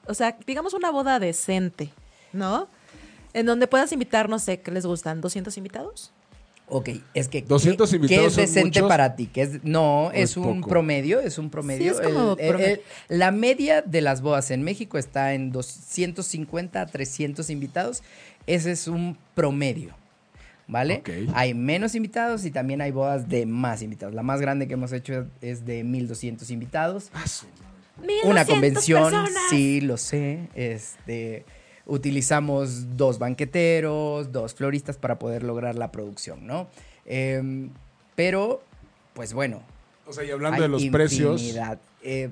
o 0.07 0.13
sea, 0.13 0.37
digamos 0.45 0.73
una 0.73 0.91
boda 0.91 1.19
decente, 1.19 1.89
¿no? 2.33 2.67
En 3.33 3.45
donde 3.45 3.67
puedas 3.67 3.91
invitar, 3.93 4.27
no 4.29 4.39
sé, 4.39 4.59
¿qué 4.61 4.71
les 4.71 4.85
gustan? 4.85 5.21
¿200 5.21 5.55
invitados? 5.57 6.11
Ok, 6.73 6.89
es 7.13 7.27
que 7.27 7.41
200 7.41 7.89
¿qué- 7.89 7.95
invitados 7.97 8.35
¿qué 8.35 8.43
es 8.43 8.49
decente 8.53 8.79
muchos? 8.79 8.89
para 8.89 9.15
ti? 9.15 9.27
¿Qué 9.27 9.41
es, 9.41 9.63
no, 9.63 10.05
¿O 10.05 10.11
es, 10.11 10.31
es 10.31 10.37
un 10.37 10.61
poco? 10.61 10.69
promedio, 10.69 11.19
es 11.19 11.37
un 11.37 11.49
promedio. 11.49 11.93
Sí, 11.93 11.99
es 11.99 12.05
como 12.07 12.33
El- 12.33 12.39
el- 12.39 12.49
promedio. 12.49 12.79
el- 13.09 13.19
la 13.19 13.31
media 13.31 13.81
de 13.81 14.01
las 14.01 14.21
bodas 14.21 14.51
en 14.51 14.63
México 14.63 14.97
está 14.97 15.33
en 15.33 15.51
250 15.51 16.81
a 16.81 16.85
300 16.85 17.49
invitados. 17.49 18.03
Ese 18.47 18.71
es 18.71 18.87
un 18.87 19.17
promedio. 19.35 19.93
¿Vale? 20.67 20.99
Ok. 20.99 21.09
Hay 21.33 21.53
menos 21.53 21.95
invitados 21.95 22.45
y 22.45 22.51
también 22.51 22.79
hay 22.79 22.91
bodas 22.91 23.27
de 23.27 23.45
más 23.45 23.81
invitados. 23.81 24.15
La 24.15 24.23
más 24.23 24.39
grande 24.39 24.69
que 24.69 24.75
hemos 24.75 24.93
hecho 24.93 25.27
es 25.41 25.65
de 25.65 25.83
1200 25.83 26.49
invitados. 26.51 27.09
Ah, 27.13 27.25
Una 28.23 28.43
1200 28.43 28.47
convención, 28.47 29.03
personas. 29.03 29.43
sí, 29.49 29.81
lo 29.81 29.97
sé. 29.97 30.47
Este, 30.55 31.45
utilizamos 31.85 32.97
dos 32.97 33.19
banqueteros, 33.19 34.31
dos 34.31 34.53
floristas 34.53 34.97
para 34.97 35.19
poder 35.19 35.43
lograr 35.43 35.75
la 35.75 35.91
producción, 35.91 36.45
¿no? 36.45 36.67
Em, 37.05 37.69
pero, 38.15 38.63
pues 39.13 39.33
bueno. 39.33 39.63
O 40.07 40.13
sea, 40.13 40.23
y 40.23 40.31
hablando 40.31 40.55
hay 40.57 40.61
de 40.61 40.67
los 40.67 40.85
precios. 40.85 41.41
Eh, 42.03 42.29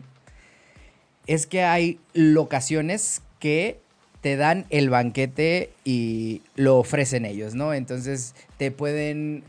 es 1.27 1.45
que 1.45 1.63
hay 1.63 1.99
locaciones 2.13 3.21
que 3.39 3.79
te 4.21 4.35
dan 4.35 4.65
el 4.69 4.89
banquete 4.89 5.71
y 5.85 6.41
lo 6.55 6.77
ofrecen 6.77 7.25
ellos, 7.25 7.55
¿no? 7.55 7.73
Entonces 7.73 8.35
te 8.57 8.71
pueden 8.71 9.43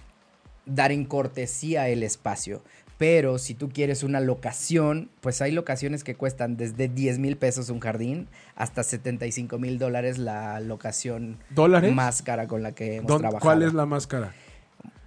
dar 0.67 0.93
en 0.93 1.05
cortesía 1.05 1.89
el 1.89 2.03
espacio. 2.03 2.63
Pero 3.01 3.39
si 3.39 3.55
tú 3.55 3.71
quieres 3.71 4.03
una 4.03 4.21
locación, 4.21 5.09
pues 5.23 5.41
hay 5.41 5.53
locaciones 5.53 6.05
que 6.05 6.17
cuestan 6.17 6.59
desde 6.59 6.87
10 6.87 7.19
mil 7.19 7.39
pesos 7.39 7.71
un 7.71 7.81
jardín 7.81 8.29
hasta 8.57 8.83
75 8.83 9.59
mil 9.59 9.79
dólares 9.79 10.19
la 10.19 10.61
locación 10.61 11.39
¿Dólares? 11.49 11.95
más 11.95 12.21
cara 12.21 12.47
con 12.47 12.63
la 12.63 12.73
que 12.73 12.97
hemos 12.97 13.07
¿dónde- 13.09 13.23
trabajado. 13.23 13.41
¿cuál 13.43 13.63
es 13.63 13.73
la 13.73 13.87
más 13.87 14.07
cara? 14.07 14.35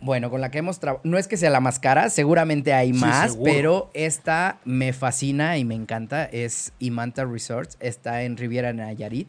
Bueno, 0.01 0.31
con 0.31 0.41
la 0.41 0.49
que 0.49 0.57
hemos 0.57 0.79
trabajado. 0.79 1.07
No 1.07 1.19
es 1.19 1.27
que 1.27 1.37
sea 1.37 1.51
la 1.51 1.59
más 1.59 1.77
cara, 1.79 2.09
seguramente 2.09 2.73
hay 2.73 2.93
Sí, 2.95 2.99
más, 2.99 3.33
seguro. 3.33 3.51
pero 3.53 3.91
esta 3.93 4.57
me 4.65 4.91
fascina 4.91 5.59
y 5.59 5.63
me 5.63 5.75
encanta. 5.75 6.25
Es 6.25 6.73
Imanta 6.79 7.25
Resorts, 7.25 7.77
está 7.79 8.23
en 8.23 8.37
Riviera 8.37 8.73
Nayarit 8.73 9.27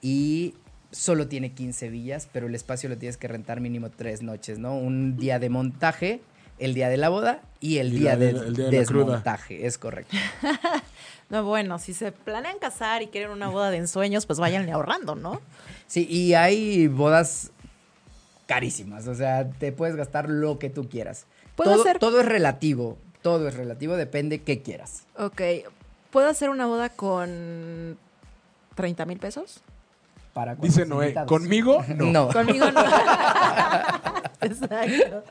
y 0.00 0.54
solo 0.92 1.26
tiene 1.26 1.50
15 1.52 1.88
villas, 1.88 2.28
pero 2.32 2.46
el 2.46 2.54
espacio 2.54 2.88
lo 2.88 2.96
tienes 2.96 3.16
que 3.16 3.26
rentar 3.26 3.60
mínimo 3.60 3.90
tres 3.90 4.22
noches, 4.22 4.60
¿no? 4.60 4.78
Un 4.78 5.16
día 5.16 5.40
de 5.40 5.50
montaje 5.50 6.20
el 6.58 6.74
día 6.74 6.88
de 6.88 6.96
la 6.96 7.08
boda 7.08 7.40
y 7.60 7.78
el 7.78 7.92
Y 7.94 7.98
día 8.00 8.16
de- 8.16 8.32
del 8.32 8.36
el 8.44 8.56
día 8.56 8.66
de 8.70 8.78
la 8.80 8.84
cruda. 8.84 9.04
desmontaje, 9.04 9.66
es 9.66 9.78
correcto. 9.78 10.16
No, 11.28 11.42
bueno, 11.44 11.80
si 11.80 11.92
se 11.92 12.12
planean 12.12 12.60
casar 12.60 13.02
y 13.02 13.08
quieren 13.08 13.30
una 13.32 13.48
boda 13.48 13.72
de 13.72 13.78
ensueños, 13.78 14.26
pues 14.26 14.38
váyanle 14.38 14.70
ahorrando, 14.70 15.16
¿no? 15.16 15.40
Sí, 15.88 16.06
y 16.08 16.34
hay 16.34 16.86
bodas 16.86 17.50
carísimas, 18.46 19.08
o 19.08 19.14
sea, 19.16 19.48
te 19.50 19.72
puedes 19.72 19.96
gastar 19.96 20.28
lo 20.30 20.60
que 20.60 20.70
tú 20.70 20.88
quieras. 20.88 21.26
Puedo 21.56 21.72
todo, 21.72 21.82
hacer- 21.82 21.98
todo 21.98 22.20
es 22.20 22.26
relativo, 22.26 22.96
todo 23.22 23.48
es 23.48 23.54
relativo, 23.54 23.96
depende 23.96 24.42
qué 24.42 24.62
quieras. 24.62 25.02
Ok. 25.18 25.42
¿Puedo 26.12 26.28
hacer 26.28 26.48
una 26.48 26.66
boda 26.66 26.90
con 26.90 27.98
30 28.76 29.04
mil 29.04 29.18
pesos? 29.18 29.62
Para 30.36 30.54
Dice 30.54 30.84
Noé, 30.84 31.06
invitados? 31.06 31.28
¿conmigo? 31.30 31.82
No. 31.96 32.04
No. 32.12 32.28
Conmigo 32.28 32.70
no. 32.70 32.80
Exacto. 34.42 35.24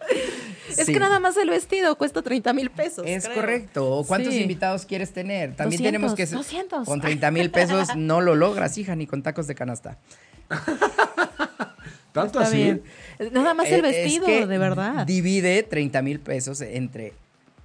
Es 0.75 0.87
que 0.87 0.99
nada 0.99 1.19
más 1.19 1.37
el 1.37 1.47
vestido 1.51 1.95
cuesta 1.95 2.23
30 2.23 2.51
mil 2.53 2.71
pesos. 2.71 3.05
Es 3.07 3.25
creo. 3.25 3.35
correcto. 3.35 4.03
¿Cuántos 4.07 4.33
Sí. 4.33 4.41
invitados 4.41 4.83
quieres 4.87 5.13
tener? 5.13 5.55
También 5.55 5.79
200, 5.83 5.85
tenemos 5.91 6.15
que... 6.15 6.25
200. 6.25 6.87
Con 6.87 7.01
30 7.01 7.29
mil 7.29 7.51
pesos 7.51 7.95
no 7.95 8.19
lo 8.19 8.33
logras, 8.33 8.75
hija, 8.79 8.95
ni 8.95 9.05
con 9.05 9.21
tacos 9.21 9.45
de 9.45 9.53
canasta. 9.53 9.99
¿Tanto 12.11 12.39
Está 12.39 12.49
así? 12.49 12.57
bien. 12.63 12.81
Nada 13.31 13.53
más 13.53 13.67
el 13.67 13.85
Eh, 13.85 13.89
es 13.89 13.95
vestido, 14.05 14.25
que 14.25 14.47
de 14.47 14.57
verdad. 14.57 15.05
Divide 15.05 15.61
30 15.61 16.01
mil 16.01 16.19
pesos 16.19 16.61
entre 16.61 17.13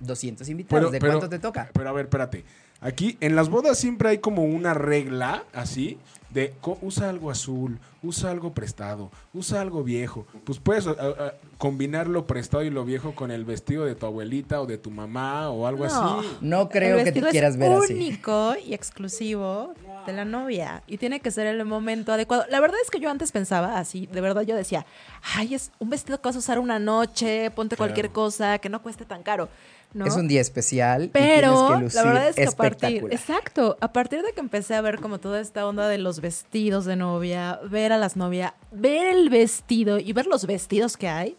200 0.01 0.47
invitados. 0.47 0.93
¿De 0.93 0.99
cuánto 1.01 1.31
te 1.31 1.39
toca? 1.39 1.71
Pero 1.73 1.89
a 1.89 1.93
ver, 1.93 2.05
espérate. 2.05 2.45
Aquí 2.83 3.17
en 3.21 3.35
las 3.35 3.49
bodas 3.49 3.79
siempre 3.79 4.11
hay 4.11 4.19
como 4.19 4.45
una 4.45 4.75
regla 4.75 5.45
así 5.55 5.99
de 6.33 6.55
usa 6.83 7.09
algo 7.11 7.31
azul, 7.31 7.79
usa 8.03 8.31
algo 8.31 8.53
prestado, 8.53 9.11
usa 9.35 9.61
algo 9.61 9.83
viejo. 9.85 10.27
Pues 10.45 10.59
puedes 10.59 10.87
a- 10.87 11.35
combinar 11.61 12.09
lo 12.09 12.27
prestado 12.27 12.65
y 12.65 12.71
lo 12.71 12.87
viejo 12.87 13.15
con 13.15 13.31
el 13.31 13.45
vestido 13.45 13.85
de 13.85 13.95
tu 13.95 14.07
abuelita 14.07 14.63
o 14.63 14.67
de 14.67 14.79
tu 14.79 14.91
mamá 14.91 15.51
o 15.51 15.67
algo 15.67 15.87
No. 15.87 16.19
así. 16.21 16.29
No 16.41 16.71
creo 16.71 16.99
el 16.99 17.05
que 17.05 17.13
te 17.13 17.21
quieras 17.21 17.53
es 17.53 17.57
ver 17.59 17.71
así. 17.73 17.93
único 17.93 18.55
y 18.65 18.73
exclusivo 18.73 19.75
de 20.07 20.15
la 20.15 20.25
novia 20.25 20.83
y 20.87 20.97
tiene 20.97 21.21
que 21.21 21.31
ser 21.31 21.47
el 21.47 21.63
momento 21.67 22.13
adecuado. 22.15 22.47
La 22.49 22.61
verdad 22.61 22.79
es 22.83 22.91
que 22.91 22.99
yo 22.99 23.11
antes 23.11 23.31
pensaba 23.31 23.79
así, 23.79 24.07
de 24.07 24.23
verdad 24.23 24.41
yo 24.41 24.57
decía, 24.57 24.87
ay, 25.37 25.55
es 25.55 25.71
un 25.79 25.91
vestido 25.91 26.19
que 26.23 26.29
vas 26.29 26.37
a 26.37 26.39
usar 26.39 26.59
una 26.59 26.79
noche, 26.79 27.51
ponte 27.51 27.77
cualquier 27.77 28.09
cosa, 28.09 28.59
que 28.59 28.71
no 28.71 28.81
cueste 28.81 29.05
tan 29.05 29.23
caro. 29.23 29.51
¿no? 29.93 30.07
Es 30.07 30.17
un 30.17 30.29
día 30.29 30.41
especial 30.41 31.05
y 31.05 31.09
Pero 31.09 31.67
tienes 31.67 31.75
que 31.75 31.83
lucir 31.83 31.95
la 31.97 32.03
verdad 32.05 32.29
es 32.29 32.37
que 32.37 32.45
a 32.45 32.51
partir, 32.53 33.05
exacto, 33.11 33.77
a 33.83 33.93
partir 33.93 34.23
de 34.23 34.33
que 34.33 34.41
empecé 34.41 34.77
a 34.77 34.81
ver 34.81 34.99
como 35.01 35.19
toda 35.19 35.41
esta 35.41 35.67
onda 35.67 35.89
de 35.89 35.99
los 35.99 36.21
vestidos 36.21 36.87
de 36.87 36.97
novia, 36.97 37.61
ver 37.69 37.93
a 37.93 37.99
las 37.99 38.17
novias, 38.17 38.55
ver 38.73 39.09
el 39.09 39.29
vestido 39.29 39.99
y 39.99 40.13
ver 40.15 40.27
los 40.27 40.47
vestidos 40.47 40.97
que 40.97 41.09
hay, 41.09 41.37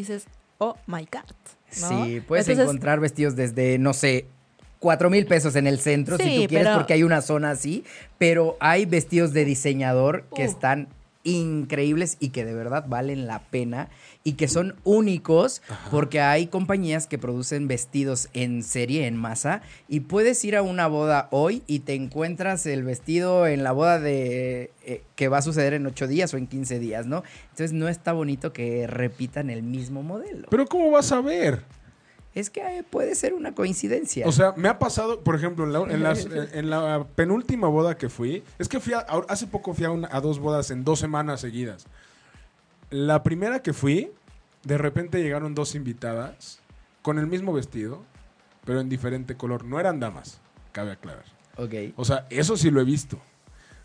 dices, 0.00 0.26
oh 0.58 0.76
my 0.86 1.06
god. 1.10 1.24
¿no? 1.80 2.04
Sí, 2.04 2.20
puedes 2.26 2.48
Entonces, 2.48 2.64
encontrar 2.64 3.00
vestidos 3.00 3.36
desde, 3.36 3.78
no 3.78 3.92
sé, 3.92 4.26
cuatro 4.78 5.10
mil 5.10 5.26
pesos 5.26 5.54
en 5.56 5.66
el 5.66 5.78
centro 5.80 6.16
si 6.16 6.22
tú 6.22 6.48
quieres, 6.48 6.66
pero- 6.68 6.78
porque 6.78 6.92
hay 6.94 7.02
una 7.02 7.20
zona 7.20 7.50
así, 7.50 7.84
pero 8.16 8.56
hay 8.60 8.86
vestidos 8.86 9.32
de 9.32 9.44
diseñador 9.44 10.24
que 10.34 10.42
Uh. 10.42 10.46
están 10.46 10.88
increíbles 11.28 12.16
y 12.20 12.30
que 12.30 12.44
de 12.44 12.54
verdad 12.54 12.86
valen 12.88 13.26
la 13.26 13.40
pena 13.40 13.88
y 14.24 14.32
que 14.32 14.48
son 14.48 14.76
únicos 14.84 15.62
porque 15.90 16.20
hay 16.20 16.46
compañías 16.46 17.06
que 17.06 17.18
producen 17.18 17.68
vestidos 17.68 18.28
en 18.32 18.62
serie, 18.62 19.06
en 19.06 19.16
masa, 19.16 19.62
y 19.88 20.00
puedes 20.00 20.44
ir 20.44 20.56
a 20.56 20.62
una 20.62 20.86
boda 20.86 21.28
hoy 21.30 21.62
y 21.66 21.80
te 21.80 21.94
encuentras 21.94 22.66
el 22.66 22.82
vestido 22.82 23.46
en 23.46 23.62
la 23.62 23.72
boda 23.72 23.98
de 24.00 24.72
eh, 24.84 25.02
que 25.16 25.28
va 25.28 25.38
a 25.38 25.42
suceder 25.42 25.74
en 25.74 25.86
ocho 25.86 26.06
días 26.06 26.32
o 26.34 26.36
en 26.36 26.46
15 26.46 26.78
días, 26.78 27.06
¿no? 27.06 27.22
Entonces 27.50 27.72
no 27.72 27.88
está 27.88 28.12
bonito 28.12 28.52
que 28.52 28.86
repitan 28.86 29.50
el 29.50 29.62
mismo 29.62 30.02
modelo. 30.02 30.48
Pero 30.50 30.66
¿cómo 30.66 30.90
vas 30.90 31.12
a 31.12 31.20
ver? 31.20 31.62
Es 32.34 32.50
que 32.50 32.60
eh, 32.60 32.84
puede 32.88 33.14
ser 33.14 33.34
una 33.34 33.54
coincidencia. 33.54 34.26
O 34.26 34.32
sea, 34.32 34.52
me 34.56 34.68
ha 34.68 34.78
pasado, 34.78 35.20
por 35.24 35.34
ejemplo, 35.34 35.64
en 35.64 35.72
la, 35.72 35.80
en 35.92 36.02
las- 36.02 36.24
en 36.52 36.70
la 36.70 37.06
penúltima 37.16 37.68
boda 37.68 37.96
que 37.96 38.08
fui, 38.08 38.44
es 38.58 38.68
que 38.68 38.78
fui 38.80 38.92
a- 38.92 38.98
a- 39.00 39.24
hace 39.28 39.46
poco 39.46 39.74
fui 39.74 39.84
a, 39.84 39.90
una- 39.90 40.08
a 40.12 40.20
dos 40.20 40.38
bodas 40.38 40.70
en 40.70 40.84
dos 40.84 40.98
semanas 41.00 41.40
seguidas. 41.40 41.86
La 42.90 43.22
primera 43.22 43.60
que 43.62 43.72
fui, 43.72 44.10
de 44.64 44.78
repente 44.78 45.22
llegaron 45.22 45.54
dos 45.54 45.74
invitadas 45.74 46.60
con 47.02 47.18
el 47.18 47.26
mismo 47.26 47.52
vestido, 47.52 48.02
pero 48.64 48.80
en 48.80 48.88
diferente 48.88 49.36
color. 49.36 49.64
No 49.64 49.80
eran 49.80 49.98
damas, 50.00 50.40
cabe 50.72 50.92
aclarar. 50.92 51.24
ok. 51.56 51.74
O 51.96 52.04
sea, 52.04 52.26
eso 52.30 52.56
sí 52.56 52.70
lo 52.70 52.80
he 52.80 52.84
visto. 52.84 53.18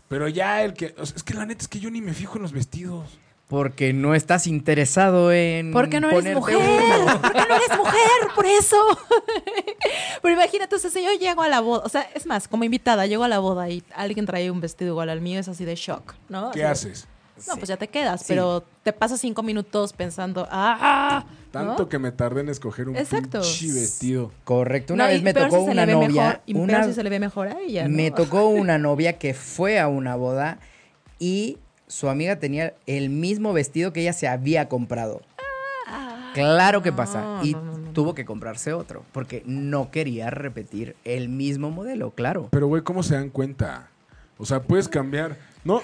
Pero 0.08 0.28
ya 0.28 0.62
el 0.62 0.74
que... 0.74 0.94
o 0.98 1.06
sea, 1.06 1.16
es 1.16 1.22
que 1.22 1.34
la 1.34 1.46
neta 1.46 1.62
es 1.62 1.68
que 1.68 1.80
yo 1.80 1.90
ni 1.90 2.00
me 2.02 2.12
fijo 2.12 2.36
en 2.36 2.42
los 2.42 2.52
vestidos. 2.52 3.18
Porque 3.48 3.92
no 3.92 4.14
estás 4.14 4.46
interesado 4.46 5.30
en. 5.30 5.70
Porque 5.72 6.00
no 6.00 6.08
eres 6.10 6.34
mujer, 6.34 6.56
porque 7.22 7.38
no 7.48 7.54
eres 7.56 7.76
mujer, 7.78 8.10
por 8.34 8.46
eso. 8.46 8.76
Pero 10.22 10.34
imagínate, 10.34 10.74
entonces 10.76 10.94
yo 10.94 11.12
llego 11.18 11.42
a 11.42 11.48
la 11.48 11.60
boda, 11.60 11.82
o 11.84 11.88
sea, 11.88 12.08
es 12.14 12.26
más, 12.26 12.48
como 12.48 12.64
invitada, 12.64 13.06
llego 13.06 13.24
a 13.24 13.28
la 13.28 13.38
boda 13.38 13.68
y 13.68 13.82
alguien 13.94 14.24
trae 14.26 14.50
un 14.50 14.60
vestido 14.60 14.92
igual 14.92 15.10
al 15.10 15.20
mío, 15.20 15.38
es 15.40 15.48
así 15.48 15.64
de 15.64 15.74
shock, 15.74 16.14
¿no? 16.28 16.50
¿Qué 16.52 16.64
Así 16.64 16.88
haces? 16.88 17.06
No, 17.48 17.56
pues 17.56 17.68
ya 17.68 17.76
te 17.76 17.88
quedas, 17.88 18.20
Sí. 18.20 18.26
pero 18.28 18.64
te 18.84 18.92
pasas 18.92 19.20
cinco 19.20 19.42
minutos 19.42 19.92
pensando, 19.92 20.46
ah, 20.50 21.24
¿no? 21.26 21.50
Tanto 21.50 21.88
que 21.88 21.98
me 21.98 22.12
tardé 22.12 22.40
en 22.42 22.48
escoger 22.48 22.88
un 22.88 22.96
Exacto. 22.96 23.40
pinche 23.40 23.72
vestido. 23.72 24.32
Correcto. 24.44 24.94
Una 24.94 25.04
No, 25.04 25.10
vez 25.10 25.22
me 25.22 25.34
tocó 25.34 25.58
si 25.58 25.64
se 25.66 25.70
una 25.72 25.84
le 25.84 25.86
ve 25.86 25.92
novia. 26.06 26.22
mejor, 26.22 26.40
y 26.46 26.54
una- 26.56 26.84
si 26.84 26.94
se 26.94 27.02
le 27.02 27.10
ve 27.10 27.20
mejor 27.20 27.48
a 27.48 27.60
ella, 27.60 27.88
¿no? 27.88 27.96
Me 27.96 28.10
tocó 28.12 28.46
una 28.48 28.78
novia 28.78 29.18
que 29.18 29.34
fue 29.34 29.80
a 29.80 29.88
una 29.88 30.14
boda 30.14 30.58
y 31.18 31.58
su 31.86 32.08
amiga 32.08 32.38
tenía 32.38 32.74
el 32.86 33.10
mismo 33.10 33.52
vestido 33.52 33.92
que 33.92 34.00
ella 34.00 34.12
se 34.12 34.28
había 34.28 34.68
comprado. 34.68 35.22
Claro 36.34 36.82
que 36.82 36.92
pasa. 36.92 37.38
Ah, 37.38 37.40
Y 37.44 37.56
tuvo 37.92 38.14
que 38.14 38.24
comprarse 38.24 38.72
otro 38.72 39.04
porque 39.12 39.42
no 39.46 39.90
quería 39.90 40.30
repetir 40.30 40.96
el 41.04 41.28
mismo 41.28 41.70
modelo, 41.70 42.10
claro. 42.10 42.48
Pero, 42.50 42.66
güey, 42.66 42.82
¿cómo 42.82 43.02
se 43.02 43.14
dan 43.14 43.30
cuenta? 43.30 43.88
O 44.36 44.44
sea, 44.44 44.60
puedes 44.60 44.88
cambiar. 44.88 45.36
No. 45.62 45.80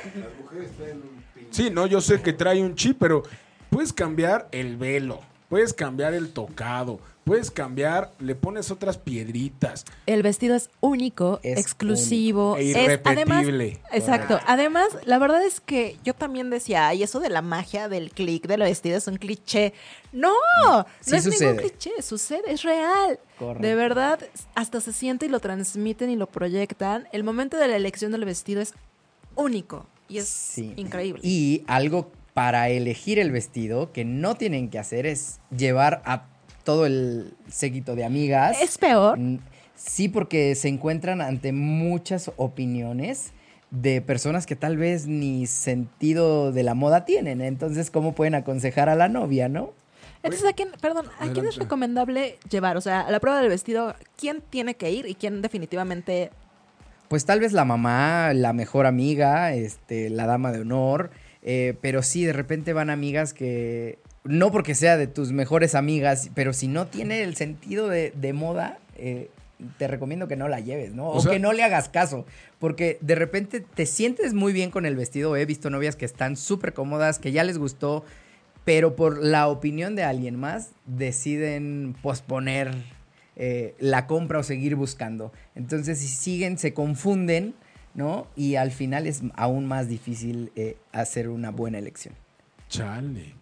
Sí, 1.51 1.71
no, 1.71 1.87
yo 1.87 2.01
sé 2.01 2.21
que 2.21 2.33
trae 2.33 2.63
un 2.63 2.75
chip, 2.75 2.97
pero 2.99 3.23
puedes 3.71 3.93
cambiar 3.93 4.49
el 4.51 4.77
velo, 4.77 5.21
puedes 5.51 5.75
cambiar 5.75 6.15
el 6.15 6.33
tocado, 6.33 6.99
puedes 7.25 7.51
cambiar, 7.51 8.13
le 8.21 8.35
pones 8.35 8.71
otras 8.71 8.97
piedritas. 8.97 9.85
El 10.07 10.23
vestido 10.23 10.55
es 10.57 10.71
único, 10.81 11.41
Es 11.43 11.59
exclusivo, 11.59 12.55
único. 12.55 12.71
es 12.71 12.77
E 12.77 13.01
además, 13.05 13.43
irrepetible. 13.43 13.81
exacto. 13.93 14.41
Además, 14.47 14.89
la 15.05 15.19
verdad 15.19 15.45
es 15.45 15.61
que 15.61 15.99
yo 16.05 16.15
también 16.15 16.49
decía, 16.51 16.89
ay, 16.89 17.03
eso 17.03 17.21
de 17.21 17.29
la 17.29 17.43
magia 17.43 17.89
del 17.89 18.11
clic 18.13 18.47
del 18.47 18.61
vestido 18.61 18.97
es 18.97 19.07
un 19.09 19.17
cliché. 19.17 19.75
No, 20.13 20.33
no 20.65 20.87
Sí 21.01 21.17
es 21.17 21.25
sucede. 21.25 21.53
ningún 21.53 21.69
cliché, 21.69 22.01
sucede, 22.01 22.43
es 22.53 22.63
real. 22.63 23.19
Correcto. 23.39 23.67
De 23.67 23.75
verdad, 23.75 24.21
hasta 24.55 24.81
se 24.81 24.93
siente 24.93 25.27
y 25.27 25.29
lo 25.29 25.41
transmiten 25.41 26.11
y 26.11 26.17
lo 26.17 26.27
proyectan. 26.27 27.07
El 27.13 27.25
momento 27.25 27.57
de 27.57 27.69
la 27.69 27.77
elección 27.77 28.13
del 28.13 28.25
vestido 28.25 28.61
es 28.61 28.73
único 29.35 29.87
y 30.09 30.19
es 30.19 30.29
Sí. 30.29 30.73
increíble. 30.77 31.21
Y 31.25 31.63
algo 31.67 32.11
para 32.41 32.71
elegir 32.71 33.19
el 33.19 33.33
vestido 33.33 33.93
que 33.93 34.07
no 34.07 34.35
tienen 34.35 34.71
que 34.71 34.79
hacer 34.79 35.05
es 35.05 35.41
llevar 35.55 36.01
a 36.07 36.25
todo 36.65 36.87
el 36.87 37.35
séquito 37.51 37.95
de 37.97 38.07
amigas. 38.07 38.63
es 38.63 38.79
peor. 38.79 39.19
Mm, 39.19 39.41
Sí, 39.75 40.09
porque 40.09 40.55
se 40.55 40.69
encuentran 40.69 41.21
ante 41.21 41.53
muchas 41.53 42.33
opiniones 42.39 43.33
de 43.71 44.01
personas 44.01 44.47
que 44.47 44.57
tal 44.57 44.79
vez 44.79 45.07
ni 45.07 45.47
sentido 45.47 46.51
de 46.51 46.63
la 46.63 46.73
moda 46.73 47.05
tienen. 47.05 47.43
Entonces, 47.43 47.91
¿cómo 47.91 48.15
pueden 48.15 48.35
aconsejar 48.35 48.89
a 48.89 48.95
la 48.95 49.11
novia, 49.11 49.51
no? 49.51 49.75
Entonces, 50.23 50.49
¿a 50.49 50.55
quién, 50.55 50.71
perdón, 50.81 51.09
¿a 51.19 51.29
quién 51.29 51.45
es 51.47 51.57
recomendable 51.57 52.39
llevar? 52.49 52.79
O 52.79 52.81
sea, 52.81 53.03
a 53.03 53.11
la 53.11 53.21
prueba 53.21 53.39
del 53.39 53.51
vestido, 53.51 53.95
¿quién 54.17 54.43
tiene 54.49 54.77
que 54.77 54.91
ir 54.91 55.05
y 55.05 55.15
quién 55.15 55.43
definitivamente 55.43 56.31
Pues 57.09 57.27
tal 57.27 57.41
vez 57.41 57.53
la 57.53 57.67
mamá, 57.67 58.33
la 58.33 58.55
mejor 58.55 58.87
amiga, 58.87 59.53
este, 59.53 60.09
la 60.09 60.25
dama 60.25 60.53
de 60.53 60.61
honor, 60.61 61.11
eh, 61.43 61.75
pero 61.81 62.03
sí, 62.03 62.25
de 62.25 62.33
repente 62.33 62.73
van 62.73 62.91
amigas 62.91 63.33
que, 63.35 63.99
no 64.25 64.51
porque 64.53 64.75
sea 64.75 64.97
de 64.97 65.07
tus 65.07 65.33
mejores 65.33 65.75
amigas, 65.75 66.31
pero 66.35 66.53
si 66.53 66.69
no 66.69 66.87
tiene 66.87 67.23
el 67.23 67.37
sentido 67.37 67.89
de, 67.89 68.13
de 68.15 68.33
moda, 68.33 68.79
eh, 68.97 69.31
te 69.79 69.87
recomiendo 69.89 70.27
que 70.29 70.37
no 70.37 70.49
la 70.49 70.61
lleves, 70.61 70.93
¿no? 70.95 71.09
O, 71.09 71.17
O 71.17 71.21
sea- 71.21 71.33
que 71.33 71.39
no 71.39 71.53
le 71.53 71.63
hagas 71.63 71.89
caso, 71.89 72.27
porque 72.59 72.99
de 73.01 73.15
repente 73.15 73.61
te 73.61 73.87
sientes 73.87 74.33
muy 74.35 74.53
bien 74.53 74.71
con 74.71 74.87
el 74.87 74.97
vestido. 74.97 75.37
He 75.37 75.45
visto 75.47 75.71
novias 75.71 75.97
que 75.97 76.05
están 76.07 76.37
súper 76.37 76.73
cómodas, 76.73 77.19
que 77.19 77.33
ya 77.33 77.45
les 77.45 77.59
gustó, 77.59 78.05
pero 78.65 78.95
por 78.97 79.23
la 79.23 79.49
opinión 79.49 79.97
de 79.97 80.03
alguien 80.05 80.37
más 80.39 80.71
deciden 80.87 81.95
posponer 82.03 82.71
eh, 83.37 83.75
la 83.79 84.07
compra 84.07 84.39
o 84.39 84.43
seguir 84.43 84.77
buscando. 84.77 85.33
Entonces, 85.55 85.99
si 85.99 86.09
siguen, 86.09 86.59
se 86.59 86.75
confunden, 86.75 87.55
¿no? 87.95 88.27
Y 88.37 88.57
al 88.57 88.71
final 88.71 89.07
es 89.07 89.23
aún 89.35 89.67
más 89.67 89.89
difícil 89.89 90.53
eh, 90.57 90.77
hacer 90.93 91.29
una 91.29 91.51
buena 91.51 91.79
elección. 91.79 92.15
Chale. 92.69 93.35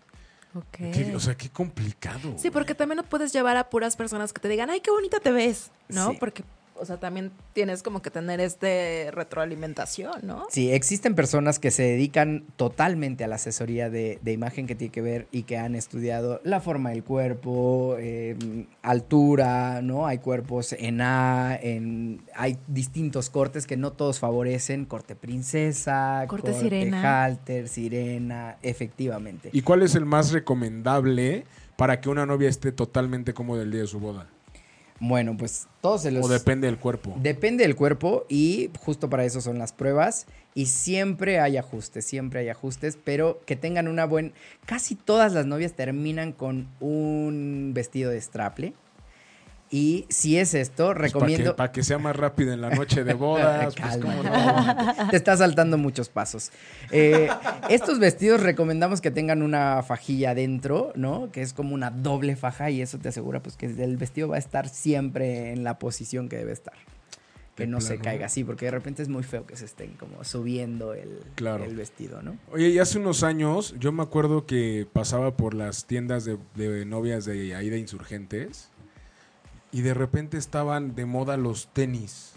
Ok. 0.55 0.65
Qué- 0.93 1.13
o 1.15 1.21
sea, 1.21 1.37
qué 1.37 1.51
complicado. 1.51 2.33
Sí, 2.37 2.49
güey. 2.49 2.51
porque 2.53 2.75
también 2.75 2.97
no 2.97 3.03
puedes 3.05 3.33
llevar 3.33 3.57
a 3.57 3.69
puras 3.71 3.97
personas 3.97 4.33
que 4.33 4.41
te 4.41 4.49
digan, 4.49 4.71
ay, 4.71 4.81
qué 4.81 4.91
bonita 4.91 5.21
te 5.21 5.31
ves, 5.31 5.71
¿no? 5.89 6.11
Sí. 6.13 6.17
Porque 6.19 6.43
o 6.81 6.85
sea, 6.85 6.99
también 6.99 7.33
tienes 7.53 7.83
como 7.83 8.03
que 8.03 8.11
tener 8.11 8.41
este 8.41 9.11
retroalimentación, 9.13 10.13
¿no? 10.23 10.47
Sí, 10.51 10.71
existen 10.73 11.15
personas 11.15 11.59
que 11.59 11.71
se 11.71 11.83
dedican 11.83 12.45
totalmente 12.57 13.25
a 13.25 13.29
la 13.29 13.37
asesoría 13.37 13.91
de, 13.91 14.19
de 14.23 14.33
imagen 14.33 14.67
que 14.67 14.75
tiene 14.75 14.93
que 14.93 15.03
ver 15.03 15.27
y 15.33 15.43
que 15.43 15.57
han 15.57 15.75
estudiado 15.75 16.41
la 16.45 16.61
forma 16.61 16.91
del 16.91 17.05
cuerpo, 17.05 17.97
eh, 17.99 18.37
altura, 18.83 19.83
¿no? 19.83 20.07
Hay 20.07 20.19
cuerpos 20.19 20.73
en 20.73 21.01
A, 21.01 21.59
en, 21.61 22.23
hay 22.35 22.59
distintos 22.67 23.31
cortes 23.31 23.67
que 23.67 23.77
no 23.77 23.93
todos 23.93 24.19
favorecen, 24.19 24.85
corte 24.85 25.15
princesa, 25.15 26.25
Corte 26.29 26.53
sirena. 26.55 27.25
halter, 27.25 27.69
sirena, 27.69 28.57
efectivamente. 28.63 29.51
¿Y 29.53 29.63
cuál 29.63 29.83
es 29.83 29.95
el 29.95 30.05
más 30.05 30.33
recomendable 30.33 31.45
para 31.77 32.01
que 32.01 32.09
una 32.09 32.27
novia 32.27 32.49
esté 32.49 32.73
totalmente 32.73 33.35
cómoda 33.35 33.63
el 33.63 33.71
día 33.71 33.83
de 33.83 33.87
su 33.87 34.01
boda? 34.01 34.27
Bueno, 35.01 35.37
pues 35.37 35.69
todos 35.81 36.03
se 36.03 36.11
los... 36.11 36.25
O 36.25 36.29
depende 36.29 36.67
del 36.67 36.79
cuerpo. 36.79 37.15
Depende 37.21 37.65
del 37.65 37.77
cuerpo 37.77 38.25
y 38.29 38.71
justo 38.79 39.09
para 39.09 39.25
eso 39.25 39.41
son 39.41 39.59
las 39.59 39.73
pruebas 39.73 40.27
y 40.55 40.67
siempre 40.67 41.41
hay 41.41 41.57
ajustes, 41.57 42.05
siempre 42.05 42.41
hay 42.41 42.49
ajustes, 42.49 42.99
pero 43.03 43.41
que 43.47 43.57
tengan 43.57 43.89
una 43.89 44.05
buena... 44.05 44.33
Casi 44.67 44.95
todas 44.95 45.33
las 45.33 45.47
novias 45.47 45.75
terminan 45.75 46.33
con 46.33 46.69
un 46.81 47.73
vestido 47.75 48.11
de 48.11 48.21
straple 48.21 48.75
y 49.71 50.07
si 50.09 50.39
es 50.39 50.55
esto, 50.55 50.87
Pues, 50.87 50.99
recomiendo... 50.99 51.55
Para 51.55 51.73
que, 51.73 51.83
sea 51.83 51.99
más 51.99 52.17
rápido 52.17 52.53
en 52.53 52.61
la 52.61 52.71
noche 52.71 53.05
de 53.05 53.15
bodas. 53.15 53.75
pues. 53.81 53.97
¿cómo 53.99 54.23
no? 54.23 55.11
Te 55.11 55.17
está 55.17 55.37
saltando 55.37 55.77
muchos 55.77 56.09
pasos. 56.09 56.51
Eh, 56.91 57.29
estos 57.69 57.99
vestidos 57.99 58.43
recomendamos 58.43 59.01
que 59.01 59.11
tengan 59.11 59.43
una 59.43 59.83
fajilla 59.83 60.31
adentro, 60.31 60.93
¿no? 60.95 61.31
Que 61.33 61.43
es 61.43 61.53
como 61.53 61.75
una 61.75 61.91
doble 61.91 62.37
faja 62.37 62.71
y 62.71 62.81
eso 62.81 62.99
te 62.99 63.09
asegura 63.09 63.43
pues 63.43 63.57
que 63.57 63.67
el 63.67 63.97
vestido 63.97 64.29
va 64.29 64.37
a 64.37 64.39
estar 64.39 64.69
siempre 64.69 65.53
en 65.53 65.65
la 65.65 65.79
posición 65.79 66.29
que 66.29 66.37
debe 66.37 66.53
estar. 66.53 66.75
Que 67.55 67.67
no 67.67 67.81
se 67.81 67.99
caiga 67.99 68.27
así, 68.27 68.45
porque 68.45 68.67
de 68.67 68.71
repente 68.71 69.03
es 69.03 69.09
muy 69.09 69.25
feo 69.25 69.45
que 69.45 69.57
se 69.57 69.65
estén 69.65 69.95
como 69.95 70.23
subiendo 70.23 70.95
el, 70.95 71.19
Claro. 71.35 71.65
el 71.65 71.75
vestido, 71.75 72.23
¿no? 72.23 72.37
Oye, 72.53 72.69
y 72.69 72.79
hace 72.79 72.99
unos 72.99 73.25
años 73.25 73.75
yo 73.81 73.91
me 73.91 74.05
acuerdo 74.05 74.47
que 74.47 74.87
pasaba 74.93 75.37
por 75.37 75.55
las 75.55 75.85
tiendas 75.85 76.25
de, 76.25 76.39
de 76.55 76.85
novias 76.87 77.25
de 77.25 77.57
ahí 77.57 77.69
de 77.69 77.79
insurgentes 77.81 78.71
y 79.73 79.83
de 79.83 79.95
repente 79.95 80.37
estaban 80.37 80.95
de 80.95 81.07
moda 81.07 81.37
los 81.37 81.69
tenis. 81.69 82.33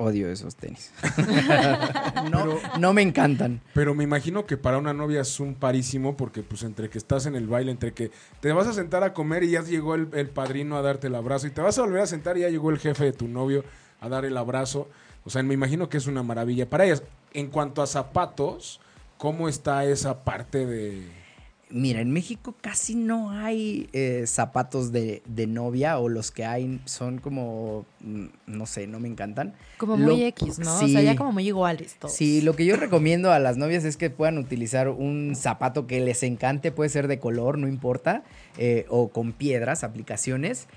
Odio 0.00 0.30
esos 0.30 0.54
tenis. 0.54 0.92
no, 2.30 2.58
no 2.78 2.92
me 2.92 3.02
encantan. 3.02 3.60
Pero 3.74 3.96
me 3.96 4.04
imagino 4.04 4.46
que 4.46 4.56
para 4.56 4.78
una 4.78 4.94
novia 4.94 5.22
es 5.22 5.40
un 5.40 5.56
parísimo 5.56 6.16
porque 6.16 6.44
pues 6.44 6.62
entre 6.62 6.88
que 6.88 6.98
estás 6.98 7.26
en 7.26 7.34
el 7.34 7.48
baile, 7.48 7.72
entre 7.72 7.92
que 7.92 8.12
te 8.40 8.52
vas 8.52 8.68
a 8.68 8.72
sentar 8.72 9.02
a 9.02 9.12
comer 9.12 9.42
y 9.42 9.50
ya 9.50 9.62
llegó 9.62 9.96
el, 9.96 10.08
el 10.12 10.28
padrino 10.28 10.76
a 10.76 10.82
darte 10.82 11.08
el 11.08 11.16
abrazo 11.16 11.48
y 11.48 11.50
te 11.50 11.62
vas 11.62 11.78
a 11.78 11.82
volver 11.82 12.02
a 12.02 12.06
sentar 12.06 12.38
y 12.38 12.42
ya 12.42 12.48
llegó 12.48 12.70
el 12.70 12.78
jefe 12.78 13.06
de 13.06 13.12
tu 13.12 13.26
novio 13.26 13.64
a 14.00 14.08
dar 14.08 14.24
el 14.24 14.36
abrazo. 14.36 14.88
O 15.24 15.30
sea, 15.30 15.42
me 15.42 15.54
imagino 15.54 15.88
que 15.88 15.96
es 15.96 16.06
una 16.06 16.22
maravilla 16.22 16.70
para 16.70 16.84
ellas. 16.84 17.02
En 17.32 17.48
cuanto 17.48 17.82
a 17.82 17.88
zapatos, 17.88 18.80
¿cómo 19.16 19.48
está 19.48 19.84
esa 19.84 20.22
parte 20.22 20.64
de...? 20.64 21.27
Mira, 21.70 22.00
en 22.00 22.10
México 22.10 22.54
casi 22.60 22.94
no 22.94 23.30
hay 23.30 23.90
eh, 23.92 24.24
zapatos 24.26 24.90
de, 24.90 25.22
de 25.26 25.46
novia 25.46 25.98
o 25.98 26.08
los 26.08 26.30
que 26.30 26.44
hay 26.46 26.80
son 26.86 27.18
como, 27.18 27.84
mm, 28.00 28.24
no 28.46 28.64
sé, 28.66 28.86
no 28.86 29.00
me 29.00 29.08
encantan. 29.08 29.54
Como 29.76 29.96
Lo- 29.96 30.14
muy 30.14 30.22
X, 30.24 30.58
¿no? 30.58 30.74
O 30.74 30.88
sea, 30.88 31.02
ya 31.02 31.14
como 31.14 31.32
muy 31.32 31.46
iguales 31.46 31.96
todos. 31.98 32.14
Sí, 32.14 32.40
lo 32.40 32.56
que 32.56 32.64
yo 32.64 32.76
recomiendo 32.76 33.32
a 33.32 33.38
las 33.38 33.58
novias 33.58 33.84
es 33.84 33.96
que 33.98 34.08
puedan 34.08 34.38
utilizar 34.38 34.88
un 34.88 35.34
zapato 35.36 35.86
que 35.86 36.00
les 36.00 36.22
encante, 36.22 36.72
puede 36.72 36.88
ser 36.88 37.06
de 37.06 37.18
color, 37.18 37.58
no 37.58 37.68
importa, 37.68 38.22
eh, 38.56 38.86
o 38.88 39.08
con 39.08 39.32
piedras, 39.32 39.84
aplicaciones. 39.84 40.68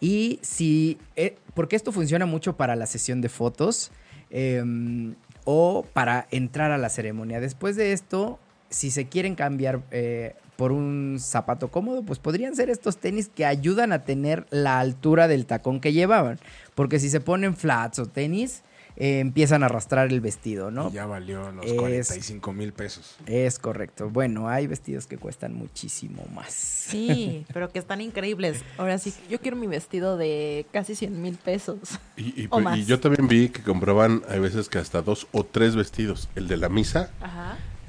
Y 0.00 0.40
si, 0.42 0.98
eh, 1.14 1.36
porque 1.54 1.76
esto 1.76 1.92
funciona 1.92 2.26
mucho 2.26 2.56
para 2.56 2.74
la 2.74 2.86
sesión 2.86 3.20
de 3.20 3.28
fotos 3.28 3.92
em, 4.30 5.14
o 5.44 5.84
para 5.92 6.26
entrar 6.30 6.70
a 6.72 6.78
la 6.78 6.88
ceremonia. 6.88 7.40
Después 7.40 7.76
de 7.76 7.92
esto, 7.92 8.38
si 8.70 8.90
se 8.90 9.06
quieren 9.08 9.34
cambiar 9.34 9.80
eh, 9.90 10.34
por 10.56 10.72
un 10.72 11.16
zapato 11.20 11.68
cómodo, 11.68 12.02
pues 12.02 12.18
podrían 12.18 12.54
ser 12.56 12.70
estos 12.70 12.96
tenis 12.98 13.28
que 13.34 13.44
ayudan 13.46 13.92
a 13.92 14.04
tener 14.04 14.46
la 14.50 14.78
altura 14.80 15.26
del 15.28 15.46
tacón 15.46 15.80
que 15.80 15.92
llevaban. 15.92 16.38
Porque 16.74 16.98
si 17.00 17.10
se 17.10 17.20
ponen 17.20 17.56
flats 17.56 17.98
o 17.98 18.06
tenis, 18.06 18.62
eh, 18.96 19.20
empiezan 19.20 19.62
a 19.62 19.66
arrastrar 19.66 20.08
el 20.12 20.20
vestido, 20.20 20.70
¿no? 20.70 20.90
Y 20.90 20.94
ya 20.94 21.06
valió 21.06 21.50
los 21.52 21.64
Es- 21.64 21.72
45 21.74 22.52
mil 22.52 22.72
pesos. 22.74 23.16
Es 23.24 23.58
correcto. 23.58 24.10
Bueno, 24.10 24.48
hay 24.48 24.66
vestidos 24.66 25.06
que 25.06 25.16
cuestan 25.16 25.54
muchísimo 25.54 26.22
más. 26.34 26.52
Sí, 26.52 27.46
pero 27.54 27.70
que 27.70 27.78
están 27.78 28.02
increíbles. 28.02 28.62
Ahora 28.76 28.98
sí, 28.98 29.14
yo 29.30 29.40
quiero 29.40 29.56
mi 29.56 29.66
vestido 29.68 30.18
de 30.18 30.66
casi 30.72 30.94
100 30.94 31.22
mil 31.22 31.36
pesos. 31.36 31.78
Y, 32.16 32.42
y- 32.42 32.48
O 32.50 32.60
más. 32.60 32.76
y 32.78 32.84
yo 32.84 33.00
también 33.00 33.26
vi 33.28 33.48
que 33.48 33.62
compraban, 33.62 34.22
hay 34.28 34.40
veces 34.40 34.68
que 34.68 34.76
hasta 34.78 35.00
dos 35.00 35.26
o 35.32 35.44
tres 35.44 35.74
vestidos. 35.76 36.28
El 36.34 36.48
de 36.48 36.58
la 36.58 36.68
misa, 36.68 37.10
Ajá. 37.22 37.39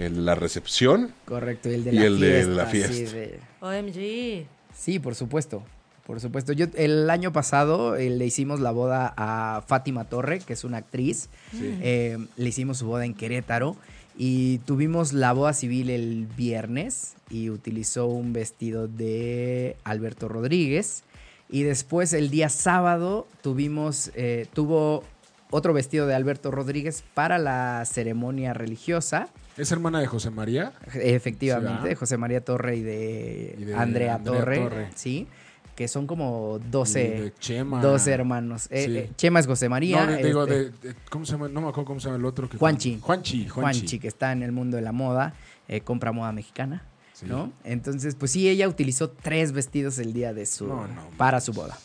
El 0.02 0.16
de 0.16 0.22
la 0.22 0.36
recepción. 0.36 1.14
Correcto, 1.26 1.70
y 1.70 1.74
el 1.76 1.84
de 1.84 1.92
Y 1.94 1.96
la 1.96 2.04
de 2.10 2.18
fiesta. 2.20 2.52
la 2.54 2.66
sí, 2.72 2.78
fiesta. 2.84 3.18
de- 3.18 3.40
OMG. 3.62 4.46
Sí, 4.76 5.00
por 5.00 5.16
supuesto. 5.16 5.64
Por 6.06 6.20
supuesto. 6.20 6.52
Yo 6.54 6.66
el 6.76 7.10
año 7.10 7.32
pasado 7.32 7.96
eh, 7.96 8.10
le 8.10 8.26
hicimos 8.26 8.60
la 8.60 8.72
boda 8.72 9.14
a 9.16 9.64
Fátima 9.68 10.06
Torre, 10.06 10.40
que 10.40 10.54
es 10.54 10.64
una 10.64 10.78
actriz. 10.78 11.30
Eh, 11.62 12.18
le 12.38 12.50
hicimos 12.50 12.80
su 12.80 12.88
boda 12.88 13.06
en 13.06 13.14
Querétaro 13.14 13.76
y 14.18 14.58
tuvimos 14.60 15.14
la 15.14 15.32
boda 15.32 15.54
civil 15.54 15.90
el 15.90 16.26
viernes 16.36 17.14
y 17.30 17.50
utilizó 17.50 18.08
un 18.08 18.34
vestido 18.34 18.88
de 18.88 19.78
Alberto 19.84 20.28
Rodríguez. 20.28 21.04
Y 21.50 21.64
después 21.64 22.14
el 22.14 22.30
día 22.30 22.50
sábado 22.50 23.28
tuvimos, 23.42 24.12
eh, 24.16 24.48
tuvo 24.54 25.04
otro 25.50 25.72
vestido 25.74 26.08
de 26.08 26.16
Alberto 26.16 26.50
Rodríguez 26.50 27.04
para 27.14 27.38
la 27.38 27.84
ceremonia 27.86 28.54
religiosa. 28.54 29.30
¿Es 29.58 29.72
hermana 29.72 30.00
de 30.00 30.08
José 30.08 30.30
María? 30.30 30.74
Efectivamente, 30.94 31.90
Sí. 31.90 31.96
José 31.96 32.18
María 32.18 32.44
Torre 32.44 32.78
y 32.78 32.82
de, 32.82 33.56
Y 33.60 33.64
de 33.66 33.76
Andrea, 33.76 34.16
Andrea 34.16 34.40
Torre, 34.40 34.58
Torre. 34.60 34.90
sí, 34.96 35.28
que 35.76 35.88
son 35.88 36.08
como 36.08 36.60
Y 36.64 36.70
12, 36.70 37.00
de 37.00 37.34
Chema. 37.40 37.82
12 37.82 38.12
hermanos. 38.12 38.68
Eh, 38.72 38.86
Sí. 38.86 38.98
eh, 38.98 39.12
Chema 39.18 39.40
es 39.40 39.48
José 39.48 39.68
María. 39.70 40.06
No, 40.06 40.12
de- 40.14 40.24
digo, 40.24 40.44
este, 40.44 40.56
de, 40.56 40.70
de- 40.94 40.96
¿cómo 41.10 41.26
se 41.26 41.34
llama? 41.34 41.48
No 41.50 41.62
me 41.62 41.68
acuerdo 41.70 41.86
cómo 41.86 42.00
se 42.00 42.06
llama 42.08 42.18
el 42.18 42.26
otro. 42.26 42.48
Que 42.50 42.58
Juanchi. 42.58 43.00
Juanchi, 43.02 43.48
Juanchi. 43.48 43.80
Juanchi, 43.80 44.00
que 44.00 44.08
está 44.08 44.32
en 44.32 44.42
el 44.44 44.52
mundo 44.52 44.78
de 44.78 44.84
la 44.84 44.92
moda, 44.94 45.34
eh, 45.68 45.82
compra 45.82 46.12
moda 46.12 46.32
mexicana, 46.32 46.84
Sí. 47.14 47.26
¿no? 47.28 47.52
Entonces, 47.64 48.16
pues 48.16 48.32
sí, 48.32 48.48
ella 48.50 48.68
utilizó 48.68 49.10
tres 49.10 49.52
vestidos 49.52 50.00
el 50.00 50.14
día 50.14 50.34
de 50.34 50.46
su, 50.46 50.68
No, 50.68 50.88
no, 50.88 51.02
para 51.18 51.42
su 51.42 51.52
boda. 51.54 51.78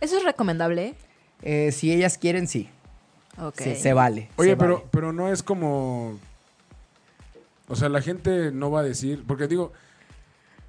¿Eso 0.00 0.16
es 0.16 0.24
recomendable? 0.24 0.94
Eh, 1.42 1.70
si 1.72 1.92
ellas 1.92 2.18
quieren, 2.18 2.46
sí, 2.48 2.68
Ok. 3.40 3.60
sí, 3.60 3.74
se 3.76 3.92
vale. 3.92 4.28
Oye, 4.36 4.50
se 4.50 4.56
pero, 4.56 4.74
vale. 4.76 4.86
pero 4.90 5.12
no 5.12 5.30
es 5.32 5.42
como... 5.42 6.18
O 7.68 7.76
sea, 7.76 7.88
la 7.88 8.00
gente 8.02 8.50
no 8.52 8.70
va 8.70 8.80
a 8.80 8.82
decir... 8.82 9.24
Porque 9.26 9.46
digo, 9.46 9.72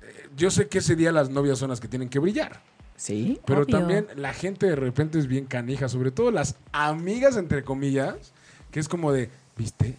eh, 0.02 0.30
yo 0.36 0.52
sé 0.52 0.68
que 0.68 0.80
ese 0.80 0.96
día 0.96 1.12
las 1.12 1.30
novias 1.30 1.58
son 1.60 1.70
las 1.70 1.80
que 1.80 1.88
tienen 1.88 2.10
que 2.10 2.20
brillar. 2.20 2.62
Sí, 2.96 3.40
Pero 3.46 3.62
Obvio. 3.62 3.78
también 3.78 4.08
la 4.18 4.34
gente 4.34 4.66
de 4.68 4.76
repente 4.76 5.20
es 5.20 5.28
bien 5.28 5.46
canija, 5.46 5.88
sobre 5.88 6.12
todo 6.12 6.32
las 6.32 6.56
amigas, 6.74 7.38
entre 7.38 7.64
comillas, 7.64 8.34
que 8.72 8.82
es 8.82 8.90
como 8.90 9.14
de, 9.14 9.30
viste, 9.56 9.96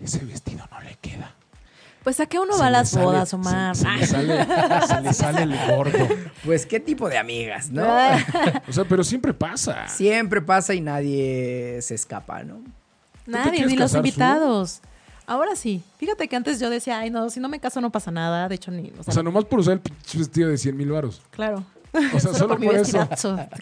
ese 0.00 0.24
vestido 0.24 0.64
no 0.70 0.80
le 0.80 0.96
queda. 1.00 1.34
Pues 2.04 2.20
a 2.20 2.26
qué 2.26 2.38
uno 2.38 2.52
Se 2.52 2.60
va 2.60 2.66
a 2.66 2.70
las 2.70 2.90
sale- 2.90 3.06
bodas, 3.06 3.34
Omar. 3.34 3.74
Se, 3.74 3.88
le 3.88 4.06
sale, 4.06 4.46
se 4.86 5.00
le 5.00 5.12
sale 5.14 5.42
el 5.42 5.56
gordo. 5.74 6.06
pues 6.44 6.64
qué 6.66 6.78
tipo 6.78 7.08
de 7.08 7.18
amigas, 7.18 7.70
¿no? 7.70 7.82
O 8.68 8.72
sea, 8.72 8.84
pero 8.88 9.02
siempre 9.02 9.32
pasa. 9.34 9.88
Siempre 9.88 10.40
pasa 10.42 10.74
y 10.74 10.80
nadie 10.82 11.78
se 11.82 11.94
escapa, 11.96 12.44
¿no? 12.44 12.62
Nadie, 13.26 13.66
ni 13.66 13.74
los 13.74 13.90
Su? 13.90 13.98
Ahora 15.26 15.56
sí. 15.56 15.82
Fíjate 15.98 16.28
que 16.28 16.36
antes 16.36 16.60
yo 16.60 16.68
decía, 16.70 16.98
ay, 16.98 17.10
no, 17.10 17.30
si 17.30 17.40
no 17.40 17.48
me 17.48 17.60
caso 17.60 17.80
no 17.80 17.90
pasa 17.90 18.10
nada. 18.10 18.48
De 18.48 18.54
hecho, 18.56 18.70
ni. 18.70 18.90
O 18.90 19.02
sea, 19.02 19.04
O 19.08 19.12
sea, 19.12 19.22
nomás 19.22 19.44
por 19.44 19.58
usar 19.60 19.74
el 19.74 19.80
pinche 19.80 20.18
vestido 20.18 20.48
de 20.50 20.58
100 20.58 20.76
mil 20.76 20.90
varos. 20.90 21.22
claro. 21.30 21.64
O 22.12 22.18
sea, 22.18 22.34
solo 22.34 22.58
mi 22.58 22.66
por 22.66 22.74
eso. 22.74 23.08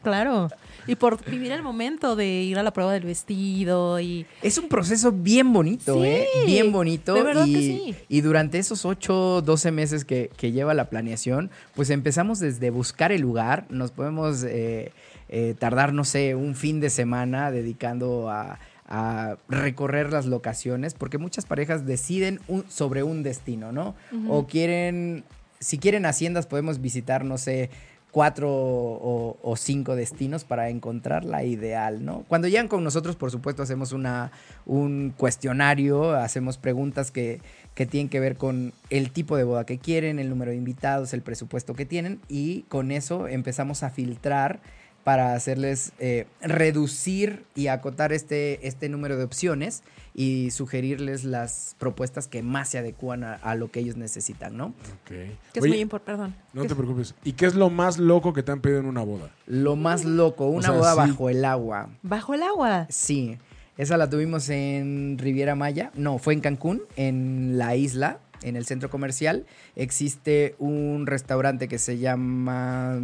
Claro. 0.03 0.49
Y 0.87 0.95
por 0.97 1.23
vivir 1.31 1.53
el 1.53 1.63
momento 1.63 2.17
de 2.17 2.27
ir 2.27 2.59
a 2.59 2.63
la 2.63 2.73
prueba 2.73 2.91
del 2.95 3.05
vestido 3.05 4.01
y. 4.01 4.25
Es 4.41 4.57
un 4.57 4.71
proceso 4.71 5.13
bien 5.13 5.53
bonito, 5.53 5.97
Sí, 6.03 6.09
¿eh? 6.09 6.27
Bien 6.47 6.73
bonito. 6.73 7.13
de 7.13 7.23
verdad 7.23 7.45
y, 7.45 7.53
que 7.53 7.61
sí. 7.61 7.95
y 8.09 8.21
durante 8.23 8.59
esos 8.59 8.87
8, 8.87 9.43
12 9.43 9.71
meses 9.71 10.07
que, 10.07 10.31
que 10.39 10.51
lleva 10.51 10.73
la 10.73 10.89
planeación, 10.89 11.51
pues 11.75 11.91
empezamos 11.91 12.39
desde 12.39 12.71
buscar 12.71 13.13
el 13.13 13.21
lugar. 13.21 13.67
Nos 13.69 13.91
podemos 13.91 14.43
eh, 14.45 14.93
eh, 15.29 15.55
tardar, 15.59 15.93
no 15.93 16.05
sé, 16.05 16.35
un 16.35 16.55
fin 16.55 16.81
de 16.81 16.89
semana 16.89 17.51
dedicando 17.51 18.31
a, 18.31 18.59
a 18.89 19.37
recorrer 19.49 20.13
las 20.13 20.27
locaciones, 20.27 20.95
porque 20.95 21.19
muchas 21.19 21.47
parejas 21.47 21.87
deciden 21.87 22.41
un- 22.49 22.65
sobre 22.69 23.03
un 23.03 23.23
destino, 23.23 23.73
¿no? 23.73 23.95
O 24.29 24.47
quieren, 24.47 25.25
si 25.61 25.79
quieren 25.79 26.05
haciendas, 26.07 26.47
podemos 26.47 26.81
visitar, 26.81 27.25
no 27.25 27.39
sé, 27.39 27.71
cuatro 28.11 28.51
o, 28.53 29.39
o 29.43 29.57
cinco 29.57 29.97
destinos 29.97 30.45
para 30.45 30.69
encontrar 30.69 31.25
la 31.25 31.45
ideal, 31.45 32.05
¿no? 32.05 32.25
Cuando 32.29 32.47
llegan 32.47 32.69
con 32.69 32.85
nosotros, 32.85 33.17
por 33.17 33.31
supuesto, 33.31 33.63
hacemos 33.63 33.93
una, 33.93 34.31
un 34.67 35.15
cuestionario, 35.17 36.11
hacemos 36.13 36.59
preguntas 36.59 37.11
que, 37.11 37.41
que 37.75 37.87
tienen 37.87 38.11
que 38.11 38.21
ver 38.21 38.37
con 38.37 38.75
el 38.91 39.11
tipo 39.13 39.37
de 39.39 39.45
boda 39.45 39.65
que 39.65 39.79
quieren, 39.79 40.19
el 40.19 40.29
número 40.29 40.51
de 40.51 40.59
invitados, 40.59 41.15
el 41.15 41.23
presupuesto 41.23 41.73
que 41.75 41.87
tienen 41.87 42.21
y 42.29 42.63
con 42.69 42.91
eso 42.93 43.29
empezamos 43.29 43.83
a 43.83 43.89
filtrar 43.89 44.61
para 45.05 45.35
hacerles 45.35 45.93
eh, 45.99 46.27
reducir 46.41 47.45
y 47.55 47.67
acotar 47.67 48.13
este, 48.13 48.67
este 48.67 48.89
número 48.89 49.17
de 49.17 49.25
opciones 49.25 49.83
y 50.15 50.51
sugerirles 50.51 51.25
las 51.25 51.75
propuestas 51.79 52.29
que 52.29 52.43
más 52.43 52.69
se 52.69 52.79
adecúan 52.79 53.25
a, 53.25 53.35
a 53.35 53.55
lo 53.55 53.71
que 53.71 53.81
ellos 53.81 53.97
necesitan, 53.97 54.57
¿no? 54.57 54.67
Ok. 54.67 55.09
Que 55.09 55.37
es 55.55 55.63
Oye, 55.63 55.71
muy 55.71 55.81
importante, 55.81 56.13
perdón. 56.19 56.37
no 56.53 56.65
te 56.67 56.75
preocupes. 56.75 57.15
¿Y 57.25 57.33
qué 57.33 57.47
es 57.47 57.55
lo 57.55 57.71
más 57.71 57.99
loco 57.99 58.33
que 58.33 58.43
te 58.43 58.53
han 58.53 58.61
pedido 58.61 58.81
en 58.81 58.87
una 58.87 59.03
boda? 59.03 59.31
Lo 59.47 59.75
más 59.77 60.05
loco, 60.05 60.47
una 60.47 60.69
sea, 60.69 60.77
boda 60.77 60.93
sí. 60.93 60.99
bajo 60.99 61.29
el 61.31 61.45
agua. 61.45 61.89
Bajo 62.03 62.35
el 62.35 62.43
agua. 62.43 62.87
Sí, 62.91 63.39
esa 63.79 63.97
la 63.97 64.09
tuvimos 64.11 64.49
en 64.51 65.17
Riviera 65.19 65.55
Maya. 65.55 65.91
No, 65.95 66.19
fue 66.19 66.35
en 66.35 66.41
Cancún, 66.41 66.83
en 66.97 67.57
la 67.57 67.75
isla, 67.75 68.19
en 68.43 68.57
el 68.57 68.67
centro 68.67 68.91
comercial. 68.91 69.47
Existe 69.77 70.55
un 70.59 71.07
restaurante 71.07 71.69
que 71.69 71.79
se 71.79 71.99
llama. 71.99 73.01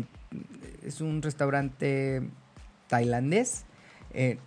Es 0.88 1.01
un 1.03 1.20
restaurante 1.20 2.22
tailandés. 2.88 3.64
Eh, 4.14 4.38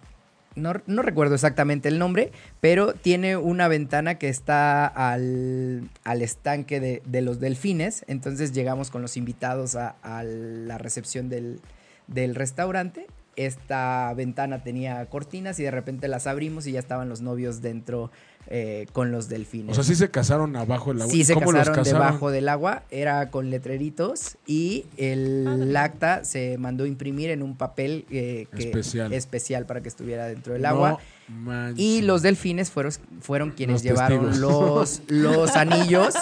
no, 0.56 0.74
no 0.88 1.02
recuerdo 1.02 1.36
exactamente 1.36 1.88
el 1.88 2.00
nombre, 2.00 2.32
pero 2.60 2.94
tiene 2.94 3.38
una 3.38 3.68
ventana 3.68 4.16
que 4.16 4.28
está 4.28 4.86
al, 4.88 5.90
al 6.04 6.22
estanque 6.22 6.80
de, 6.80 7.04
de 7.06 7.22
los 7.22 7.40
delfines. 7.40 8.04
Entonces 8.08 8.52
llegamos 8.52 8.90
con 8.90 9.02
los 9.02 9.18
invitados 9.18 9.76
a, 9.76 9.96
a 10.02 10.24
la 10.24 10.78
recepción 10.78 11.30
del, 11.30 11.62
del 12.08 12.36
restaurante. 12.36 13.08
Esta 13.36 14.14
ventana 14.14 14.64
tenía 14.64 15.06
cortinas 15.06 15.60
y 15.60 15.64
de 15.64 15.72
repente 15.72 16.08
las 16.08 16.28
abrimos 16.28 16.68
y 16.68 16.74
ya 16.74 16.80
estaban 16.80 17.08
los 17.08 17.22
novios 17.22 17.62
dentro 17.62 18.12
eh, 18.48 18.88
con 18.94 19.12
los 19.12 19.30
delfines. 19.30 19.72
O 19.72 19.76
sea, 19.76 19.84
sí 19.84 19.96
se 19.96 20.10
casaron 20.10 20.56
abajo 20.56 20.92
del 20.94 21.02
agua. 21.04 21.12
Sí, 21.14 21.24
se 21.24 21.34
¿Cómo 21.34 21.52
los 21.52 21.60
casaron 21.62 21.76
casaron? 21.84 22.02
debajo 22.08 22.32
del 22.32 22.50
agua, 22.50 22.84
era 22.92 23.30
con 23.30 23.50
letreritos 23.50 24.38
y 24.46 24.86
el 24.98 25.74
acta 25.78 26.26
se 26.26 26.58
mandó 26.58 26.86
imprimir 26.86 27.30
en 27.30 27.44
un 27.44 27.56
papel 27.56 28.06
eh, 28.12 28.48
que- 28.56 28.64
Especial. 28.64 29.14
especial 29.14 29.66
para 29.66 29.82
que 29.82 29.88
estuviera 29.90 30.26
dentro 30.28 30.54
del 30.54 30.66
agua. 30.66 31.00
Manches. 31.30 31.80
Y 31.80 32.02
los 32.02 32.22
delfines 32.24 32.72
fueron, 32.72 32.92
fueron 33.22 33.52
quienes 33.52 33.76
Los 33.76 33.84
llevaron 33.84 34.26
testigos. 34.32 34.40
los, 34.40 35.02
los 35.08 35.56
anillos, 35.56 36.14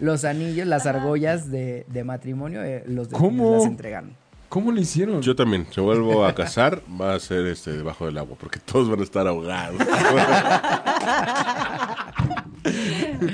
los 0.00 0.24
anillos, 0.24 0.66
las 0.66 0.86
argollas 0.86 1.52
de, 1.52 1.86
de 1.88 2.02
matrimonio, 2.04 2.64
eh, 2.64 2.82
los 2.88 3.10
delfines 3.10 3.30
¿Cómo? 3.30 3.56
las 3.58 3.66
entregaron. 3.66 4.16
¿Cómo 4.48 4.72
le 4.72 4.80
hicieron? 4.80 5.22
Yo 5.22 5.36
también, 5.36 5.68
se 5.70 5.80
vuelvo 5.80 6.24
a 6.24 6.34
casar, 6.34 6.82
va 7.00 7.14
a 7.14 7.20
ser 7.20 7.46
este 7.46 7.70
debajo 7.76 8.06
del 8.06 8.18
agua, 8.18 8.36
porque 8.40 8.58
todos 8.58 8.90
van 8.90 8.98
a 8.98 9.04
estar 9.04 9.24
ahogados. 9.28 9.76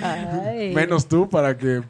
Ay. 0.02 0.74
Menos 0.74 1.06
tú 1.06 1.28
para 1.28 1.56
que 1.56 1.82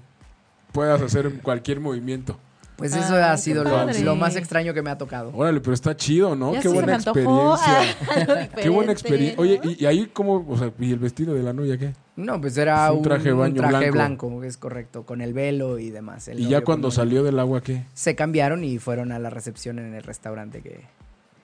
puedas 0.73 1.01
hacer 1.03 1.41
cualquier 1.43 1.81
movimiento. 1.81 2.39
Pues 2.77 2.95
eso 2.95 3.15
Ay, 3.15 3.23
ha 3.23 3.37
sido 3.39 3.65
lo, 3.65 4.17
más 4.17 4.37
extraño 4.37 4.75
que 4.75 4.83
me 4.83 4.91
ha 4.91 4.99
tocado. 4.99 5.33
Órale, 5.35 5.61
pero 5.61 5.73
está 5.73 5.97
chido, 5.97 6.37
¿no? 6.37 6.53
Ya 6.53 6.61
Qué 6.61 6.69
sí 6.69 6.75
se 6.75 6.75
buena 6.75 6.95
experiencia. 6.97 8.51
Qué 8.63 8.69
buena 8.69 8.93
experiencia. 8.93 9.41
Oye, 9.41 9.61
y, 9.65 9.83
y 9.83 9.87
ahí 9.87 10.11
cómo, 10.13 10.45
o 10.47 10.59
sea, 10.59 10.71
¿y 10.79 10.93
el 10.93 10.99
vestido 10.99 11.33
de 11.33 11.43
la 11.43 11.55
novia 11.55 11.79
qué? 11.79 11.95
No, 12.17 12.39
pues 12.39 12.59
era 12.59 12.93
Un 12.93 12.99
un 12.99 13.03
traje 13.03 13.33
un 13.33 13.39
baño 13.39 13.55
traje 13.57 13.91
blanco. 13.91 14.29
blanco, 14.29 14.45
es 14.45 14.59
correcto, 14.59 15.07
con 15.07 15.23
el 15.23 15.33
velo 15.33 15.79
y 15.79 15.89
demás. 15.89 16.29
El 16.29 16.39
Y 16.41 16.49
ya 16.49 16.61
cuando 16.61 16.91
salió 16.91 17.23
del 17.23 17.39
agua, 17.39 17.63
¿qué? 17.63 17.85
Se 17.95 18.15
cambiaron 18.15 18.63
y 18.63 18.79
fueron 18.79 19.11
a 19.11 19.19
la 19.19 19.31
recepción 19.31 19.79
en 19.79 19.95
el 19.95 20.03
restaurante 20.03 20.61
que, 20.61 20.83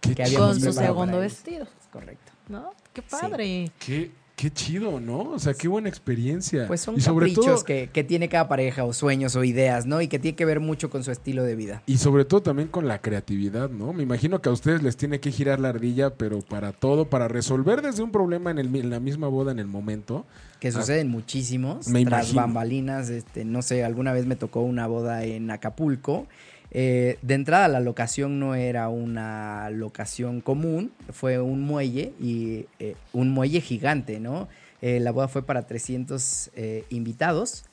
Qué, 0.03 0.15
que 0.15 0.25
habíamos 0.25 0.49
Con 0.51 0.61
su 0.61 0.73
segundo 0.75 1.19
vestido, 1.21 1.63
Es 1.65 1.89
correcto. 1.91 2.31
¿no? 2.51 2.75
Qué 2.93 3.01
padre. 3.01 3.71
qué, 3.79 4.11
qué 4.43 4.51
chido, 4.51 4.99
¿no? 4.99 5.21
O 5.31 5.39
sea, 5.39 5.55
qué 5.55 5.69
buena 5.69 5.89
experiencia. 5.89 6.67
Pues 6.67 6.81
son 6.81 6.97
y 6.97 7.01
sobre 7.01 7.27
caprichos 7.29 7.45
todo, 7.45 7.65
que, 7.65 7.91
que 7.93 8.03
tiene 8.03 8.29
cada 8.29 8.49
pareja 8.49 8.83
o 8.85 8.93
sueños 8.93 9.37
o 9.37 9.45
ideas, 9.45 9.87
¿no? 9.87 10.01
Y 10.03 10.09
que 10.09 10.19
tiene 10.19 10.35
que 10.35 10.45
ver 10.45 10.59
mucho 10.59 10.91
con 10.91 11.05
su 11.05 11.13
estilo 11.13 11.45
de 11.45 11.55
vida. 11.55 11.83
Y 11.87 11.99
sobre 11.99 12.25
todo 12.25 12.43
también 12.43 12.67
con 12.67 12.89
la 12.89 13.01
creatividad, 13.01 13.71
¿no? 13.71 13.93
Me 13.93 14.03
imagino 14.03 14.43
que 14.43 14.49
a 14.49 14.53
ustedes 14.53 14.83
les 14.83 14.97
tiene 14.97 15.21
que 15.21 15.31
girar 15.31 15.61
la 15.61 15.69
ardilla, 15.69 16.15
pero 16.17 16.41
para 16.41 16.73
todo, 16.73 17.05
para 17.09 17.29
resolver 17.29 17.83
desde 17.83 18.03
un 18.03 18.11
problema 18.11 18.51
en, 18.51 18.59
el, 18.59 18.69
mi- 18.69 18.81
en 18.81 18.91
la 18.91 18.99
misma 18.99 19.29
boda 19.29 19.53
en 19.53 19.61
el 19.61 19.67
momento. 19.69 20.27
Que 20.59 20.69
Ah, 20.69 20.73
suceden 20.73 21.09
muchísimos. 21.09 21.87
me 21.89 22.05
tras 22.05 22.25
imagino. 22.31 22.41
bambalinas, 22.43 23.11
este, 23.11 23.45
no 23.45 23.63
sé, 23.63 23.85
alguna 23.85 24.13
vez 24.13 24.27
me 24.27 24.35
tocó 24.37 24.61
una 24.63 24.87
boda 24.89 25.25
en 25.25 25.51
Acapulco. 25.51 26.27
Eh, 26.75 27.19
de 27.21 27.35
entrada 27.35 27.69
la 27.69 27.81
locación 27.81 28.41
no 28.41 28.55
era 28.55 28.89
una 28.89 29.69
locación 29.71 30.41
común, 30.41 30.91
fue 31.13 31.39
un 31.39 31.61
muelle 31.61 32.15
y 32.19 32.65
eh, 32.79 32.95
un 33.13 33.29
muelle 33.31 33.61
gigante, 33.61 34.21
¿no? 34.21 34.49
Eh, 34.81 34.99
la 34.99 35.13
boda 35.13 35.29
fue 35.29 35.43
para 35.45 35.67
300 35.67 36.51
eh, 36.57 36.85
invitados 36.89 37.65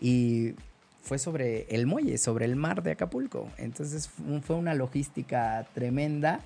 y 0.00 0.54
fue 1.02 1.18
sobre 1.18 1.66
el 1.68 1.86
muelle, 1.86 2.16
sobre 2.18 2.46
el 2.46 2.56
mar 2.56 2.82
de 2.82 2.92
Acapulco. 2.92 3.48
Entonces 3.58 4.08
fu- 4.08 4.40
fue 4.40 4.56
una 4.56 4.74
logística 4.74 5.66
tremenda. 5.74 6.40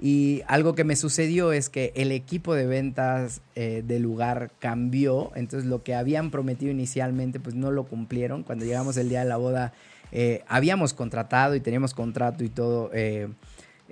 Y 0.00 0.42
algo 0.46 0.76
que 0.76 0.84
me 0.84 0.94
sucedió 0.94 1.52
es 1.52 1.68
que 1.68 1.92
el 1.96 2.12
equipo 2.12 2.54
de 2.54 2.66
ventas 2.66 3.40
del 3.56 4.00
lugar 4.00 4.52
cambió, 4.60 5.32
entonces 5.34 5.68
lo 5.68 5.82
que 5.82 5.96
habían 5.96 6.30
prometido 6.30 6.70
inicialmente 6.70 7.40
pues 7.40 7.56
no 7.56 7.72
lo 7.72 7.82
cumplieron. 7.82 8.44
Cuando 8.44 8.64
llegamos 8.64 8.96
el 8.96 9.08
día 9.08 9.20
de 9.24 9.28
la 9.28 9.38
boda 9.38 9.72
eh, 10.12 10.44
habíamos 10.48 10.94
contratado 10.94 11.54
y 11.54 11.60
teníamos 11.60 11.94
contrato 11.94 12.44
y 12.44 12.48
todo 12.48 12.90
eh, 12.92 13.28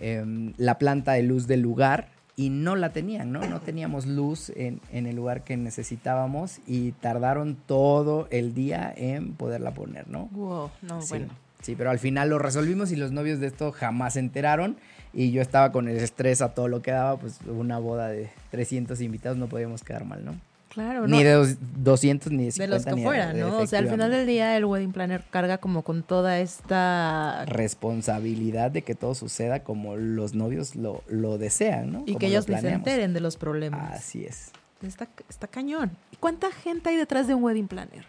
em, 0.00 0.52
la 0.56 0.78
planta 0.78 1.12
de 1.12 1.22
luz 1.22 1.46
del 1.46 1.60
lugar 1.60 2.08
y 2.36 2.50
no 2.50 2.76
la 2.76 2.90
tenían, 2.90 3.32
¿no? 3.32 3.40
No 3.48 3.60
teníamos 3.60 4.04
luz 4.06 4.50
en, 4.54 4.80
en 4.92 5.06
el 5.06 5.16
lugar 5.16 5.42
que 5.42 5.56
necesitábamos 5.56 6.58
y 6.66 6.92
tardaron 6.92 7.56
todo 7.66 8.28
el 8.30 8.52
día 8.54 8.92
en 8.94 9.32
poderla 9.32 9.72
poner, 9.72 10.06
¿no? 10.08 10.26
Wow, 10.32 10.70
no, 10.82 11.00
Sí, 11.00 11.08
bueno. 11.10 11.28
sí, 11.62 11.74
pero 11.76 11.90
al 11.90 11.98
final 11.98 12.28
lo 12.28 12.38
resolvimos 12.38 12.92
y 12.92 12.96
los 12.96 13.10
novios 13.10 13.40
de 13.40 13.46
esto 13.46 13.72
jamás 13.72 14.14
se 14.14 14.18
enteraron 14.20 14.76
y 15.14 15.30
yo 15.30 15.40
estaba 15.40 15.72
con 15.72 15.88
el 15.88 15.96
estrés 15.96 16.42
a 16.42 16.52
todo 16.52 16.68
lo 16.68 16.82
que 16.82 16.90
daba, 16.90 17.16
pues 17.18 17.38
una 17.46 17.78
boda 17.78 18.08
de 18.08 18.28
300 18.50 19.00
invitados 19.00 19.38
no 19.38 19.46
podíamos 19.48 19.82
quedar 19.82 20.04
mal, 20.04 20.22
¿no? 20.22 20.34
Claro, 20.76 21.06
Ni 21.08 21.16
no, 21.16 21.24
de 21.24 21.32
dos- 21.32 21.56
200 21.78 22.30
ni 22.32 22.38
de 22.38 22.44
de 22.44 22.52
50 22.52 22.74
los 22.76 22.84
que 22.84 22.92
ni 22.92 23.02
fueran, 23.02 23.32
de- 23.34 23.40
¿no? 23.40 23.58
O 23.60 23.66
sea, 23.66 23.78
al 23.78 23.88
final 23.88 24.10
del 24.10 24.26
día 24.26 24.54
el 24.58 24.66
wedding 24.66 24.92
planner 24.92 25.24
carga 25.30 25.56
como 25.56 25.80
con 25.82 26.02
toda 26.02 26.38
esta... 26.38 27.46
responsabilidad 27.46 28.70
de 28.70 28.82
que 28.82 28.94
todo 28.94 29.14
suceda 29.14 29.60
como 29.64 29.96
los 29.96 30.34
novios 30.34 30.76
lo, 30.76 31.02
lo 31.08 31.38
desean, 31.38 31.92
¿no? 31.92 31.98
Y 32.04 32.12
Como 32.12 32.18
que 32.18 32.26
lo 32.26 32.32
ellos 32.32 32.44
se 32.44 32.68
enteren 32.68 33.14
de 33.14 33.20
los 33.20 33.36
problemas. 33.38 33.90
Así 33.94 34.24
es. 34.24 34.52
Está, 34.82 35.08
está 35.30 35.46
cañón. 35.48 35.92
¿Y 36.12 36.16
cuánta 36.16 36.50
gente 36.52 36.90
hay 36.90 36.96
detrás 36.96 37.26
de 37.26 37.34
un 37.34 37.42
wedding 37.42 37.68
planner? 37.68 38.04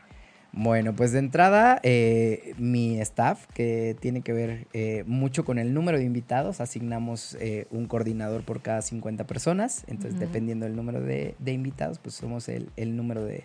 Bueno, 0.59 0.95
pues 0.95 1.11
de 1.11 1.19
entrada, 1.19 1.79
eh, 1.83 2.55
mi 2.57 2.99
staff, 2.99 3.45
que 3.53 3.95
tiene 3.99 4.21
que 4.21 4.33
ver 4.33 4.65
eh, 4.73 5.03
mucho 5.05 5.45
con 5.45 5.59
el 5.59 5.71
número 5.71 5.99
de 5.99 6.03
invitados, 6.03 6.61
asignamos 6.61 7.37
eh, 7.39 7.67
un 7.69 7.85
coordinador 7.85 8.41
por 8.41 8.63
cada 8.63 8.81
50 8.81 9.27
personas, 9.27 9.83
entonces 9.85 10.19
dependiendo 10.19 10.65
del 10.65 10.75
número 10.75 10.99
de, 10.99 11.35
de 11.37 11.51
invitados, 11.51 11.99
pues 11.99 12.15
somos 12.15 12.49
el, 12.49 12.71
el 12.75 12.97
número 12.97 13.23
de, 13.23 13.43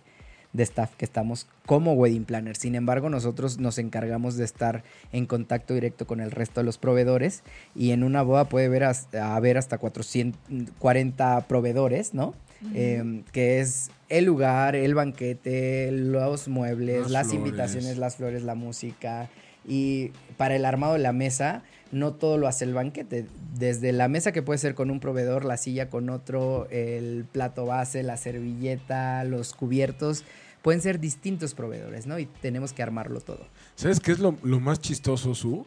de 0.54 0.62
staff 0.62 0.94
que 0.96 1.04
estamos 1.04 1.48
como 1.66 1.92
wedding 1.92 2.24
planner. 2.24 2.56
Sin 2.56 2.74
embargo, 2.74 3.10
nosotros 3.10 3.58
nos 3.58 3.76
encargamos 3.76 4.38
de 4.38 4.46
estar 4.46 4.82
en 5.12 5.26
contacto 5.26 5.74
directo 5.74 6.06
con 6.06 6.18
el 6.20 6.30
resto 6.30 6.60
de 6.60 6.64
los 6.64 6.78
proveedores 6.78 7.42
y 7.74 7.90
en 7.90 8.04
una 8.04 8.22
boda 8.22 8.46
puede 8.46 8.66
haber 8.66 8.84
hasta, 8.84 9.36
haber 9.36 9.58
hasta 9.58 9.76
440 9.76 11.46
proveedores, 11.46 12.14
¿no? 12.14 12.32
Eh, 12.74 13.22
que 13.32 13.60
es 13.60 13.90
el 14.08 14.24
lugar, 14.24 14.76
el 14.76 14.94
banquete, 14.94 15.90
los 15.92 16.48
muebles, 16.48 17.02
Las 17.02 17.10
las, 17.10 17.26
flores. 17.28 17.34
invitaciones, 17.46 17.98
las 17.98 18.16
flores, 18.16 18.42
la 18.42 18.54
música. 18.54 19.30
Y 19.66 20.10
para 20.36 20.56
el 20.56 20.64
armado 20.64 20.94
de 20.94 20.98
la 20.98 21.12
mesa, 21.12 21.62
no 21.92 22.14
todo 22.14 22.38
lo 22.38 22.48
hace 22.48 22.64
el 22.64 22.74
banquete. 22.74 23.26
Desde 23.58 23.92
la 23.92 24.08
mesa 24.08 24.32
que 24.32 24.42
puede 24.42 24.58
ser 24.58 24.74
con 24.74 24.90
un 24.90 25.00
proveedor, 25.00 25.44
la 25.44 25.56
silla 25.56 25.88
con 25.90 26.10
otro, 26.10 26.66
el 26.70 27.24
plato 27.30 27.66
base, 27.66 28.02
la 28.02 28.16
servilleta, 28.16 29.24
los 29.24 29.52
cubiertos, 29.54 30.24
pueden 30.62 30.80
ser 30.80 31.00
distintos 31.00 31.54
proveedores, 31.54 32.06
¿no? 32.06 32.18
Y 32.18 32.26
tenemos 32.26 32.72
que 32.72 32.82
armarlo 32.82 33.20
todo. 33.20 33.46
¿Sabes 33.74 34.00
qué 34.00 34.12
es 34.12 34.18
lo, 34.20 34.36
lo 34.42 34.60
más 34.60 34.80
chistoso, 34.80 35.34
Su? 35.34 35.66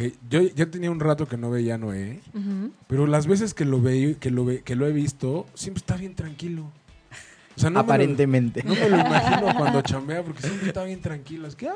Que 0.00 0.14
yo 0.30 0.40
ya 0.40 0.64
tenía 0.64 0.90
un 0.90 0.98
rato 0.98 1.28
que 1.28 1.36
no 1.36 1.50
veía 1.50 1.74
a 1.74 1.78
Noé, 1.78 2.20
pero 2.86 3.06
las 3.06 3.26
veces 3.26 3.52
que 3.52 3.66
lo, 3.66 3.82
ve, 3.82 4.16
que, 4.18 4.30
lo 4.30 4.46
ve, 4.46 4.62
que 4.62 4.74
lo 4.74 4.86
he 4.86 4.92
visto, 4.92 5.46
siempre 5.52 5.80
está 5.80 5.96
bien 5.96 6.14
tranquilo. 6.14 6.72
O 7.54 7.60
sea, 7.60 7.68
no 7.68 7.74
me 7.74 7.86
lo- 7.86 7.92
Aparentemente. 7.92 8.62
No 8.64 8.74
me 8.74 8.88
lo 8.88 8.96
imagino 8.96 9.54
cuando 9.58 9.82
chambea 9.82 10.22
porque 10.22 10.40
siempre 10.40 10.68
está 10.68 10.84
bien 10.84 11.02
tranquilo. 11.02 11.46
Es 11.46 11.54
que, 11.54 11.66
uh. 11.66 11.70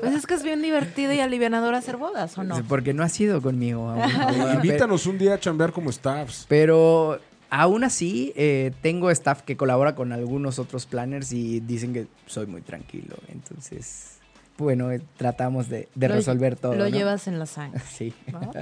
Pues 0.00 0.14
es 0.14 0.26
que 0.26 0.34
es 0.34 0.42
bien 0.42 0.60
divertido 0.60 1.14
y 1.14 1.20
alivianador 1.20 1.74
hacer 1.74 1.96
bodas, 1.96 2.36
¿o 2.36 2.44
no? 2.44 2.62
Porque 2.68 2.92
no 2.92 3.02
ha 3.02 3.08
sido 3.08 3.40
conmigo 3.40 3.88
aún. 3.88 4.02
Invítanos 4.56 5.06
un 5.06 5.16
día 5.16 5.34
a 5.34 5.40
chambear 5.40 5.72
como 5.72 5.90
staffs. 5.90 6.44
Pero 6.50 7.18
aún 7.48 7.84
así, 7.84 8.34
eh, 8.36 8.72
tengo 8.82 9.10
staff 9.10 9.40
que 9.40 9.56
colabora 9.56 9.94
con 9.94 10.12
algunos 10.12 10.58
otros 10.58 10.84
planners 10.84 11.32
y 11.32 11.60
dicen 11.60 11.94
que 11.94 12.08
soy 12.26 12.46
muy 12.46 12.60
tranquilo. 12.60 13.16
Entonces, 13.28 14.13
bueno, 14.58 14.90
eh, 14.92 15.00
tratamos 15.16 15.68
de, 15.68 15.88
de 15.94 16.08
Lo- 16.08 16.14
resolver 16.14 16.56
todo. 16.56 16.74
Lo 16.74 16.84
¿no? 16.84 16.88
llevas 16.88 17.26
en 17.28 17.38
la 17.38 17.46
sangre, 17.46 17.80
Sí. 17.92 18.12
¿no? 18.32 18.52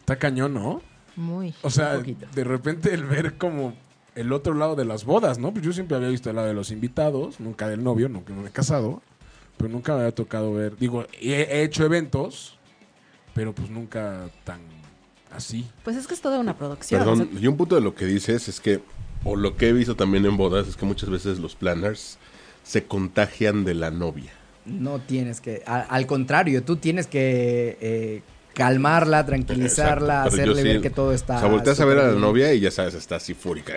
Está 0.00 0.16
cañón, 0.18 0.54
¿no? 0.54 0.82
Muy. 1.16 1.54
O 1.62 1.70
sea, 1.70 1.98
de 1.98 2.44
repente 2.44 2.92
el 2.94 3.04
ver 3.04 3.34
como 3.36 3.74
el 4.14 4.32
otro 4.32 4.54
lado 4.54 4.76
de 4.76 4.84
las 4.84 5.04
bodas, 5.04 5.38
¿no? 5.38 5.52
Pues 5.52 5.64
yo 5.64 5.72
siempre 5.72 5.96
había 5.96 6.08
visto 6.08 6.30
el 6.30 6.36
lado 6.36 6.48
de 6.48 6.54
los 6.54 6.70
invitados, 6.70 7.38
nunca 7.40 7.68
del 7.68 7.82
novio, 7.84 8.08
nunca 8.08 8.32
me 8.32 8.48
he 8.48 8.50
casado, 8.52 9.02
pero 9.56 9.70
nunca 9.70 9.92
me 9.94 10.00
había 10.00 10.14
tocado 10.14 10.52
ver. 10.54 10.76
Digo, 10.76 11.06
he, 11.20 11.32
he 11.42 11.62
hecho 11.62 11.84
eventos 11.84 12.58
pero 13.34 13.54
pues 13.54 13.70
nunca 13.70 14.28
tan 14.44 14.60
así. 15.34 15.66
Pues 15.84 15.96
es 15.96 16.06
que 16.06 16.12
es 16.12 16.20
toda 16.20 16.38
una 16.38 16.54
producción. 16.56 17.00
o 17.00 17.04
Perdón, 17.04 17.28
sea, 17.32 17.40
y 17.40 17.46
un 17.46 17.56
punto 17.56 17.74
de 17.74 17.80
lo 17.80 17.94
que 17.94 18.04
dices 18.04 18.46
es 18.48 18.60
que, 18.60 18.82
o 19.24 19.36
lo 19.36 19.56
que 19.56 19.70
he 19.70 19.72
visto 19.72 19.96
también 19.96 20.26
en 20.26 20.36
bodas, 20.36 20.68
es 20.68 20.76
que 20.76 20.84
muchas 20.84 21.08
veces 21.08 21.38
los 21.38 21.54
planners 21.56 22.18
se 22.62 22.84
contagian 22.84 23.64
de 23.64 23.72
la 23.72 23.90
novia. 23.90 24.32
No 24.64 25.00
tienes 25.00 25.40
que, 25.40 25.62
a- 25.66 25.80
al 25.80 26.06
contrario, 26.06 26.62
tú 26.62 26.76
tienes 26.76 27.06
que 27.06 27.76
eh, 27.80 28.22
calmarla, 28.54 29.26
tranquilizarla, 29.26 30.18
Exacto, 30.24 30.34
hacerle 30.36 30.62
sí- 30.62 30.68
ver 30.68 30.80
que 30.80 30.90
todo 30.90 31.12
está. 31.12 31.36
O 31.36 31.40
sea, 31.40 31.48
volteas 31.48 31.80
a 31.80 31.84
ver 31.84 31.98
a 31.98 32.12
la 32.12 32.18
novia 32.18 32.52
y 32.54 32.60
ya 32.60 32.70
sabes, 32.70 32.94
está 32.94 33.16
así 33.16 33.34
fúrica. 33.34 33.74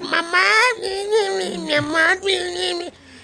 Mamá, 0.00 0.42
mi 1.64 1.72
amor. 1.74 2.18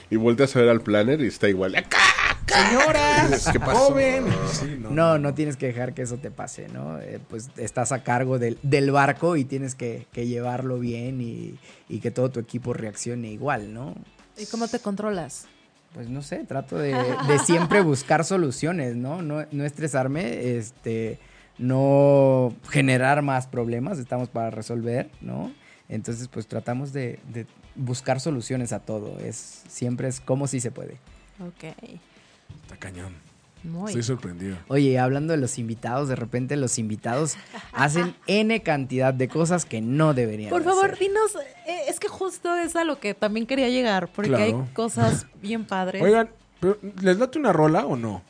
Y 0.09 0.16
volteas 0.16 0.55
a 0.55 0.61
ver 0.61 0.68
al 0.68 0.80
planner 0.82 1.20
y 1.20 1.26
está 1.26 1.49
igual. 1.49 1.74
¡Acá! 1.74 1.99
Señora, 2.47 3.28
¿Qué 3.53 3.59
pasó? 3.59 3.76
joven. 3.88 4.24
Sí, 4.53 4.76
no, 4.78 4.90
No, 4.90 5.18
no 5.18 5.34
tienes 5.34 5.57
que 5.57 5.66
dejar 5.66 5.94
que 5.94 6.03
eso 6.03 6.16
te 6.18 6.30
pase, 6.30 6.68
¿no? 6.68 7.01
Eh, 7.01 7.18
pues 7.28 7.49
estás 7.57 7.90
a 7.90 8.05
cargo 8.05 8.38
del, 8.38 8.57
del 8.62 8.92
barco 8.92 9.36
y 9.36 9.44
tienes 9.44 9.74
que, 9.74 10.07
que 10.12 10.26
llevarlo 10.28 10.78
bien 10.78 11.20
y, 11.20 11.59
y 11.88 11.99
que 11.99 12.12
todo 12.12 12.30
tu 12.30 12.38
equipo 12.38 12.72
reaccione 12.72 13.32
igual, 13.32 13.74
¿no? 13.74 13.97
¿Y 14.38 14.47
cómo 14.47 14.68
te 14.68 14.78
controlas? 14.78 15.47
Pues 15.97 16.11
no 16.11 16.20
sé, 16.20 16.44
trato 16.44 16.76
de, 16.76 16.92
de 16.92 17.38
siempre 17.38 17.80
buscar 17.80 18.22
soluciones, 18.22 18.97
¿no? 18.97 19.22
¿no? 19.22 19.47
No 19.51 19.64
estresarme, 19.64 20.59
este, 20.59 21.18
no 21.57 22.55
generar 22.68 23.22
más 23.22 23.47
problemas, 23.47 23.99
estamos 23.99 24.28
para 24.28 24.51
resolver, 24.51 25.11
¿no? 25.22 25.51
Entonces, 25.88 26.28
pues 26.28 26.47
tratamos 26.49 26.92
de, 26.92 27.18
de 27.32 27.47
buscar 27.76 28.20
soluciones 28.20 28.74
a 28.74 28.80
todo. 28.80 29.18
Es, 29.20 29.62
siempre 29.68 30.09
es 30.09 30.20
como 30.20 30.47
si 30.47 30.61
se 30.61 30.70
puede. 30.70 30.99
Ok. 31.40 31.64
Está 32.62 32.76
cañón. 32.78 33.14
Muy. 33.67 33.89
Estoy 33.91 34.03
sorprendido. 34.05 34.57
Oye, 34.69 34.99
hablando 34.99 35.33
de 35.33 35.39
los 35.39 35.59
invitados, 35.59 36.09
de 36.09 36.17
repente 36.17 36.57
los 36.57 36.79
invitados 36.79 37.37
hacen 37.73 38.14
N 38.27 38.62
cantidad 38.62 39.12
de 39.12 39.29
cosas 39.29 39.64
que 39.64 39.81
no 39.81 40.14
deberían 40.14 40.51
Por 40.51 40.62
favor, 40.62 40.87
hacer. 40.93 40.99
dinos, 41.01 41.35
eh, 41.67 41.81
es 41.89 41.99
que 42.01 42.09
justo 42.09 42.55
es 42.57 42.77
a 42.77 42.85
lo 42.85 42.99
que 43.01 43.14
también 43.14 43.47
quería 43.47 43.69
llegar, 43.69 44.09
porque 44.09 44.31
Claro. 44.31 44.45
hay 44.45 44.73
cosas 44.75 45.27
bien 45.43 45.64
padres. 45.64 46.03
Oigan, 46.03 46.31
pero, 46.61 46.79
¿les 47.03 47.19
late 47.19 47.39
una 47.39 47.53
rola 47.53 47.85
o 47.87 47.97
no? 47.97 48.23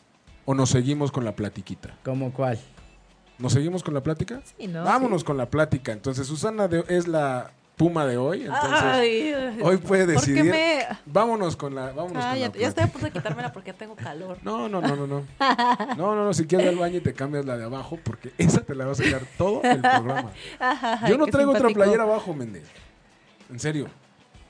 ¿O 0.44 0.54
nos 0.54 0.70
seguimos 0.70 1.12
con 1.12 1.24
la 1.24 1.36
platiquita? 1.36 1.96
¿Cómo 2.04 2.32
cuál? 2.32 2.58
¿Nos 3.38 3.52
seguimos 3.52 3.82
con 3.82 3.92
la 3.92 4.02
plática? 4.02 4.40
Sí, 4.58 4.66
¿no? 4.68 4.84
Vámonos 4.84 5.20
Sí. 5.20 5.26
con 5.26 5.36
la 5.36 5.50
plática. 5.50 5.92
Entonces, 5.92 6.26
Susana 6.26 6.68
de- 6.68 6.84
es 6.88 7.06
la 7.06 7.50
puma 7.76 8.06
de 8.06 8.16
hoy. 8.16 8.42
Entonces, 8.46 8.70
Ay, 8.82 9.34
hoy 9.62 9.76
puede 9.76 10.14
¿por 10.14 10.24
qué 10.24 10.32
decidir. 10.32 10.50
me- 10.50 10.86
Vámonos 11.04 11.56
con 11.56 11.74
la, 11.74 11.86
vámonos 11.92 12.12
con 12.24 12.40
la 12.40 12.48
ya 12.48 12.68
estoy 12.68 12.84
a 12.84 12.86
punto 12.86 13.06
de 13.06 13.12
quitármela 13.12 13.52
porque 13.52 13.72
ya 13.72 13.76
tengo 13.78 13.94
calor. 13.94 14.38
No, 14.42 14.68
no, 14.68 14.80
no, 14.80 14.96
no, 14.96 15.06
no. 15.06 15.22
No, 15.96 16.14
no, 16.14 16.24
no. 16.24 16.34
Si 16.34 16.46
quieres 16.46 16.68
al 16.68 16.76
baño 16.76 16.96
y 16.96 17.00
te 17.00 17.12
cambias 17.12 17.44
la 17.44 17.56
de 17.56 17.64
abajo, 17.64 17.98
porque 18.02 18.32
esa 18.38 18.62
te 18.62 18.74
la 18.74 18.86
vas 18.86 19.00
a 19.00 19.04
sacar 19.04 19.22
todo 19.38 19.62
el 19.62 19.80
programa. 19.80 20.32
Ay, 20.58 21.10
Yo 21.10 21.18
no 21.18 21.26
traigo 21.26 21.52
otra 21.52 21.68
playera 21.68 22.02
abajo, 22.04 22.32
Méndez. 22.34 22.64
En 23.50 23.60
serio. 23.60 23.88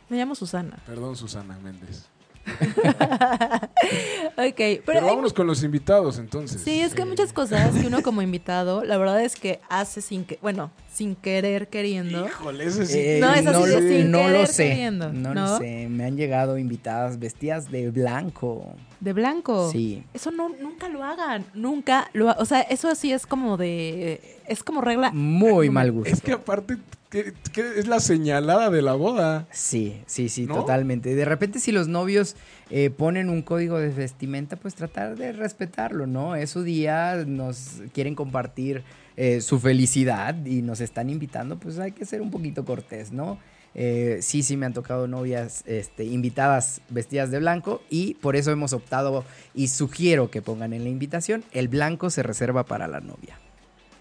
Me 0.09 0.17
llamo 0.17 0.35
Susana. 0.37 0.79
Perdón, 0.87 1.17
Susana 1.17 1.59
Méndez. 1.59 2.07
Ok, 4.39 4.55
pero, 4.57 4.83
Pero, 4.87 4.99
hay 5.01 5.05
vámonos 5.07 5.33
con 5.33 5.47
los 5.47 5.63
invitados, 5.63 6.19
entonces. 6.19 6.61
Sí, 6.63 6.81
es 6.81 6.95
que 6.95 7.03
hay 7.03 7.09
muchas 7.09 7.33
cosas 7.33 7.75
que 7.75 7.87
uno 7.87 8.03
como 8.03 8.23
invitado, 8.23 8.85
la 8.85 8.99
verdad 8.99 9.23
es 9.23 9.37
que 9.37 9.61
hace 9.69 10.03
sin 10.03 10.25
que, 10.25 10.39
bueno, 10.43 10.71
sin 10.93 11.15
querer 11.17 11.69
queriendo. 11.69 12.27
Híjole, 12.27 12.65
ese 12.65 12.87
sí. 12.87 12.99
Eh, 12.99 13.19
No, 13.21 13.33
es 13.33 13.47
así 13.47 13.59
no, 13.59 13.67
de 13.67 13.73
lo- 13.81 13.89
sin 13.89 14.11
no 14.11 14.19
lo 14.19 14.25
querer 14.27 14.47
sé. 14.49 14.69
queriendo, 14.69 15.13
no, 15.13 15.35
¿no? 15.35 15.49
lo 15.53 15.59
sé. 15.59 15.89
Me 15.89 16.05
han 16.05 16.17
llegado 16.17 16.59
invitadas 16.59 17.19
vestidas 17.19 17.71
de 17.71 17.91
blanco. 17.91 18.75
De 19.01 19.13
blanco. 19.13 19.71
Sí. 19.71 20.05
Eso 20.15 20.31
no, 20.31 20.49
nunca 20.49 20.89
lo 20.89 21.03
hagan. 21.05 21.45
Nunca 21.55 22.11
lo 22.13 22.31
ha- 22.31 22.37
O 22.39 22.45
sea, 22.45 22.61
eso 22.63 22.95
sí 22.95 23.13
es 23.13 23.27
como 23.27 23.57
de. 23.57 24.36
Es 24.49 24.63
como 24.63 24.81
regla. 24.81 25.11
Muy 25.13 25.71
mal 25.71 25.93
gusto. 25.93 26.13
Es 26.13 26.21
que 26.21 26.33
aparte 26.33 26.79
que, 27.11 27.35
que 27.53 27.79
es 27.79 27.87
la 27.87 28.01
señalada 28.01 28.71
de 28.71 28.83
la 28.83 28.95
boda. 28.95 29.47
Sí, 29.51 30.03
sí, 30.07 30.29
sí, 30.29 30.47
¿No? 30.47 30.55
totalmente. 30.57 31.15
De 31.15 31.25
repente 31.25 31.59
si 31.59 31.73
los 31.73 31.89
novios 31.89 32.37
eh, 32.71 32.91
ponen 32.91 33.31
un 33.31 33.43
código 33.43 33.79
de 33.79 33.89
vestimenta, 33.89 34.57
pues 34.57 34.75
tratar 34.75 35.17
de 35.17 35.33
respetarlo, 35.33 36.07
¿no? 36.07 36.35
Es 36.35 36.51
su 36.51 36.63
día, 36.63 37.25
nos 37.27 37.83
quieren 37.93 38.15
compartir 38.15 38.83
eh, 39.17 39.41
su 39.41 39.59
felicidad 39.59 40.35
y 40.45 40.63
nos 40.63 40.81
están 40.81 41.09
invitando, 41.09 41.59
pues 41.59 41.79
hay 41.79 41.93
que 41.93 42.05
ser 42.05 42.21
un 42.21 42.31
poquito 42.31 42.65
cortés, 42.65 43.13
¿no? 43.13 43.39
Eh, 43.79 44.19
sí, 44.23 44.43
sí 44.43 44.57
me 44.57 44.65
han 44.65 44.73
tocado 44.73 45.07
novias 45.07 45.63
este, 45.67 46.05
invitadas 46.05 46.81
vestidas 46.89 47.31
de 47.31 47.39
blanco 47.39 47.83
y 47.91 48.15
por 48.15 48.35
eso 48.35 48.51
hemos 48.51 48.73
optado 48.73 49.23
y 49.55 49.69
sugiero 49.69 50.31
que 50.31 50.41
pongan 50.41 50.73
en 50.73 50.83
la 50.85 50.89
invitación, 50.89 51.45
el 51.53 51.69
blanco 51.69 52.09
se 52.09 52.23
reserva 52.23 52.65
para 52.65 52.89
la 52.89 53.01
novia. 53.01 53.39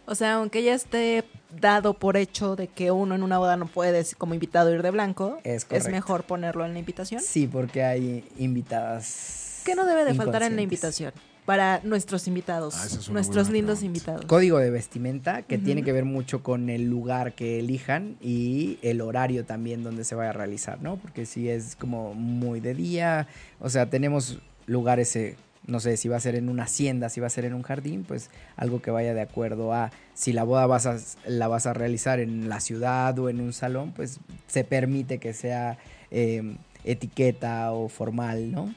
O 0.08 0.16
sea, 0.16 0.36
aunque 0.36 0.64
ya 0.64 0.74
esté 0.76 1.24
dado 1.60 1.94
por 1.96 2.18
hecho 2.18 2.56
de 2.56 2.68
que 2.68 2.92
uno 2.92 3.16
en 3.16 3.24
una 3.24 3.38
boda 3.40 3.58
no 3.58 3.66
puede 3.68 4.06
como 4.18 4.34
invitado 4.34 4.74
ir 4.74 4.82
de 4.84 4.92
blanco, 4.92 5.40
Es 5.44 5.68
mejor 5.90 6.24
ponerlo 6.26 6.66
en 6.66 6.74
la 6.74 6.80
invitación. 6.80 7.22
Sí, 7.22 7.48
porque 7.48 7.84
hay 7.84 8.24
invitadas. 8.38 9.62
¿Qué 9.66 9.76
no 9.76 9.86
debe 9.86 10.06
de 10.06 10.14
faltar 10.14 10.44
en 10.44 10.56
la 10.56 10.62
invitación? 10.62 11.12
Para 11.46 11.80
nuestros 11.84 12.28
invitados, 12.28 12.76
Ah, 12.76 12.86
es 12.88 13.10
nuestros 13.10 13.50
lindos 13.52 13.78
pregunta. 13.80 13.86
invitados. 13.86 14.26
Código 14.26 14.58
de 14.58 14.72
vestimenta 14.72 15.44
que 15.44 15.60
tiene 15.60 15.84
que 15.84 15.92
ver 15.92 16.04
mucho 16.04 16.42
con 16.42 16.70
el 16.72 16.90
lugar 16.90 17.34
que 17.34 17.60
elijan 17.60 18.18
y 18.20 18.80
el 18.82 19.00
horario 19.00 19.46
también 19.46 19.84
donde 19.84 20.04
se 20.06 20.16
vaya 20.16 20.32
a 20.32 20.34
realizar, 20.34 20.82
¿no? 20.82 20.98
Porque 20.98 21.28
si 21.28 21.48
es 21.50 21.76
como 21.76 22.16
muy 22.16 22.62
de 22.62 22.74
día, 22.74 23.28
o 23.60 23.70
sea, 23.70 23.88
tenemos 23.88 24.40
lugares, 24.66 25.16
eh, 25.16 25.36
no 25.68 25.80
sé, 25.80 25.98
si 25.98 26.08
va 26.10 26.18
a 26.18 26.20
ser 26.20 26.36
en 26.36 26.50
una 26.50 26.64
hacienda, 26.64 27.10
si 27.10 27.20
va 27.20 27.28
a 27.28 27.30
ser 27.30 27.46
en 27.46 27.54
un 27.54 27.62
jardín, 27.64 28.04
pues 28.04 28.30
algo 28.56 28.82
que 28.82 28.92
vaya 28.92 29.14
de 29.14 29.22
acuerdo 29.22 29.74
a 29.74 29.92
si 30.14 30.32
la 30.34 30.44
boda 30.44 30.66
vas 30.68 30.86
a, 30.86 30.98
la 31.28 31.48
vas 31.48 31.66
a 31.66 31.74
realizar 31.74 32.20
en 32.20 32.50
la 32.50 32.60
ciudad 32.60 33.18
o 33.20 33.30
en 33.30 33.40
un 33.42 33.52
salón, 33.54 33.92
pues 33.92 34.20
se 34.48 34.64
permite 34.64 35.18
que 35.18 35.34
sea 35.34 35.78
eh, 36.12 36.56
etiqueta 36.84 37.72
o 37.74 37.90
formal, 37.90 38.52
¿no? 38.52 38.74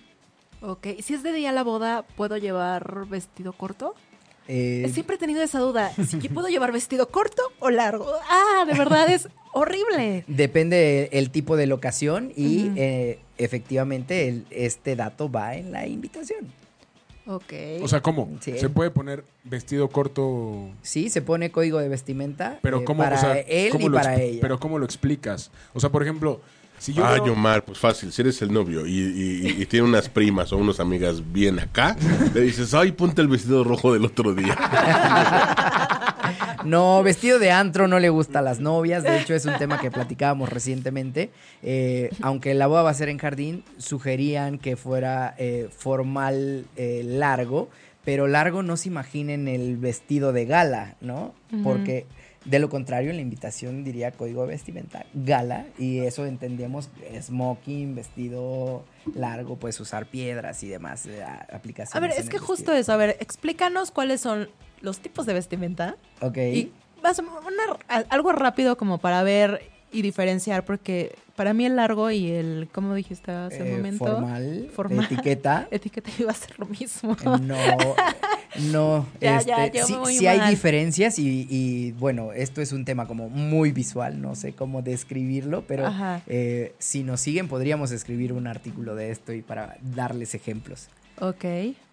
Ok, 0.60 0.86
si 1.02 1.14
es 1.14 1.22
de 1.22 1.32
día 1.32 1.52
la 1.52 1.62
boda, 1.62 2.04
¿puedo 2.16 2.36
llevar 2.36 3.06
vestido 3.06 3.52
corto? 3.52 3.94
Eh, 4.48 4.90
Siempre 4.92 5.16
he 5.16 5.18
tenido 5.18 5.42
esa 5.42 5.58
duda. 5.60 5.92
Si 6.06 6.28
puedo 6.28 6.48
llevar 6.48 6.72
vestido 6.72 7.08
corto 7.10 7.42
o 7.60 7.70
largo. 7.70 8.06
Ah, 8.30 8.64
de 8.66 8.72
verdad 8.74 9.08
es 9.10 9.28
horrible. 9.52 10.24
Depende 10.26 11.10
el 11.12 11.30
tipo 11.30 11.56
de 11.56 11.66
locación 11.66 12.32
y 12.34 12.70
eh, 12.76 13.18
efectivamente 13.36 14.26
el- 14.28 14.46
este 14.50 14.96
dato 14.96 15.30
va 15.30 15.54
en 15.54 15.70
la 15.70 15.86
invitación. 15.86 16.46
Ok. 17.28 17.52
O 17.82 17.88
sea, 17.88 18.00
¿cómo? 18.00 18.30
Sí. 18.40 18.58
Se 18.58 18.70
puede 18.70 18.90
poner 18.90 19.22
vestido 19.44 19.88
corto, 19.88 20.70
Sí, 20.80 21.10
se 21.10 21.20
pone 21.20 21.50
código 21.50 21.78
de 21.78 21.88
vestimenta 21.88 22.58
pero 22.62 22.80
eh, 22.80 22.84
¿cómo? 22.84 23.02
para 23.02 23.16
o 23.16 23.20
sea, 23.20 23.38
él 23.38 23.70
¿cómo 23.70 23.86
y 23.86 23.90
para 23.90 24.16
ella. 24.20 24.38
Pero 24.40 24.58
¿cómo 24.58 24.78
lo 24.78 24.86
explicas? 24.86 25.50
O 25.74 25.80
sea, 25.80 25.90
por 25.90 26.02
ejemplo, 26.02 26.40
si 26.78 26.92
yo... 26.92 27.04
Ay, 27.06 27.20
veo- 27.20 27.32
Omar, 27.32 27.64
pues 27.64 27.78
fácil. 27.78 28.12
Si 28.12 28.22
eres 28.22 28.40
el 28.42 28.52
novio 28.52 28.86
y, 28.86 28.98
y- 28.98 29.62
y 29.62 29.66
tiene 29.66 29.86
unas 29.86 30.08
primas 30.08 30.52
o 30.52 30.56
unas 30.56 30.80
amigas 30.80 31.22
bien 31.32 31.58
acá, 31.58 31.96
le 32.34 32.40
dices, 32.42 32.72
ay, 32.74 32.92
ponte 32.92 33.20
el 33.22 33.28
vestido 33.28 33.64
rojo 33.64 33.92
del 33.92 34.04
otro 34.04 34.34
día. 34.34 34.56
No, 36.64 37.02
vestido 37.02 37.38
de 37.38 37.50
antro 37.50 37.88
no 37.88 37.98
le 37.98 38.10
gusta 38.10 38.40
a 38.40 38.42
las 38.42 38.60
novias. 38.60 39.02
De 39.02 39.16
hecho, 39.18 39.32
es 39.34 39.46
un 39.46 39.56
tema 39.56 39.80
que 39.80 39.90
platicábamos 39.90 40.48
recientemente. 40.50 41.30
Eh, 41.62 42.10
aunque 42.20 42.52
la 42.54 42.66
boda 42.66 42.82
va 42.82 42.90
a 42.90 42.94
ser 42.94 43.08
en 43.08 43.16
jardín, 43.18 43.64
sugerían 43.78 44.58
que 44.58 44.76
fuera 44.76 45.34
eh, 45.38 45.68
formal 45.74 46.66
eh, 46.76 47.02
largo. 47.04 47.70
Pero 48.04 48.26
largo 48.26 48.62
no 48.62 48.76
se 48.76 48.88
imaginen 48.88 49.48
el 49.48 49.76
vestido 49.76 50.32
de 50.32 50.44
gala, 50.46 50.96
¿no? 51.00 51.32
Porque 51.62 52.06
de 52.44 52.58
lo 52.58 52.68
contrario, 52.70 53.10
en 53.10 53.16
la 53.16 53.22
invitación 53.22 53.84
diría 53.84 54.10
código 54.12 54.42
de 54.42 54.48
vestimenta 54.48 55.04
gala. 55.12 55.66
Y 55.78 55.98
eso 56.00 56.24
entendemos 56.26 56.88
smoking, 57.20 57.94
vestido 57.94 58.84
largo, 59.14 59.56
puedes 59.56 59.78
usar 59.80 60.06
piedras 60.06 60.62
y 60.62 60.68
demás 60.68 61.06
eh, 61.06 61.22
aplicaciones. 61.52 61.94
A 61.96 62.00
ver, 62.00 62.12
es 62.18 62.28
que 62.30 62.38
justo 62.38 62.72
eso. 62.72 62.92
A 62.92 62.96
ver, 62.96 63.16
explícanos 63.20 63.90
cuáles 63.90 64.20
son 64.20 64.48
los 64.80 64.98
tipos 65.00 65.26
de 65.26 65.34
vestimenta. 65.34 65.96
Ok. 66.20 66.36
Y 66.38 66.72
vas 67.02 67.18
a- 67.18 67.22
una- 67.22 68.04
algo 68.10 68.32
rápido 68.32 68.76
como 68.76 68.98
para 68.98 69.22
ver 69.22 69.62
y 69.90 70.02
diferenciar, 70.02 70.64
porque 70.64 71.14
para 71.34 71.54
mí 71.54 71.64
el 71.64 71.76
largo 71.76 72.10
y 72.10 72.30
el, 72.30 72.68
¿cómo 72.72 72.94
dijiste 72.94 73.30
hace 73.32 73.62
un 73.62 73.68
Eh, 73.68 73.76
momento? 73.76 74.04
formal, 74.04 74.70
Formal. 74.74 75.04
etiqueta. 75.06 75.66
Etiqueta 75.70 76.10
iba 76.18 76.30
a 76.30 76.34
ser 76.34 76.58
lo 76.58 76.66
mismo. 76.66 77.12
Eh, 77.12 77.38
No, 77.40 77.56
no. 78.72 79.06
Ya, 79.20 79.38
este, 79.38 79.50
ya, 79.50 79.72
yo 79.72 80.06
sí, 80.06 80.26
hay 80.26 80.50
diferencias 80.50 81.18
y, 81.18 81.46
y, 81.50 81.92
bueno, 81.92 82.32
esto 82.32 82.60
es 82.62 82.72
un 82.72 82.84
tema 82.84 83.06
como 83.06 83.28
muy 83.28 83.72
visual, 83.72 84.20
no 84.20 84.34
sé 84.34 84.52
cómo 84.52 84.82
describirlo, 84.82 85.64
pero 85.66 85.90
eh, 86.26 86.74
si 86.78 87.02
nos 87.02 87.20
siguen 87.20 87.48
podríamos 87.48 87.90
escribir 87.90 88.32
un 88.32 88.46
artículo 88.46 88.94
de 88.94 89.10
esto 89.10 89.32
y 89.32 89.42
para 89.42 89.76
darles 89.82 90.34
ejemplos. 90.34 90.88
Ok. 91.20 91.44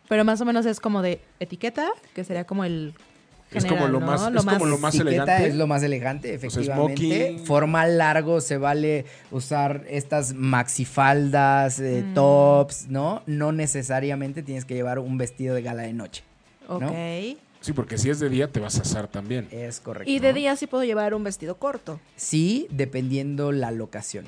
Pero 0.08 0.24
más 0.24 0.40
o 0.42 0.46
menos 0.46 0.66
es 0.68 0.80
como 0.80 1.02
de 1.02 1.20
etiqueta, 1.40 1.88
que 2.14 2.24
sería 2.24 2.44
como 2.46 2.64
el. 2.64 2.94
Es 3.52 3.64
como 3.66 3.88
lo 3.88 4.00
¿no? 4.00 4.06
más- 4.08 4.22
es 4.36 4.44
como 4.46 4.66
lo 4.66 4.78
más 4.80 4.96
Etiqueta 4.96 5.12
elegante. 5.24 5.48
es 5.48 5.56
lo 5.56 5.66
más 5.68 5.82
elegante, 5.84 6.34
efectivamente. 6.34 7.38
Formal 7.46 7.98
largo 7.98 8.42
se 8.42 8.58
vale 8.58 9.06
usar 9.32 9.84
estas 9.88 10.34
maxifaldas, 10.34 11.80
eh, 11.80 12.04
Mm. 12.06 12.14
tops, 12.14 12.88
¿no? 12.90 13.22
No 13.26 13.52
necesariamente 13.52 14.44
tienes 14.44 14.66
que 14.66 14.74
llevar 14.74 15.00
un 15.00 15.18
vestido 15.18 15.56
de 15.56 15.62
gala 15.62 15.84
de 15.84 15.94
noche. 15.94 16.24
Ok. 16.68 16.82
¿no? 16.82 16.94
Sí, 17.62 17.74
porque 17.74 17.98
si 17.98 18.10
es 18.12 18.20
de 18.20 18.30
día 18.30 18.48
te 18.52 18.60
vas 18.60 18.78
a 18.78 18.84
asar 18.84 19.08
también. 19.08 19.48
Es 19.50 19.80
correcto. 19.80 20.12
Y 20.12 20.20
de 20.20 20.34
día 20.34 20.56
sí 20.56 20.68
puedo 20.68 20.84
llevar 20.84 21.14
un 21.16 21.24
vestido 21.24 21.58
corto. 21.58 22.00
Sí, 22.16 22.68
dependiendo 22.70 23.52
la 23.52 23.72
locación. 23.72 24.26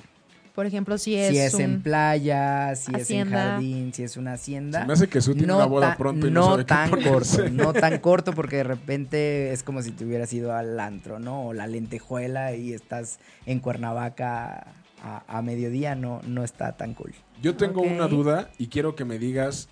Por 0.56 0.66
ejemplo, 0.66 0.98
si 0.98 1.14
es, 1.16 1.30
si 1.30 1.38
es 1.38 1.54
un- 1.54 1.62
en 1.62 1.82
playa, 1.84 2.76
si 2.76 2.92
es 2.96 3.12
en 3.12 3.30
jardín, 3.30 3.94
si 3.94 4.02
es 4.02 4.18
una 4.18 4.34
hacienda. 4.34 4.82
Se 4.82 4.88
me 4.88 4.94
hace 4.94 5.08
que 5.08 5.22
Su 5.22 5.36
tiene 5.36 5.54
una 5.54 5.66
boda 5.66 5.96
pronto 5.98 6.28
y 6.28 6.32
no 6.32 6.46
sabe 6.46 6.64
qué 6.64 6.68
tan 6.70 6.90
ponerse. 6.90 7.38
corto, 7.44 7.50
no 7.52 7.74
tan 7.74 8.00
corto 8.00 8.34
porque 8.34 8.56
de 8.56 8.64
repente 8.64 9.52
es 9.54 9.62
como 9.62 9.84
si 9.84 9.92
te 9.92 10.04
hubieras 10.04 10.34
ido 10.34 10.56
al 10.56 10.80
antro, 10.80 11.20
¿no? 11.20 11.46
O 11.50 11.54
la 11.54 11.68
lentejuela 11.68 12.56
y 12.56 12.74
estás 12.74 13.20
en 13.46 13.60
Cuernavaca 13.60 14.66
a, 15.04 15.24
a 15.28 15.42
mediodía, 15.44 15.94
no, 15.94 16.22
no 16.26 16.44
está 16.44 16.76
tan 16.76 16.96
cool. 16.96 17.14
Yo 17.40 17.56
tengo 17.56 17.82
una 17.84 18.08
duda 18.08 18.50
y 18.58 18.66
quiero 18.70 18.96
que 18.96 19.06
me 19.06 19.20
digas. 19.20 19.70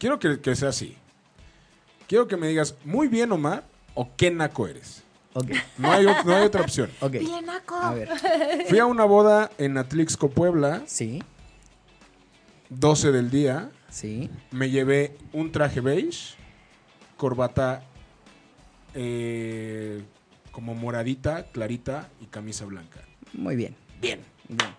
Quiero 0.00 0.18
que, 0.18 0.40
que 0.40 0.56
sea 0.56 0.70
así. 0.70 0.96
Quiero 2.10 2.26
que 2.26 2.36
me 2.36 2.48
digas 2.48 2.74
muy 2.84 3.06
bien, 3.06 3.30
Omar, 3.30 3.62
o 3.94 4.08
qué 4.16 4.32
naco 4.32 4.66
eres. 4.66 5.04
Ok, 5.32 5.46
No 5.78 5.92
hay, 5.92 6.04
o- 6.06 6.24
no 6.24 6.34
hay 6.34 6.42
otra 6.44 6.62
opción. 6.62 6.90
ok. 7.00 7.12
Dile, 7.12 7.40
Naco. 7.40 7.76
A 7.76 7.94
ver, 7.94 8.08
Fui 8.68 8.80
a 8.80 8.86
una 8.86 9.04
boda 9.04 9.52
en 9.58 9.78
Atlixco, 9.78 10.28
Puebla, 10.28 10.82
sí, 10.86 11.22
12 12.68 13.12
del 13.12 13.30
día. 13.30 13.70
sí. 13.90 14.28
Me 14.50 14.70
llevé 14.70 15.16
un 15.32 15.52
traje 15.52 15.80
beige, 15.80 16.34
corbata 17.16 17.84
eh, 18.94 20.02
como 20.50 20.74
moradita, 20.74 21.44
clarita 21.52 22.08
y 22.20 22.26
camisa 22.26 22.64
blanca. 22.64 22.98
Muy 23.32 23.54
bien, 23.54 23.76
Bien. 24.00 24.18
bien. 24.48 24.70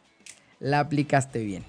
La 0.60 0.82
aplicaste 0.82 1.40
bien. 1.46 1.64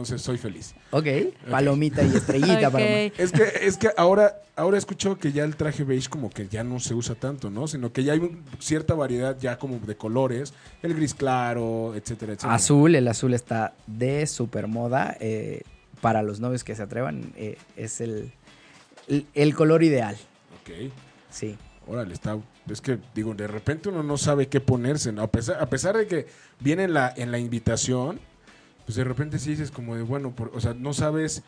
Entonces 0.00 0.22
soy 0.22 0.38
feliz. 0.38 0.74
Ok, 0.92 1.06
palomita 1.50 2.02
y 2.02 2.16
estrellita 2.16 2.68
Ok. 2.68 2.72
para. 2.72 2.84
Es 2.86 3.32
que, 3.32 3.42
es 3.62 3.76
que 3.76 3.90
ahora, 3.96 4.40
ahora 4.56 4.78
escucho 4.78 5.18
que 5.18 5.30
ya 5.32 5.44
el 5.44 5.56
traje 5.56 5.84
beige 5.84 6.08
como 6.08 6.30
que 6.30 6.48
ya 6.48 6.64
no 6.64 6.80
se 6.80 6.94
usa 6.94 7.14
tanto, 7.14 7.50
¿no? 7.50 7.68
Sino 7.68 7.92
que 7.92 8.02
ya 8.02 8.14
hay 8.14 8.18
un- 8.20 8.42
cierta 8.60 8.94
variedad 8.94 9.36
ya 9.38 9.58
como 9.58 9.78
de 9.78 9.96
colores, 9.96 10.54
el 10.82 10.94
gris 10.94 11.12
claro, 11.14 11.94
etcétera, 11.94 12.32
etcétera. 12.32 12.54
Azul, 12.54 12.94
el 12.94 13.06
azul 13.08 13.34
está 13.34 13.74
de 13.86 14.26
super 14.26 14.66
moda. 14.68 15.16
eh, 15.20 15.62
para 16.00 16.22
los 16.22 16.40
novios 16.40 16.64
que 16.64 16.74
se 16.74 16.82
atrevan, 16.82 17.30
eh, 17.36 17.58
es 17.76 18.00
el, 18.00 18.32
el, 19.06 19.26
el 19.34 19.54
color 19.54 19.82
ideal. 19.82 20.16
Ok, 20.62 20.90
Sí. 21.28 21.58
órale, 21.86 22.14
está... 22.14 22.38
Es 22.70 22.80
que, 22.80 22.98
digo, 23.14 23.34
de 23.34 23.46
repente 23.48 23.90
uno 23.90 24.02
no 24.02 24.16
sabe 24.16 24.48
qué 24.48 24.60
ponerse, 24.60 25.12
¿no? 25.12 25.20
A 25.22 25.26
pesar, 25.30 25.60
a 25.60 25.68
pesar 25.68 25.96
de 25.98 26.06
que 26.06 26.26
viene 26.58 26.84
en 26.84 26.94
la, 26.94 27.12
en 27.14 27.30
la 27.32 27.38
invitación, 27.38 28.18
pues 28.90 28.96
de 28.96 29.04
repente 29.04 29.38
sí 29.38 29.50
dices 29.50 29.70
como 29.70 29.94
de, 29.94 30.02
bueno, 30.02 30.32
por- 30.32 30.50
o 30.52 30.60
sea, 30.60 30.74
no 30.74 30.92
sabes 30.92 31.44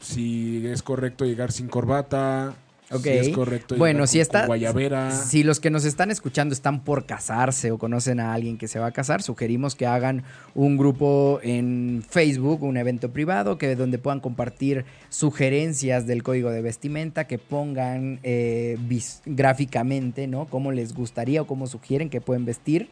si 0.00 0.66
es 0.66 0.82
correcto 0.82 1.24
llegar 1.24 1.50
sin 1.50 1.66
corbata, 1.66 2.56
Ok. 2.90 3.00
si 3.04 3.08
es 3.08 3.28
correcto 3.30 3.74
Bueno, 3.78 4.00
llegar 4.00 4.08
si 4.08 4.18
con- 4.18 4.20
está. 4.22 4.38
con 4.40 4.46
guayabera. 4.48 5.10
Si 5.12 5.44
los 5.44 5.60
que 5.60 5.70
nos 5.70 5.86
están 5.86 6.10
escuchando 6.10 6.52
están 6.52 6.84
por 6.84 7.06
casarse 7.06 7.70
o 7.70 7.78
conocen 7.78 8.20
a 8.20 8.34
alguien 8.34 8.58
que 8.58 8.68
se 8.68 8.78
va 8.78 8.88
a 8.88 8.90
casar, 8.90 9.22
sugerimos 9.22 9.74
que 9.76 9.86
hagan 9.86 10.24
un 10.54 10.76
grupo 10.76 11.40
en 11.42 12.04
Facebook, 12.06 12.62
un 12.62 12.76
evento 12.76 13.12
privado, 13.12 13.56
que 13.56 13.74
donde 13.74 13.96
puedan 13.96 14.20
compartir 14.20 14.84
sugerencias 15.08 16.06
del 16.06 16.22
código 16.22 16.50
de 16.50 16.60
vestimenta, 16.60 17.26
que 17.26 17.38
pongan 17.38 18.20
eh, 18.24 18.76
gráficamente, 19.24 20.26
¿no? 20.26 20.44
Cómo 20.48 20.70
les 20.70 20.92
gustaría 20.92 21.40
o 21.40 21.46
cómo 21.46 21.66
sugieren 21.66 22.10
que 22.10 22.20
pueden 22.20 22.44
vestir. 22.44 22.90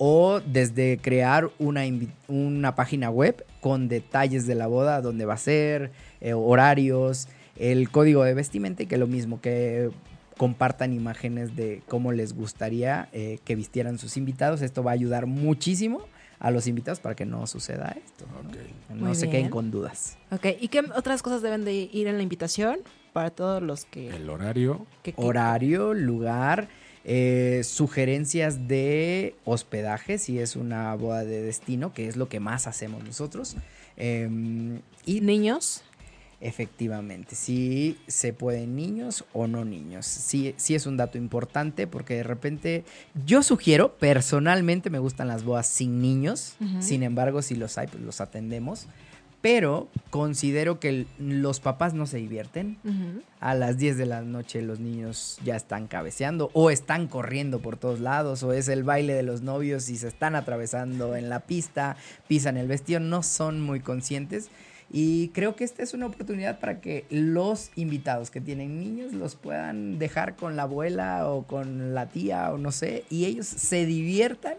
O 0.00 0.40
desde 0.40 0.98
crear 1.02 1.50
una, 1.58 1.82
una 2.28 2.74
página 2.76 3.10
web 3.10 3.44
con 3.60 3.88
detalles 3.88 4.46
de 4.46 4.54
la 4.54 4.68
boda, 4.68 5.00
dónde 5.02 5.24
va 5.24 5.34
a 5.34 5.38
ser, 5.38 5.90
eh, 6.20 6.32
horarios, 6.34 7.26
el 7.56 7.90
código 7.90 8.22
de 8.22 8.34
vestimenta 8.34 8.84
y 8.84 8.86
que 8.86 8.96
lo 8.96 9.08
mismo, 9.08 9.40
que 9.40 9.90
compartan 10.36 10.92
imágenes 10.92 11.56
de 11.56 11.82
cómo 11.88 12.12
les 12.12 12.32
gustaría 12.32 13.08
eh, 13.12 13.40
que 13.44 13.56
vistieran 13.56 13.98
sus 13.98 14.16
invitados. 14.16 14.62
Esto 14.62 14.84
va 14.84 14.92
a 14.92 14.94
ayudar 14.94 15.26
muchísimo 15.26 16.02
a 16.38 16.52
los 16.52 16.68
invitados 16.68 17.00
para 17.00 17.16
que 17.16 17.26
no 17.26 17.48
suceda 17.48 17.96
esto. 18.04 18.24
¿no? 18.94 19.12
Se 19.16 19.22
bien. 19.26 19.32
queden 19.32 19.50
con 19.50 19.72
dudas. 19.72 20.16
Ok, 20.30 20.46
¿y 20.60 20.68
qué 20.68 20.84
otras 20.94 21.22
cosas 21.24 21.42
deben 21.42 21.64
de 21.64 21.72
ir 21.74 22.06
en 22.06 22.16
la 22.16 22.22
invitación 22.22 22.78
para 23.12 23.30
todos 23.30 23.60
los 23.60 23.84
que... 23.86 24.10
El 24.14 24.30
horario. 24.30 24.86
que- 25.02 25.12
que- 25.12 25.20
Horario, 25.20 25.92
lugar, 25.94 26.68
eh, 27.10 27.62
sugerencias 27.64 28.68
de 28.68 29.34
hospedaje, 29.46 30.18
si 30.18 30.40
es 30.40 30.56
una 30.56 30.94
boda 30.94 31.24
de 31.24 31.40
destino, 31.40 31.94
que 31.94 32.06
es 32.06 32.16
lo 32.16 32.28
que 32.28 32.38
más 32.38 32.66
hacemos 32.66 33.02
nosotros. 33.02 33.56
Em, 33.96 34.82
¿Y 35.06 35.22
niños? 35.22 35.82
Efectivamente, 36.42 37.34
si 37.34 37.96
se 38.08 38.34
pueden 38.34 38.76
niños 38.76 39.24
o 39.32 39.46
no 39.46 39.64
niños. 39.64 40.04
Sí, 40.04 40.54
sí 40.58 40.74
es 40.74 40.84
un 40.84 40.98
dato 40.98 41.16
importante 41.16 41.86
porque 41.86 42.16
de 42.16 42.24
repente 42.24 42.84
yo 43.24 43.42
sugiero, 43.42 43.94
personalmente 43.94 44.90
me 44.90 44.98
gustan 44.98 45.28
las 45.28 45.44
bodas 45.44 45.66
sin 45.66 46.02
niños, 46.02 46.56
sin 46.78 47.02
embargo 47.04 47.40
si 47.40 47.54
los 47.54 47.78
hay 47.78 47.86
pues 47.86 48.02
los 48.02 48.20
atendemos, 48.20 48.86
pero 49.40 49.88
considero 50.10 50.80
que 50.80 51.06
los 51.18 51.60
papás 51.60 51.94
no 51.94 52.06
se 52.06 52.18
divierten. 52.18 52.78
A 53.40 53.54
las 53.54 53.78
10 53.78 53.96
de 53.96 54.06
la 54.06 54.22
noche 54.22 54.62
los 54.62 54.80
niños 54.80 55.38
ya 55.44 55.54
están 55.54 55.86
cabeceando 55.86 56.50
o 56.54 56.70
están 56.70 57.06
corriendo 57.06 57.60
por 57.60 57.76
todos 57.76 58.00
lados 58.00 58.42
o 58.42 58.52
es 58.52 58.68
el 58.68 58.82
baile 58.82 59.14
de 59.14 59.22
los 59.22 59.42
novios 59.42 59.88
y 59.90 59.96
se 59.96 60.08
están 60.08 60.34
atravesando 60.34 61.14
en 61.14 61.28
la 61.28 61.40
pista, 61.40 61.96
pisan 62.26 62.56
el 62.56 62.66
vestido, 62.66 63.00
no 63.00 63.22
son 63.22 63.60
muy 63.60 63.80
conscientes. 63.80 64.50
Y 64.90 65.28
creo 65.28 65.54
que 65.54 65.64
esta 65.64 65.82
es 65.82 65.92
una 65.92 66.06
oportunidad 66.06 66.60
para 66.60 66.80
que 66.80 67.04
los 67.10 67.70
invitados 67.76 68.30
que 68.30 68.40
tienen 68.40 68.78
niños 68.78 69.12
los 69.12 69.36
puedan 69.36 69.98
dejar 69.98 70.34
con 70.34 70.56
la 70.56 70.62
abuela 70.62 71.28
o 71.28 71.46
con 71.46 71.94
la 71.94 72.06
tía 72.06 72.50
o 72.52 72.58
no 72.58 72.72
sé, 72.72 73.04
y 73.10 73.26
ellos 73.26 73.46
se 73.46 73.84
diviertan 73.84 74.54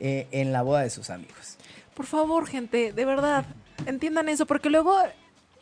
eh, 0.00 0.26
en 0.32 0.52
la 0.52 0.62
boda 0.62 0.80
de 0.80 0.90
sus 0.90 1.08
amigos. 1.08 1.56
Por 1.94 2.06
favor, 2.06 2.48
gente, 2.48 2.92
de 2.92 3.04
verdad, 3.04 3.44
entiendan 3.86 4.28
eso, 4.28 4.46
porque 4.46 4.70
luego, 4.70 4.96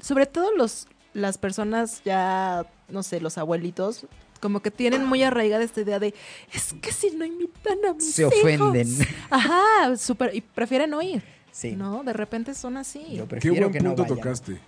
sobre 0.00 0.26
todo 0.26 0.54
los, 0.56 0.86
las 1.14 1.38
personas 1.38 2.02
ya, 2.04 2.66
no 2.88 3.02
sé, 3.02 3.20
los 3.20 3.38
abuelitos, 3.38 4.06
como 4.40 4.60
que 4.60 4.70
tienen 4.70 5.04
muy 5.06 5.22
arraigada 5.22 5.62
esta 5.62 5.80
idea 5.82 5.98
de, 6.00 6.14
es 6.52 6.74
que 6.80 6.92
si 6.92 7.10
no 7.12 7.24
invitan 7.24 7.78
a 7.88 7.94
mis 7.94 8.12
Se 8.12 8.22
hijos". 8.22 8.34
ofenden. 8.40 8.88
Ajá, 9.30 9.96
súper, 9.96 10.34
y 10.34 10.40
prefieren 10.40 10.90
no 10.90 11.00
ir. 11.02 11.22
Sí. 11.52 11.76
¿No? 11.76 12.02
De 12.02 12.12
repente 12.12 12.54
son 12.54 12.76
así. 12.78 13.04
Yo 13.12 13.24
Qué 13.24 13.28
prefiero 13.28 13.56
buen 13.68 13.72
que 13.72 13.80
no 13.80 13.90
punto 13.90 14.02
vayan. 14.04 14.16
tocaste. 14.16 14.58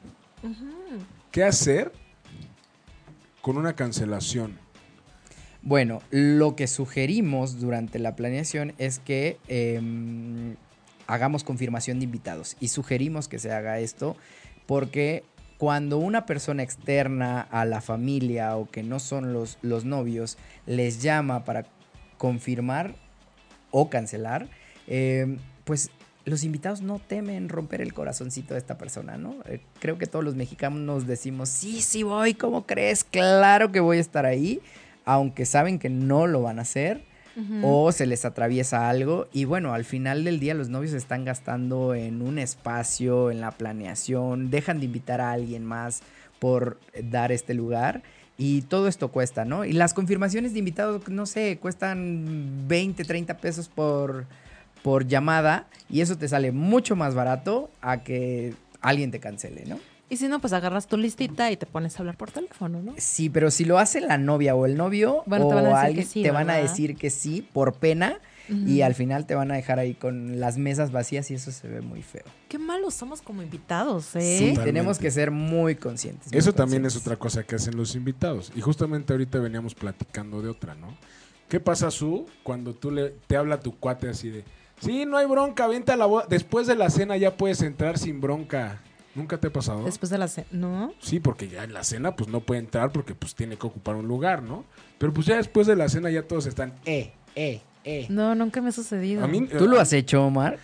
¿Qué 1.32 1.42
hacer 1.42 1.92
con 3.40 3.57
una 3.57 3.74
cancelación? 3.74 4.59
Bueno, 5.62 6.02
lo 6.11 6.57
que 6.57 6.66
sugerimos 6.66 7.59
durante 7.59 7.98
la 7.98 8.14
planeación 8.16 8.74
es 8.76 8.98
que 8.98 9.38
em, 9.48 10.57
hagamos 11.07 11.44
confirmación 11.44 11.98
de 11.98 12.05
invitados 12.05 12.57
y 12.61 12.68
sugerimos 12.68 13.28
que 13.28 13.38
se 13.38 13.52
haga 13.52 13.78
esto 13.78 14.16
porque 14.66 15.24
cuando 15.59 15.98
una 15.98 16.26
persona 16.26 16.62
externa 16.62 17.40
a 17.40 17.64
la 17.64 17.80
familia 17.80 18.57
o 18.57 18.68
que 18.68 18.82
no 18.82 18.98
son 18.98 19.32
los, 19.32 19.59
los 19.62 19.84
novios 19.84 20.36
les 20.66 21.02
llama 21.02 21.44
para 21.44 21.66
confirmar 22.18 22.94
o 23.70 23.90
cancelar, 23.90 24.48
em, 24.86 25.38
pues 25.64 25.90
los 26.24 26.44
invitados 26.44 26.80
no 26.80 26.98
temen 26.98 27.48
romper 27.48 27.80
el 27.80 27.92
corazoncito 27.92 28.55
de 28.55 28.59
esta 28.59 28.78
persona, 28.78 29.18
¿no? 29.18 29.36
Eh, 29.46 29.61
creo 29.78 29.98
que 29.98 30.07
todos 30.07 30.24
los 30.24 30.34
mexicanos 30.34 31.07
decimos, 31.07 31.48
sí, 31.50 31.82
sí 31.82 32.02
voy, 32.02 32.34
¿cómo 32.34 32.66
crees? 32.66 33.05
Claro 33.05 33.72
que 33.72 33.80
voy 33.80 33.98
a 33.98 34.00
estar 34.00 34.24
ahí, 34.24 34.61
aunque 35.05 35.44
saben 35.44 35.78
que 35.78 35.90
no 35.90 36.26
lo 36.26 36.42
van 36.42 36.59
a 36.59 36.62
hacer 36.62 37.05
O 37.62 37.91
se 37.91 38.07
les 38.07 38.24
atraviesa 38.24 38.89
algo 38.89 39.26
y 39.32 39.45
bueno, 39.45 39.74
al 39.74 39.85
final 39.85 40.24
del 40.24 40.39
día 40.39 40.55
los 40.55 40.68
novios 40.68 40.93
están 40.93 41.24
gastando 41.24 41.95
en 41.95 42.22
un 42.22 42.39
espacio, 42.39 43.30
en 43.30 43.41
la 43.41 43.51
planeación, 43.51 44.51
dejan 44.51 44.78
de 44.78 44.85
invitar 44.87 45.20
a 45.20 45.32
alguien 45.32 45.64
más 45.64 46.03
por 46.39 46.78
dar 47.03 47.32
este 47.32 47.55
lugar 47.55 48.03
y 48.37 48.62
todo 48.62 48.89
esto 48.89 49.09
cuesta, 49.09 49.45
¿no? 49.45 49.64
Y 49.64 49.72
las 49.72 49.95
confirmaciones 49.95 50.53
de 50.53 50.59
invitados, 50.59 51.09
no 51.09 51.26
sé, 51.26 51.59
cuestan 51.61 52.66
20, 52.68 53.05
30 53.05 53.37
pesos 53.39 53.68
por, 53.68 54.26
por 54.82 55.07
llamada 55.07 55.66
y 55.89 56.01
eso 56.01 56.18
te 56.18 56.28
sale 56.28 56.53
mucho 56.53 56.97
más 56.97 57.14
barato 57.14 57.70
a 57.80 58.03
que 58.03 58.55
alguien 58.80 59.11
te 59.11 59.20
cancele, 59.20 59.64
¿no? 59.66 59.78
Y 60.11 60.16
si 60.18 60.28
no, 60.28 60.40
pues 60.40 60.52
agarras 60.52 60.86
tu 60.86 60.96
listita 60.96 61.50
y 61.50 61.57
te 61.57 61.66
pones 61.66 61.96
a 61.96 62.00
hablar 62.00 62.16
por 62.16 62.30
teléfono, 62.30 62.82
¿no? 62.82 62.94
Sí, 62.98 63.30
pero 63.30 63.50
si 63.50 63.64
lo 63.64 63.78
hace 63.78 64.00
la 64.00 64.18
novia 64.18 64.55
o 64.55 64.66
el 64.66 64.76
novio 64.76 65.22
Bueno, 65.26 65.46
o 65.46 65.48
te 65.48 65.66
alguien, 65.66 66.07
sí, 66.07 66.22
te 66.22 66.30
van 66.30 66.50
a 66.50 66.55
decir 66.55 66.96
que 66.96 67.11
sí 67.11 67.48
por 67.52 67.74
pena 67.74 68.20
y 68.48 68.82
al 68.82 68.94
final 68.94 69.26
te 69.26 69.34
van 69.34 69.50
a 69.50 69.55
dejar 69.55 69.78
ahí 69.78 69.94
con 69.94 70.38
las 70.38 70.59
mesas 70.59 70.92
vacías 70.92 71.30
y 71.30 71.34
eso 71.34 71.50
se 71.50 71.66
ve 71.66 71.80
muy 71.80 72.02
feo. 72.02 72.24
Qué 72.48 72.59
malos 72.59 72.92
somos 72.94 73.22
como 73.22 73.42
invitados, 73.42 74.14
¿eh? 74.16 74.20
Sí, 74.20 74.48
Totalmente. 74.50 74.64
tenemos 74.64 74.98
que 74.98 75.11
ser 75.11 75.30
muy 75.30 75.76
conscientes. 75.76 76.30
muy 76.30 76.38
Eso 76.38 76.52
también 76.52 76.84
es 76.84 76.96
otra 76.96 77.16
cosa 77.16 77.42
que 77.44 77.55
hacen 77.55 77.76
los 77.76 77.94
invitados. 77.94 78.52
Y 78.55 78.61
justamente 78.61 79.14
ahorita 79.14 79.38
veníamos 79.38 79.74
platicando 79.74 80.42
de 80.42 80.50
otra, 80.50 80.74
¿no? 80.74 80.94
¿Qué 81.48 81.61
pasa, 81.61 81.90
Su, 81.90 82.26
cuando 82.42 82.74
tú 82.74 82.90
le, 82.90 83.11
te 83.26 83.36
habla 83.36 83.61
tu 83.61 83.78
cuate 83.78 84.09
así 84.09 84.28
de, 84.28 84.44
sí, 84.80 85.07
no 85.07 85.16
hay 85.16 85.26
bronca, 85.26 85.66
vente 85.66 85.92
a 85.92 85.96
la 85.96 86.07
boda, 86.07 86.26
después 86.28 86.66
de 86.66 86.74
la 86.74 86.90
cena 86.90 87.16
ya 87.16 87.36
puedes 87.36 87.62
entrar 87.62 87.98
sin 87.98 88.20
bronca? 88.20 88.80
¿Nunca 89.14 89.38
te 89.38 89.48
ha 89.48 89.52
pasado? 89.52 89.84
Después 89.84 90.10
de 90.10 90.18
la 90.18 90.28
cena. 90.28 90.46
¿No? 90.50 90.92
Sí, 91.00 91.20
porque 91.20 91.48
ya 91.48 91.64
en 91.64 91.72
la 91.72 91.84
cena 91.84 92.16
pues 92.16 92.28
no 92.28 92.40
puede 92.40 92.60
entrar 92.60 92.90
porque 92.92 93.14
pues 93.14 93.34
tiene 93.34 93.56
que 93.56 93.66
ocupar 93.66 93.96
un 93.96 94.08
lugar, 94.08 94.42
¿no? 94.42 94.64
Pero 94.98 95.12
pues 95.12 95.26
ya 95.26 95.36
después 95.36 95.66
de 95.66 95.76
la 95.76 95.88
cena 95.88 96.10
ya 96.10 96.22
todos 96.22 96.46
están, 96.46 96.74
eh, 96.84 97.12
eh, 97.36 97.60
eh. 97.84 98.06
No, 98.08 98.34
nunca 98.34 98.60
me 98.60 98.70
ha 98.70 98.72
sucedido. 98.72 99.24
A 99.24 99.28
mí, 99.28 99.46
¿Tú 99.46 99.68
lo 99.68 99.78
has 99.80 99.92
hecho, 99.92 100.24
Omar? 100.24 100.58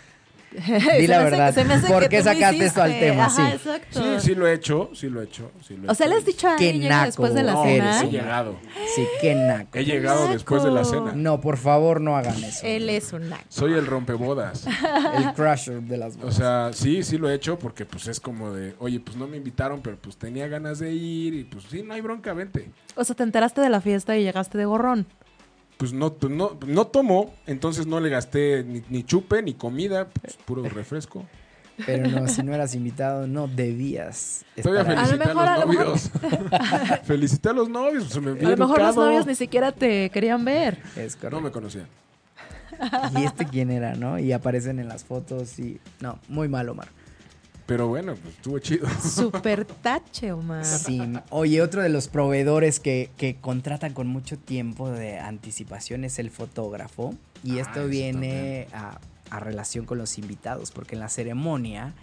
Di 0.98 1.06
la 1.06 1.22
verdad. 1.22 1.54
se 1.54 1.64
me 1.64 1.74
hace 1.74 1.86
¿Por 1.86 2.02
que 2.04 2.08
qué 2.08 2.22
sacaste 2.22 2.64
esto 2.66 2.82
al 2.82 2.98
tema? 2.98 3.26
Ajá, 3.26 3.46
Sí. 3.50 3.52
exacto. 3.56 4.02
Sí, 4.20 4.26
sí 4.28 4.34
lo 4.34 4.46
he 4.48 4.54
hecho, 4.54 4.90
sí 4.94 5.08
lo 5.08 5.20
he 5.20 5.24
hecho. 5.24 5.52
Sí 5.62 5.76
lo 5.76 5.86
he 5.88 5.90
O 5.90 5.94
sea, 5.94 6.06
hecho. 6.06 6.14
le 6.14 6.18
has 6.20 6.26
dicho 6.26 6.48
a 6.48 6.56
Qué 6.56 6.72
después 6.72 7.34
de 7.34 7.42
la 7.44 7.52
No, 7.52 7.62
cena. 7.62 8.00
he 8.02 8.08
llegado. 8.10 8.56
Sí, 8.96 9.06
qué 9.20 9.34
naco. 9.34 9.78
He 9.78 9.84
llegado 9.84 10.22
naco. 10.22 10.32
después 10.32 10.62
de 10.64 10.70
la 10.72 10.84
cena. 10.84 11.12
No, 11.14 11.40
por 11.40 11.56
favor, 11.56 12.00
no 12.00 12.16
hagan 12.16 12.42
eso. 12.42 12.66
Él 12.66 12.90
es 12.90 13.12
un 13.12 13.28
naco. 13.28 13.44
Soy 13.48 13.74
el 13.74 13.86
rompebodas. 13.86 14.66
El 15.16 15.32
crusher 15.34 15.80
de 15.82 15.96
las 15.96 16.16
O 16.22 16.30
sea, 16.32 16.70
sí, 16.72 17.02
sí 17.02 17.16
lo 17.18 17.30
he 17.30 17.34
hecho 17.34 17.58
porque 17.58 17.84
pues 17.84 18.06
es 18.08 18.18
como 18.20 18.52
de, 18.52 18.74
oye, 18.80 19.00
pues 19.00 19.16
no 19.16 19.26
me 19.28 19.36
invitaron, 19.36 19.80
pero 19.82 19.96
pues 19.98 20.16
tenía 20.16 20.48
ganas 20.48 20.78
de 20.78 20.92
ir 20.92 21.34
y 21.34 21.44
pues 21.44 21.64
sí, 21.70 21.82
no 21.82 21.94
hay 21.94 22.00
bronca, 22.00 22.32
vente. 22.32 22.70
O 22.96 23.04
sea, 23.04 23.14
te 23.14 23.22
enteraste 23.22 23.60
de 23.60 23.68
la 23.68 23.80
fiesta 23.80 24.16
y 24.16 24.22
llegaste 24.24 24.58
de 24.58 24.64
gorrón. 24.64 25.06
Pues 25.80 25.94
no, 25.94 26.12
pues, 26.12 26.30
no, 26.30 26.58
no 26.66 26.86
tomo, 26.88 27.32
entonces 27.46 27.86
no 27.86 28.00
le 28.00 28.10
gasté 28.10 28.62
ni, 28.64 28.82
ni 28.90 29.02
chupe 29.02 29.42
ni 29.42 29.54
comida, 29.54 30.08
pues 30.08 30.36
puro 30.36 30.62
refresco. 30.68 31.24
Pero 31.86 32.06
no, 32.06 32.28
si 32.28 32.42
no 32.42 32.52
eras 32.52 32.74
invitado, 32.74 33.26
no 33.26 33.48
debías 33.48 34.44
Todavía 34.62 34.82
estar 34.82 34.98
ahí. 34.98 35.10
A 35.10 35.16
lo 35.16 35.24
felicité 35.24 35.30
a, 35.30 35.34
mejor, 35.34 35.48
a 35.48 35.56
los 35.56 35.64
lo 35.64 35.72
mejor. 35.72 35.86
novios. 35.86 36.10
felicité 37.04 37.48
a 37.48 37.52
los 37.54 37.68
novios, 37.70 38.04
se 38.10 38.20
me 38.20 38.30
A 38.32 38.50
lo 38.50 38.56
mejor 38.58 38.82
los 38.82 38.96
novios 38.96 39.26
ni 39.26 39.34
siquiera 39.34 39.72
te 39.72 40.10
querían 40.10 40.44
ver. 40.44 40.76
Es 40.96 41.16
correcto. 41.16 41.36
No 41.36 41.40
me 41.40 41.50
conocían. 41.50 41.86
¿Y 43.18 43.24
este 43.24 43.46
quién 43.46 43.70
era, 43.70 43.94
no? 43.94 44.18
Y 44.18 44.32
aparecen 44.32 44.80
en 44.80 44.88
las 44.88 45.04
fotos 45.04 45.58
y... 45.58 45.80
No, 46.00 46.18
muy 46.28 46.48
mal, 46.48 46.68
Omar. 46.68 46.88
Pero 47.70 47.86
bueno, 47.86 48.16
pues 48.16 48.34
estuvo 48.34 48.58
chido. 48.58 48.88
Super 49.00 49.64
tache, 49.64 50.32
Omar. 50.32 50.64
Sí. 50.64 51.00
Oye, 51.30 51.62
otro 51.62 51.82
de 51.82 51.88
los 51.88 52.08
proveedores 52.08 52.80
que, 52.80 53.10
que 53.16 53.36
contratan 53.36 53.92
con 53.94 54.08
mucho 54.08 54.36
tiempo 54.36 54.90
de 54.90 55.20
anticipación 55.20 56.02
es 56.02 56.18
el 56.18 56.32
fotógrafo. 56.32 57.14
Y 57.44 57.58
Ah, 57.58 57.60
esto 57.60 57.86
viene 57.86 58.66
a, 58.72 58.98
a 59.30 59.38
relación 59.38 59.86
con 59.86 59.98
los 59.98 60.18
invitados, 60.18 60.72
porque 60.72 60.96
en 60.96 61.00
la 61.00 61.08
ceremonia 61.08 61.94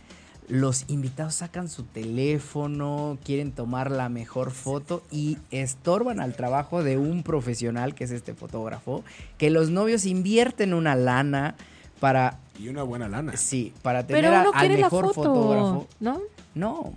los 0.47 0.85
invitados 0.87 1.35
sacan 1.35 1.67
su 1.67 1.83
teléfono, 1.83 3.17
quieren 3.25 3.51
tomar 3.51 3.91
la 3.91 4.07
mejor 4.07 4.51
foto 4.51 5.03
y 5.11 5.37
estorban 5.51 6.21
al 6.21 6.33
trabajo 6.33 6.81
de 6.81 6.97
un 6.97 7.23
profesional, 7.23 7.93
que 7.93 8.05
es 8.05 8.11
este 8.11 8.33
fotógrafo, 8.33 9.03
que 9.37 9.49
los 9.49 9.69
novios 9.69 10.05
invierten 10.05 10.73
una 10.73 10.95
lana 10.95 11.55
para, 11.99 12.39
Y 12.59 12.69
una 12.69 12.83
buena 12.83 13.07
lana. 13.07 13.35
sí, 13.37 13.73
para 13.81 14.05
tener 14.07 14.23
Pero 14.23 14.35
a- 14.35 14.41
uno 14.41 14.51
al 14.53 14.59
quiere 14.59 14.77
la 14.81 14.87
mejor 14.87 15.05
foto, 15.13 15.33
fotógrafo. 15.33 15.87
¿no? 15.99 16.21
No, 16.55 16.93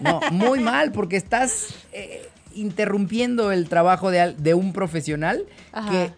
no, 0.00 0.20
muy 0.32 0.58
mal, 0.60 0.90
porque 0.92 1.16
estás 1.16 1.68
eh, 1.92 2.28
interrumpiendo 2.54 3.52
el 3.52 3.68
trabajo 3.68 4.10
de, 4.10 4.34
de 4.34 4.54
un 4.54 4.72
profesional 4.72 5.46
Ajá. 5.72 5.90
que 5.90 6.12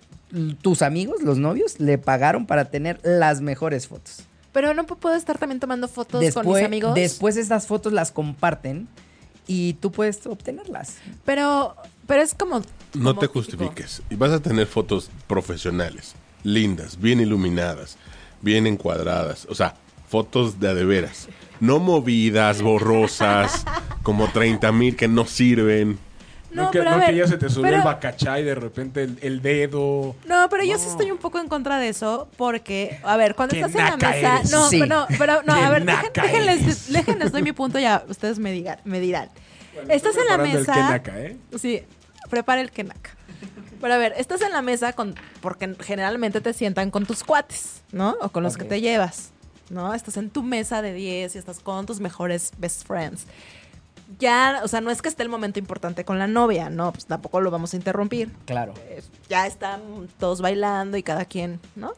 tus 0.62 0.82
amigos, 0.82 1.22
los 1.22 1.39
novios, 1.39 1.78
le 1.80 1.99
pagaron 1.99 2.47
para 2.47 2.66
tener 2.66 2.99
las 3.03 3.41
mejores 3.41 3.89
fotos. 3.89 4.20
Pero 4.53 4.72
no 4.74 4.86
puedo 4.86 5.14
estar 5.14 5.39
también 5.39 5.61
tomando 5.61 5.86
fotos 5.89 6.24
con 6.34 6.47
mis 6.47 6.62
amigos. 6.64 6.95
después 6.95 7.36
estas 7.36 7.66
fotos 7.66 7.93
las 7.93 8.11
comparten 8.11 8.89
y 9.47 9.74
tú 9.74 9.93
puedes 9.93 10.26
obtenerlas. 10.26 10.97
Pero, 11.24 11.76
pero 12.07 12.22
es 12.22 12.34
como. 12.34 12.61
No 12.95 13.11
como 13.14 13.20
te 13.20 13.26
justifiques. 13.26 14.03
Y 14.11 14.16
vas 14.16 14.32
a 14.32 14.41
tener 14.41 14.66
fotos 14.66 15.11
profesionales, 15.26 16.14
lindas, 16.43 16.99
bien 16.99 17.20
iluminadas, 17.20 17.97
bien 18.43 18.66
encuadradas. 18.66 19.47
O 19.51 19.55
sea, 19.55 19.74
fotos 20.09 20.59
de 20.61 20.68
a 20.68 20.74
de 20.74 20.84
veras. 20.84 21.28
No 21.61 21.78
movidas, 21.80 22.62
borrosas, 22.62 23.64
como 24.03 24.28
30 24.28 24.70
mil 24.72 24.97
que 24.97 25.09
no 25.09 25.26
sirven. 25.26 25.99
No, 26.51 26.62
No, 26.64 26.70
que, 26.70 26.78
pero 26.78 26.93
no 26.97 27.05
que 27.05 27.14
ya 27.14 27.26
se 27.26 27.36
te 27.36 27.51
subió 27.51 27.64
pero- 27.64 27.76
el 27.78 27.82
bacachá 27.82 28.41
y 28.41 28.45
de 28.45 28.55
repente 28.55 29.03
el, 29.03 29.18
el 29.20 29.43
dedo. 29.43 30.16
No, 30.26 30.49
pero 30.49 30.64
yo 30.64 30.78
sí 30.78 30.86
estoy 30.89 31.11
un 31.11 31.18
poco 31.18 31.39
en 31.39 31.47
contra 31.49 31.78
de 31.78 31.89
eso 31.91 32.26
porque, 32.39 32.99
a 33.03 33.18
ver, 33.18 33.34
cuando 33.34 33.55
estás 33.55 33.74
en 33.74 33.84
la 33.84 33.97
mesa, 33.99 34.39
eres. 34.39 34.51
no, 34.51 34.68
Sí. 34.70 34.78
pero 34.80 34.86
no, 35.01 35.07
pero 35.18 35.43
no, 35.45 35.53
a 35.53 35.68
ver, 35.70 35.84
dejen- 35.84 36.12
déjenles, 36.22 36.91
déjenles 36.93 37.32
doy 37.32 37.43
mi 37.43 37.53
punto 37.53 37.78
ya, 37.78 38.03
ustedes 38.09 38.39
me 38.39 38.51
digan, 38.51 38.78
me 38.84 38.99
dirán. 38.99 39.28
Bueno, 39.74 39.93
estás 39.93 40.16
en 40.16 40.24
la 40.26 40.34
el 40.36 40.41
mesa, 40.57 40.72
qué 40.72 40.80
naca, 40.80 41.20
¿eh? 41.20 41.36
sí, 41.59 41.82
prepara 42.30 42.62
el 42.62 42.70
kenaca. 42.70 43.11
Pero 43.80 43.95
a 43.95 43.99
ver, 43.99 44.14
estás 44.16 44.43
en 44.43 44.53
la 44.53 44.62
mesa 44.62 44.93
con, 44.93 45.14
porque 45.41 45.74
generalmente 45.80 46.41
te 46.41 46.53
sientan 46.53 46.91
con 46.91 47.07
tus 47.07 47.22
cuates, 47.22 47.82
¿no? 47.93 48.16
O 48.20 48.28
con 48.30 48.43
los 48.43 48.57
que 48.57 48.64
te 48.64 48.80
llevas, 48.80 49.30
¿no? 49.70 49.95
Estás 49.95 50.16
en 50.16 50.30
tu 50.30 50.43
mesa 50.43 50.82
de 50.82 50.93
10 50.93 51.34
y 51.34 51.39
estás 51.39 51.61
con 51.61 51.86
tus 51.86 52.01
mejores 52.01 52.53
best 52.59 52.86
friends. 52.86 53.26
Ya, 54.18 54.62
o 54.64 54.68
sea, 54.68 54.80
no 54.80 54.91
es 54.91 55.03
que 55.03 55.09
esté 55.09 55.22
el 55.22 55.28
momento 55.28 55.59
importante 55.59 56.05
con 56.05 56.18
la 56.18 56.26
novia, 56.26 56.70
no, 56.70 56.93
pues 56.93 57.07
tampoco 57.07 57.41
lo 57.41 57.51
vamos 57.51 57.74
a 57.74 57.76
interrumpir. 57.76 58.32
Claro. 58.47 58.72
Eh, 58.89 59.03
ya 59.28 59.47
están 59.47 59.82
todos 60.18 60.41
bailando 60.41 60.97
y 60.97 61.03
cada 61.03 61.26
quien, 61.26 61.61
¿no? 61.76 61.93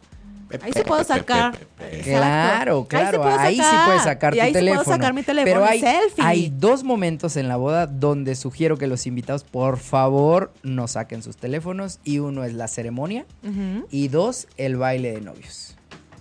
Ahí 0.62 0.72
sí 0.74 0.82
puedo 0.86 1.04
sacar. 1.04 1.58
Claro, 2.02 2.86
claro. 2.86 3.24
Ahí 3.24 3.56
sí, 3.56 3.62
puedes 3.86 4.02
sacar 4.02 4.34
y 4.34 4.38
tu 4.38 4.42
ahí 4.42 4.52
teléfono. 4.52 4.80
Sí 4.80 4.84
puedo 4.84 4.96
sacar 4.96 5.14
mi 5.14 5.22
teléfono. 5.22 5.52
Pero 5.52 5.64
hay, 5.64 5.80
selfie. 5.80 6.24
hay 6.24 6.52
dos 6.54 6.84
momentos 6.84 7.36
en 7.36 7.48
la 7.48 7.56
boda 7.56 7.86
donde 7.86 8.34
sugiero 8.34 8.76
que 8.76 8.86
los 8.86 9.06
invitados, 9.06 9.44
por 9.44 9.78
favor, 9.78 10.52
no 10.62 10.88
saquen 10.88 11.22
sus 11.22 11.36
teléfonos. 11.36 12.00
Y 12.04 12.18
uno 12.18 12.44
es 12.44 12.54
la 12.54 12.68
ceremonia. 12.68 13.26
Y 13.90 14.08
dos, 14.08 14.48
el 14.56 14.76
baile 14.76 15.12
de 15.12 15.20
novios. 15.20 15.76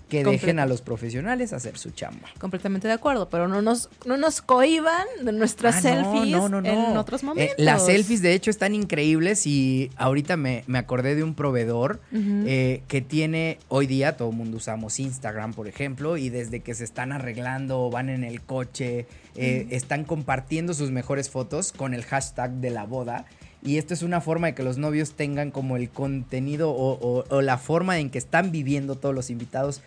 Que 0.10 0.24
dejen 0.24 0.60
a 0.60 0.66
los 0.66 0.82
profesionales 0.82 1.54
hacer 1.54 1.78
su 1.78 1.92
chamba. 1.92 2.28
Completamente 2.40 2.88
de 2.88 2.94
acuerdo, 2.94 3.30
pero 3.30 3.48
no 3.48 3.62
nos, 3.62 3.90
no 4.06 4.18
nos 4.18 4.42
cohiban 4.42 5.06
de 5.24 5.32
nuestras 5.32 5.78
Ah, 5.78 5.82
selfies 5.82 6.32
no, 6.36 6.50
no, 6.50 6.62
no. 6.62 6.68
en 6.92 6.98
otros 6.98 7.22
Eh, 7.24 7.26
momentos. 7.26 7.56
las 7.60 7.86
selfies, 7.86 8.22
de 8.22 8.34
hecho, 8.34 8.50
están 8.50 8.74
increíbles 8.76 9.46
y 9.48 9.92
ahorita 9.98 10.36
me, 10.36 10.64
me 10.68 10.80
acordé 10.80 11.16
de 11.16 11.24
un 11.24 11.36
proveedor 11.36 12.00
eh, 12.12 12.82
que 12.88 13.02
tiene, 13.02 13.60
hoy 13.68 13.88
día 13.88 14.18
todo 14.18 14.32
el 14.32 14.36
mundo 14.36 14.58
usamos 14.58 15.00
Instagram, 15.00 15.54
por 15.54 15.68
ejemplo, 15.68 16.18
y 16.18 16.30
desde 16.30 16.60
que 16.62 16.74
se 16.74 16.84
están 16.84 17.12
arreglando, 17.12 17.90
van 17.90 18.10
en 18.10 18.24
el 18.24 18.42
coche, 18.42 19.06
eh, 19.36 19.68
están 19.70 20.04
compartiendo 20.06 20.74
sus 20.74 20.92
mejores 20.92 21.30
fotos 21.30 21.72
con 21.72 21.94
el 21.94 22.04
hashtag 22.04 22.52
de 22.54 22.72
la 22.72 22.86
boda. 22.86 23.26
Y 23.62 23.78
esto 23.78 23.94
es 23.94 24.04
una 24.04 24.22
forma 24.22 24.48
de 24.48 24.56
que 24.56 24.64
los 24.64 24.78
novios 24.78 25.14
tengan 25.14 25.52
como 25.52 25.76
el 25.76 25.90
contenido 25.90 26.72
o, 26.72 26.94
o- 26.94 27.26
o 27.30 27.42
la 27.42 27.58
forma 27.58 28.00
en 28.00 28.10
que 28.10 28.18
están 28.18 28.52
viviendo 28.52 28.96
todos 28.96 29.14
los 29.14 29.30
invitados 29.30 29.82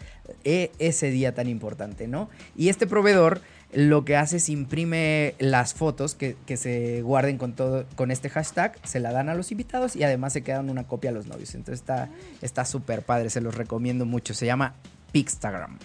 eh, 0.45 0.71
ese 0.79 1.11
día 1.11 1.35
tan 1.35 1.49
importante, 1.49 2.07
¿no? 2.07 2.29
Y 2.57 2.69
este 2.69 2.87
proveedor 2.87 3.41
lo 3.73 4.05
que 4.05 4.17
hace 4.17 4.37
es 4.37 4.51
imprime 4.51 5.35
las 5.39 5.73
fotos 5.73 6.15
que, 6.15 6.37
que 6.45 6.59
se 6.59 7.01
guarden 7.01 7.39
con 7.39 7.55
todo 7.55 7.87
con 7.97 8.11
este 8.11 8.29
hashtag, 8.29 8.79
se 8.85 9.01
la 9.01 9.13
dan 9.13 9.31
a 9.31 9.35
los 9.35 9.51
invitados 9.51 9.97
y 9.97 10.03
además 10.05 10.35
se 10.35 10.43
quedan 10.43 10.69
una 10.69 10.85
copia 10.85 11.09
a 11.09 11.15
los 11.15 11.27
novios. 11.27 11.55
Entonces 11.55 11.81
está 11.81 12.11
está 12.43 12.67
súper 12.67 13.01
padre, 13.01 13.31
se 13.31 13.41
los 13.41 13.55
recomiendo 13.55 14.05
mucho. 14.05 14.35
Se 14.35 14.45
llama 14.45 14.75
Pixtagram. 15.13 15.79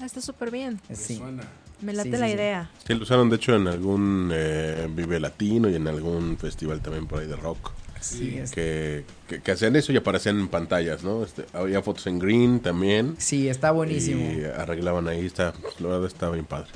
Ah, 0.00 0.06
Está 0.06 0.20
súper 0.20 0.52
bien. 0.52 0.80
Me 0.88 0.94
Sí. 0.94 1.16
suena. 1.16 1.42
Me 1.82 1.92
late 1.92 2.12
Sí, 2.12 2.16
la 2.16 2.26
sí. 2.28 2.32
idea. 2.34 2.70
Sí, 2.86 2.94
lo 2.94 3.02
usaron 3.02 3.28
de 3.28 3.36
hecho 3.36 3.54
en 3.56 3.66
algún 3.68 4.30
eh, 4.32 4.88
Vive 4.94 5.18
Latino 5.20 5.68
y 5.68 5.74
en 5.74 5.88
algún 5.88 6.36
festival 6.38 6.80
también 6.80 7.06
por 7.06 7.20
ahí 7.20 7.26
de 7.26 7.36
rock. 7.36 7.72
Sí, 8.00 8.36
es- 8.38 8.50
Que, 8.50 9.04
que, 9.28 9.40
que 9.42 9.52
hacían 9.52 9.76
eso 9.76 9.92
y 9.92 9.96
aparecían 9.96 10.38
en 10.40 10.48
pantallas, 10.48 11.04
¿no? 11.04 11.22
Este, 11.24 11.44
había 11.52 11.82
fotos 11.82 12.06
en 12.08 12.18
green 12.18 12.58
también. 12.60 13.14
sí, 13.18 13.48
está 13.48 13.70
buenísimo. 13.70 14.32
Y 14.32 14.44
arreglaban 14.44 15.06
ahí, 15.08 15.24
está, 15.26 15.52
la 15.78 15.88
verdad 15.88 16.06
está 16.06 16.28
bien 16.30 16.44
padre. 16.44 16.68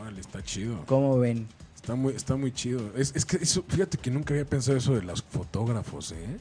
Órale, 0.00 0.20
está 0.20 0.42
chido. 0.42 0.82
¿Cómo 0.86 1.18
ven? 1.18 1.46
Está 1.76 1.94
muy, 1.94 2.14
está 2.14 2.36
muy 2.36 2.52
chido. 2.52 2.80
Es, 2.96 3.12
es 3.14 3.26
que 3.26 3.36
eso, 3.36 3.64
fíjate 3.68 3.98
que 3.98 4.10
nunca 4.10 4.32
había 4.32 4.46
pensado 4.46 4.78
eso 4.78 4.94
de 4.94 5.02
los 5.02 5.22
fotógrafos, 5.22 6.12
¿eh? 6.12 6.38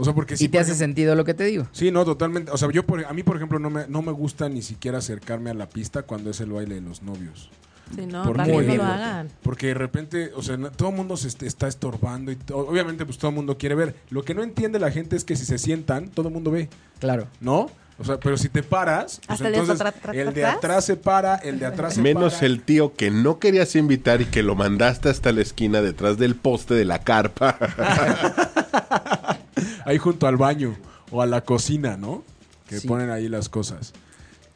O 0.00 0.04
sea, 0.04 0.14
porque 0.14 0.36
sí. 0.36 0.44
¿Y 0.46 0.48
te 0.48 0.58
hace 0.58 0.72
ejemplo- 0.72 0.78
sentido 0.86 1.14
lo 1.14 1.24
que 1.24 1.34
te 1.34 1.44
digo? 1.44 1.66
Sí, 1.72 1.90
no, 1.90 2.04
totalmente. 2.04 2.50
O 2.52 2.56
sea, 2.56 2.70
yo 2.72 2.86
por, 2.86 3.04
a 3.04 3.12
mí, 3.12 3.22
por 3.22 3.36
ejemplo, 3.36 3.58
no 3.58 3.68
me, 3.70 3.86
no 3.86 4.00
me 4.02 4.12
gusta 4.12 4.48
ni 4.48 4.62
siquiera 4.62 4.98
acercarme 4.98 5.50
a 5.50 5.54
la 5.54 5.68
pista 5.68 6.02
cuando 6.02 6.30
es 6.30 6.40
el 6.40 6.50
baile 6.52 6.76
de 6.76 6.80
los 6.80 7.02
novios. 7.02 7.50
Sí, 7.94 8.06
no, 8.06 8.22
¿Por 8.22 8.36
para 8.36 8.46
que 8.46 8.52
Muy 8.52 8.66
no 8.66 8.76
lo 8.76 8.84
hagan. 8.84 9.28
Porque 9.42 9.66
de 9.68 9.74
repente, 9.74 10.30
o 10.36 10.42
sea, 10.42 10.56
todo 10.70 10.90
el 10.90 10.94
mundo 10.94 11.16
se 11.16 11.26
est- 11.28 11.42
está 11.42 11.66
estorbando 11.68 12.30
y 12.32 12.36
to- 12.36 12.56
obviamente 12.58 13.04
pues 13.04 13.18
todo 13.18 13.30
el 13.30 13.34
mundo 13.34 13.58
quiere 13.58 13.74
ver. 13.74 13.94
Lo 14.10 14.22
que 14.22 14.32
no 14.34 14.42
entiende 14.44 14.78
la 14.78 14.90
gente 14.92 15.16
es 15.16 15.24
que 15.24 15.34
si 15.36 15.44
se 15.44 15.58
sientan, 15.58 16.08
todo 16.08 16.28
el 16.28 16.34
mundo 16.34 16.50
ve, 16.52 16.68
Claro. 17.00 17.26
¿no? 17.40 17.68
O 17.98 18.04
sea, 18.04 18.18
pero 18.18 18.38
si 18.38 18.48
te 18.48 18.62
paras, 18.62 19.20
pues 19.26 19.30
Hasta 19.30 19.48
el 19.48 19.52
de 19.52 19.58
entonces 19.58 19.86
el 20.14 20.32
de 20.32 20.44
atrás. 20.46 20.56
atrás 20.56 20.84
se 20.86 20.96
para, 20.96 21.34
el 21.34 21.58
de 21.58 21.66
atrás 21.66 21.94
se 21.94 22.00
Menos 22.00 22.34
para. 22.34 22.46
el 22.46 22.62
tío 22.62 22.94
que 22.94 23.10
no 23.10 23.38
querías 23.38 23.76
invitar 23.76 24.22
y 24.22 24.24
que 24.26 24.42
lo 24.42 24.54
mandaste 24.54 25.10
hasta 25.10 25.32
la 25.32 25.42
esquina 25.42 25.82
detrás 25.82 26.16
del 26.16 26.34
poste 26.36 26.72
de 26.74 26.84
la 26.86 27.00
carpa. 27.00 27.58
ahí 29.84 29.98
junto 29.98 30.26
al 30.26 30.36
baño 30.36 30.76
o 31.10 31.22
a 31.22 31.26
la 31.26 31.42
cocina, 31.42 31.96
¿no? 31.96 32.24
Que 32.68 32.78
Sí. 32.80 32.88
ponen 32.88 33.10
ahí 33.10 33.28
las 33.28 33.48
cosas. 33.48 33.92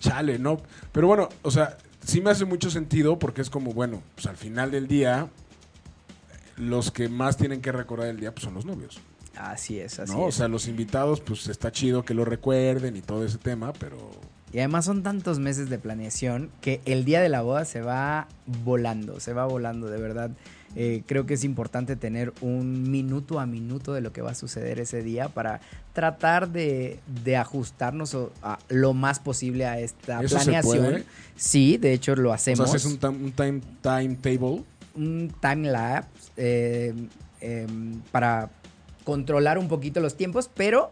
Chale, 0.01 0.39
¿no? 0.39 0.61
Pero 0.93 1.07
bueno, 1.07 1.29
o 1.43 1.51
sea, 1.51 1.77
sí 2.05 2.21
me 2.21 2.31
hace 2.31 2.45
mucho 2.45 2.71
sentido 2.71 3.19
porque 3.19 3.41
es 3.43 3.51
como, 3.51 3.73
bueno, 3.73 4.03
pues 4.15 4.27
al 4.27 4.37
final 4.37 4.71
del 4.71 4.87
día, 4.87 5.29
los 6.57 6.91
que 6.91 7.09
más 7.09 7.37
tienen 7.37 7.61
que 7.61 7.73
recordar 7.73 8.09
el 8.09 8.21
día 8.21 8.33
pues, 8.33 8.45
son 8.45 8.55
los 8.55 8.65
novios. 8.65 9.01
Así 9.37 9.81
es, 9.81 9.99
así 9.99 10.13
¿no? 10.13 10.19
O 10.21 10.29
es. 10.29 10.37
sea, 10.37 10.47
los 10.49 10.69
invitados, 10.69 11.21
pues 11.21 11.49
está 11.49 11.73
chido 11.73 12.05
que 12.05 12.15
lo 12.15 12.25
recuerden 12.25 12.97
y 12.97 13.01
todo 13.01 13.25
ese 13.25 13.39
tema, 13.39 13.73
pero 13.73 14.11
Y 14.53 14.59
además 14.59 14.85
son 14.85 15.03
tantos 15.03 15.41
meses 15.41 15.69
de 15.69 15.79
planeación 15.81 16.51
que 16.61 16.81
el 16.85 17.05
día 17.05 17.21
de 17.21 17.29
la 17.29 17.41
boda 17.43 17.65
se 17.65 17.81
va 17.81 18.29
volando, 18.65 19.19
se 19.19 19.33
va 19.33 19.47
volando, 19.47 19.89
de 19.89 19.99
verdad. 20.01 20.31
Eh, 20.77 21.03
creo 21.07 21.25
que 21.27 21.35
es 21.35 21.45
importante 21.45 21.95
tener 21.97 22.33
un 22.41 22.91
minuto 22.91 23.39
a 23.41 23.47
minuto 23.47 23.93
de 23.95 24.01
lo 24.01 24.13
que 24.13 24.23
va 24.23 24.33
a 24.33 24.35
suceder 24.35 24.81
ese 24.81 25.03
día 25.03 25.29
para 25.29 25.61
tratar 25.93 26.49
de, 26.49 26.99
de 27.25 27.37
ajustarnos 27.37 28.15
o- 28.15 28.33
a 28.43 28.59
lo 28.69 28.93
más 28.93 29.21
posible 29.21 29.67
a 29.67 29.79
esta 29.79 30.21
¿Eso 30.21 30.37
se 30.39 30.45
planeación. 30.45 30.77
puede? 30.85 31.05
Sí, 31.37 31.77
de 31.77 31.93
hecho 31.93 32.17
lo 32.17 32.31
O 32.31 32.33
hacemos. 32.33 32.69
sea, 32.71 32.77
haces 32.77 32.85
un, 32.87 32.99
un 33.25 33.33
time, 33.33 33.61
timetable. 33.83 34.65
un 34.97 35.33
time 35.41 35.71
lapse 35.71 36.31
eh, 36.37 36.93
em, 37.41 38.01
para 38.11 38.51
controlar 39.05 39.59
un 39.59 39.69
poquito 39.69 40.01
los 40.01 40.17
tiempos, 40.17 40.51
pero 40.55 40.91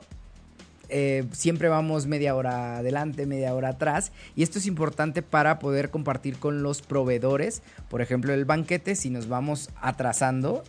eh, 0.92 1.24
siempre 1.32 1.68
vamos 1.68 2.06
media 2.06 2.34
hora 2.36 2.76
adelante, 2.76 3.26
media 3.26 3.54
hora 3.54 3.70
atrás. 3.70 4.12
Y 4.36 4.42
esto 4.42 4.58
es 4.58 4.66
importante 4.66 5.22
para 5.22 5.58
poder 5.58 5.90
compartir 5.90 6.36
con 6.38 6.62
los 6.62 6.82
proveedores. 6.82 7.62
Por 7.88 8.02
ejemplo, 8.02 8.32
el 8.34 8.44
banquete, 8.44 8.94
si 8.94 9.10
nos 9.10 9.26
vamos 9.28 9.70
atrasando, 9.80 10.62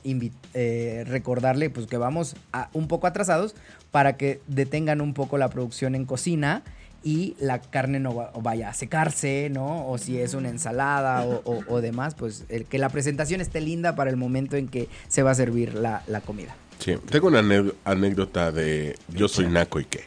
eh, 0.54 1.04
recordarle 1.08 1.70
pues, 1.70 1.88
que 1.88 1.98
vamos 1.98 2.36
a- 2.52 2.70
un 2.74 2.88
poco 2.88 3.08
atrasados 3.08 3.56
para 3.92 4.18
que 4.18 4.40
detengan 4.48 5.02
un 5.02 5.14
poco 5.14 5.38
la 5.38 5.50
producción 5.50 5.96
en 5.96 6.06
cocina 6.06 6.64
y 7.04 7.36
la 7.40 7.60
carne 7.60 8.00
no 8.00 8.16
va- 8.16 8.32
vaya 8.42 8.70
a 8.70 8.74
secarse, 8.74 9.50
¿no? 9.52 9.88
O 9.90 9.98
si 9.98 10.20
es 10.20 10.34
una 10.36 10.48
ensalada 10.50 11.26
o, 11.26 11.42
o- 11.44 11.64
o 11.68 11.82
demás, 11.82 12.16
pues 12.16 12.46
el- 12.48 12.64
que 12.66 12.78
la 12.78 12.88
presentación 12.90 13.42
esté 13.42 13.60
linda 13.60 13.94
para 13.96 14.10
el 14.10 14.16
momento 14.16 14.56
en 14.56 14.70
que 14.70 14.88
se 15.10 15.22
va 15.22 15.32
a 15.32 15.36
servir 15.36 15.74
la, 15.74 16.02
la 16.08 16.22
comida. 16.22 16.56
Sí, 16.80 16.96
tengo 17.10 17.28
una 17.28 17.44
anécdota 17.86 18.52
de 18.52 18.96
yo 19.10 19.28
soy 19.28 19.48
naco 19.48 19.80
y 19.80 19.86
qué. 19.86 20.02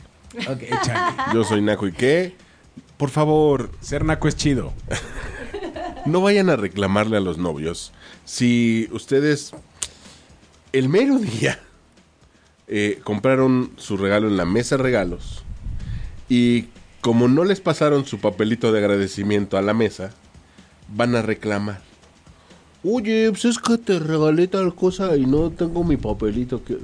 Ok. 0.48 0.62
Yo 1.34 1.44
soy 1.44 1.62
naco 1.62 1.86
y 1.86 1.92
qué. 1.92 2.34
Por 2.96 3.10
favor, 3.10 3.70
Ser 3.80 4.04
naco 4.04 4.28
es 4.28 4.36
chido. 4.36 4.72
no 6.06 6.20
vayan 6.20 6.50
a 6.50 6.56
reclamarle 6.56 7.16
a 7.16 7.20
los 7.20 7.36
novios 7.36 7.92
si 8.24 8.88
ustedes 8.92 9.52
el 10.72 10.88
mero 10.88 11.18
día 11.18 11.58
eh, 12.68 13.00
compraron 13.02 13.72
su 13.76 13.96
regalo 13.96 14.28
en 14.28 14.36
la 14.36 14.44
mesa 14.44 14.76
de 14.76 14.82
regalos 14.84 15.42
y 16.28 16.66
como 17.00 17.28
no 17.28 17.44
les 17.44 17.60
pasaron 17.60 18.04
su 18.04 18.18
papelito 18.18 18.72
de 18.72 18.80
agradecimiento 18.80 19.56
a 19.56 19.62
la 19.62 19.74
mesa, 19.74 20.10
van 20.88 21.14
a 21.14 21.22
reclamar. 21.22 21.80
Oye, 22.82 23.30
pues 23.30 23.44
es 23.44 23.58
que 23.58 23.78
te 23.78 24.00
regalé 24.00 24.48
tal 24.48 24.74
cosa 24.74 25.16
y 25.16 25.24
no 25.24 25.50
tengo 25.50 25.84
mi 25.84 25.96
papelito. 25.96 26.64
Que... 26.64 26.78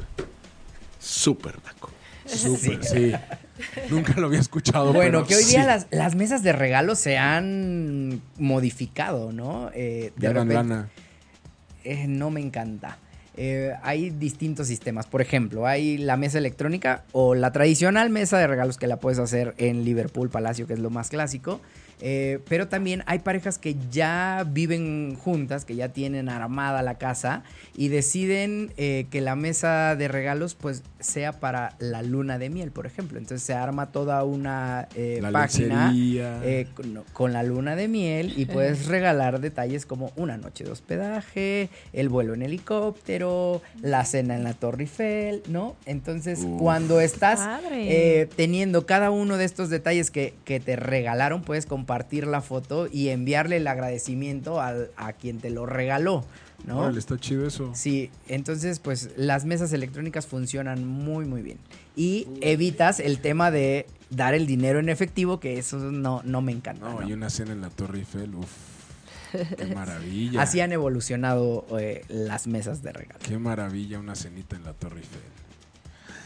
Súper 1.01 1.57
naco. 1.65 1.91
Súper, 2.25 2.85
sí. 2.85 3.13
Nunca 3.91 4.15
lo 4.21 4.27
había 4.27 4.41
escuchado. 4.41 4.93
Bueno, 4.93 5.25
pero 5.25 5.27
que 5.27 5.37
hoy 5.37 5.45
día 5.45 5.61
sí. 5.63 5.67
las, 5.67 5.87
las 5.91 6.15
mesas 6.15 6.43
de 6.43 6.53
regalo 6.53 6.95
se 6.95 7.19
han 7.19 8.21
modificado, 8.39 9.33
¿no? 9.33 9.71
Eh, 9.75 10.13
de 10.17 10.27
Ganan 10.29 10.49
repente- 10.49 10.55
lana. 10.75 10.89
eh, 11.85 12.07
no 12.09 12.31
me 12.31 12.41
encanta. 12.41 12.99
Eh, 13.37 13.73
hay 13.83 14.11
distintos 14.11 14.67
sistemas. 14.67 15.07
Por 15.07 15.23
ejemplo, 15.23 15.67
hay 15.67 15.97
la 15.97 16.17
mesa 16.19 16.37
electrónica 16.39 17.05
o 17.13 17.35
la 17.35 17.51
tradicional 17.51 18.11
mesa 18.11 18.39
de 18.39 18.47
regalos 18.47 18.77
que 18.77 18.87
la 18.87 18.99
puedes 18.99 19.19
hacer 19.19 19.55
en 19.57 19.85
Liverpool 19.85 20.29
Palacio, 20.29 20.67
que 20.67 20.75
es 20.75 20.79
lo 20.81 20.91
más 20.91 21.09
clásico. 21.09 21.61
Eh, 22.05 22.41
pero 22.49 22.67
también 22.67 23.05
hay 23.07 23.21
parejas 23.21 23.59
que 23.59 23.77
ya 23.93 24.45
viven 24.45 25.15
juntas, 25.15 25.65
que 25.65 25.77
ya 25.77 25.91
tienen 25.91 26.29
armada 26.29 26.83
la 26.83 26.99
casa 26.99 27.45
y 27.77 27.89
deciden 27.89 28.73
eh, 28.77 29.07
que 29.09 29.21
la 29.21 29.37
mesa 29.37 29.95
de 29.95 30.09
regalos 30.09 30.57
pues 30.57 30.83
sea 30.99 31.33
para 31.39 31.77
la 31.79 32.03
luna 32.03 32.39
de 32.39 32.51
miel, 32.51 32.73
por 32.73 32.87
ejemplo. 32.87 33.19
Entonces 33.19 33.47
se 33.47 33.55
arma 33.55 33.93
toda 33.93 34.25
una 34.25 34.89
eh, 34.97 35.21
La 35.23 35.31
página 35.31 35.93
eh, 35.95 36.67
con, 36.75 37.05
con 37.13 37.33
la 37.33 37.45
luna 37.45 37.77
de 37.77 37.87
miel 37.87 38.35
y 38.37 38.47
puedes 38.47 38.87
regalar 38.87 39.41
detalles 39.41 39.87
como 39.87 40.11
una 40.17 40.37
noche 40.37 40.65
de 40.65 40.73
hospedaje, 40.73 41.71
el 41.93 42.09
vuelo 42.09 42.35
en 42.35 42.43
helicóptero, 42.43 43.63
la 43.81 44.05
cena 44.05 44.35
en 44.35 44.43
la 44.43 44.55
Torre 44.55 44.83
Eiffel, 44.83 45.43
¿no? 45.47 45.77
Entonces, 45.87 46.41
Uf. 46.41 46.61
cuando 46.61 47.01
estás 47.01 47.63
eh, 47.71 48.29
teniendo 48.35 48.87
cada 48.87 49.13
uno 49.13 49.37
de 49.37 49.45
estos 49.45 49.71
detalles 49.71 50.11
que, 50.11 50.35
que 50.45 50.59
te 50.59 50.75
regalaron, 50.75 51.43
puedes 51.43 51.65
compartir 51.65 51.92
la 52.27 52.41
foto 52.41 52.89
y 52.91 53.09
enviarle 53.09 53.57
el 53.59 53.67
agradecimiento 53.67 54.61
al- 54.61 54.91
a 54.97 55.13
quien 55.13 55.39
te 55.39 55.51
lo 55.51 55.67
regaló, 55.67 56.25
¿no? 56.67 56.89
Está 56.91 57.19
chido 57.19 57.47
eso. 57.47 57.71
Sí, 57.75 58.11
entonces 58.29 58.79
pues 58.79 59.11
las 59.17 59.45
mesas 59.45 59.73
electrónicas 59.73 60.27
funcionan 60.27 60.87
muy 60.87 61.25
muy 61.25 61.43
bien. 61.43 61.59
Y 61.97 62.27
evitas 62.41 63.01
el 63.01 63.19
tema 63.21 63.51
de 63.51 63.87
dar 64.11 64.35
el 64.35 64.47
dinero 64.47 64.79
en 64.79 64.89
efectivo, 64.89 65.41
que 65.41 65.59
eso 65.59 65.79
no, 65.79 66.23
no 66.25 66.41
me 66.43 66.53
encanta. 66.53 66.89
No, 66.89 67.01
¿no? 67.01 67.09
y 67.09 67.13
una 67.13 67.29
cena 67.31 67.53
en 67.53 67.61
la 67.61 67.71
Torre 67.71 67.99
Eiffel, 67.99 68.35
uf. 68.35 68.51
Qué 69.57 69.67
maravilla. 69.75 70.43
Así 70.43 70.61
han 70.61 70.73
evolucionado 70.73 71.67
eh, 71.79 72.05
las 72.09 72.47
mesas 72.47 72.83
de 72.83 72.93
regalo. 72.93 73.19
Qué 73.27 73.39
maravilla 73.39 73.99
una 73.99 74.15
cenita 74.15 74.57
en 74.57 74.65
la 74.65 74.73
Torre 74.75 74.99
Eiffel. 75.01 75.21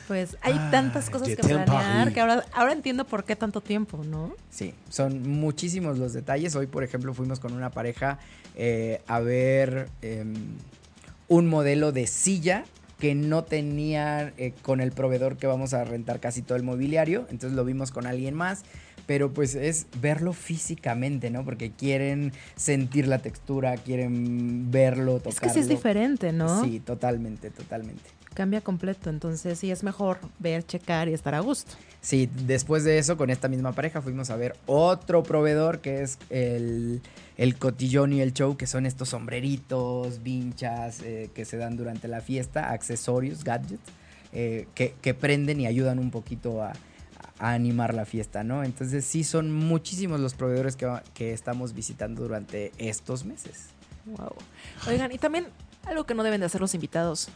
Pues 0.07 0.37
hay 0.41 0.55
Ah, 0.57 0.69
tantas 0.71 1.11
cosas 1.11 1.29
de 1.29 1.37
que 1.37 1.43
planear 1.43 2.13
que 2.13 2.21
ahora, 2.21 2.45
ahora 2.53 2.73
entiendo 2.73 3.05
por 3.07 3.25
qué 3.25 3.35
tanto 3.35 3.61
tiempo, 3.61 4.05
¿no? 4.05 4.33
Sí, 4.51 4.73
son 4.89 5.29
muchísimos 5.29 5.99
los 5.99 6.13
detalles. 6.13 6.55
Hoy, 6.55 6.67
por 6.67 6.85
ejemplo, 6.85 7.13
fuimos 7.13 7.41
con 7.41 7.53
una 7.53 7.71
pareja 7.71 8.19
eh, 8.55 9.01
a 9.07 9.21
ver 9.21 9.89
em, 10.03 10.35
un 11.29 11.49
modelo 11.49 11.91
de 11.93 12.07
silla 12.07 12.65
que 13.01 13.15
no 13.15 13.45
tenía 13.45 14.33
eh, 14.39 14.55
con 14.63 14.81
el 14.81 14.93
proveedor 14.93 15.37
que 15.37 15.47
vamos 15.47 15.75
a 15.75 15.85
rentar 15.85 16.21
casi 16.21 16.41
todo 16.43 16.57
el 16.57 16.63
mobiliario. 16.63 17.27
Entonces 17.31 17.57
lo 17.57 17.65
vimos 17.65 17.91
con 17.91 18.07
alguien 18.07 18.35
más. 18.35 18.63
Pero 19.07 19.33
pues 19.33 19.55
es 19.55 19.87
verlo 20.01 20.33
físicamente, 20.33 21.31
¿no? 21.31 21.45
Porque 21.45 21.71
quieren 21.71 22.33
sentir 22.57 23.07
la 23.07 23.21
textura, 23.21 23.77
quieren 23.77 24.73
verlo, 24.73 25.19
tocarlo. 25.19 25.31
Es 25.31 25.41
que 25.41 25.49
sí 25.51 25.61
es 25.61 25.69
diferente, 25.69 26.33
¿no? 26.33 26.65
Sí, 26.65 26.81
totalmente, 26.81 27.51
totalmente. 27.51 28.16
Cambia 28.37 28.61
completo, 28.61 29.09
entonces 29.09 29.59
sí 29.59 29.71
es 29.71 29.83
mejor 29.83 30.19
ver, 30.39 30.63
checar 30.63 31.09
y 31.09 31.15
estar 31.15 31.35
a 31.35 31.41
gusto. 31.41 31.73
Sí, 32.03 32.29
después 32.45 32.85
de 32.85 32.99
eso, 32.99 33.17
con 33.17 33.31
esta 33.31 33.49
misma 33.49 33.73
pareja, 33.73 34.03
fuimos 34.03 34.29
a 34.29 34.37
ver 34.37 34.55
otro 34.67 35.23
proveedor 35.23 35.81
que 35.81 36.03
es 36.03 36.19
el, 36.29 37.01
el 37.39 37.57
cotillón 37.57 38.13
y 38.13 38.21
el 38.21 38.35
show, 38.35 38.59
que 38.59 38.67
son 38.67 38.85
estos 38.85 39.09
sombreritos, 39.09 40.23
vinchas 40.23 41.01
eh, 41.01 41.31
que 41.33 41.47
se 41.47 41.57
dan 41.57 41.79
durante 41.79 42.09
la 42.09 42.21
fiesta, 42.21 42.73
accesorios, 42.73 43.43
gadgets, 43.43 43.81
eh, 44.35 44.69
que, 44.75 44.95
que 45.01 45.15
prenden 45.15 45.59
y 45.59 45.67
ayudan 45.67 45.99
un 45.99 46.11
poquito 46.11 46.63
a, 46.63 46.75
a 47.39 47.53
animar 47.55 47.95
la 47.95 48.05
fiesta, 48.05 48.45
¿no? 48.45 48.65
Entonces 48.65 49.07
sí 49.07 49.25
son 49.25 49.51
muchísimos 49.51 50.21
los 50.21 50.35
proveedores 50.35 50.77
que, 50.77 50.87
que 51.15 51.33
estamos 51.33 51.73
visitando 51.73 52.21
durante 52.21 52.73
estos 52.77 53.25
meses. 53.25 53.69
Wow. 54.05 54.35
Oigan, 54.89 55.11
y 55.11 55.17
también 55.17 55.47
algo 55.87 56.05
que 56.05 56.15
no 56.15 56.23
deben 56.23 56.41
de 56.41 56.47
hacer 56.47 56.61
los 56.61 56.75
invitados. 56.75 57.31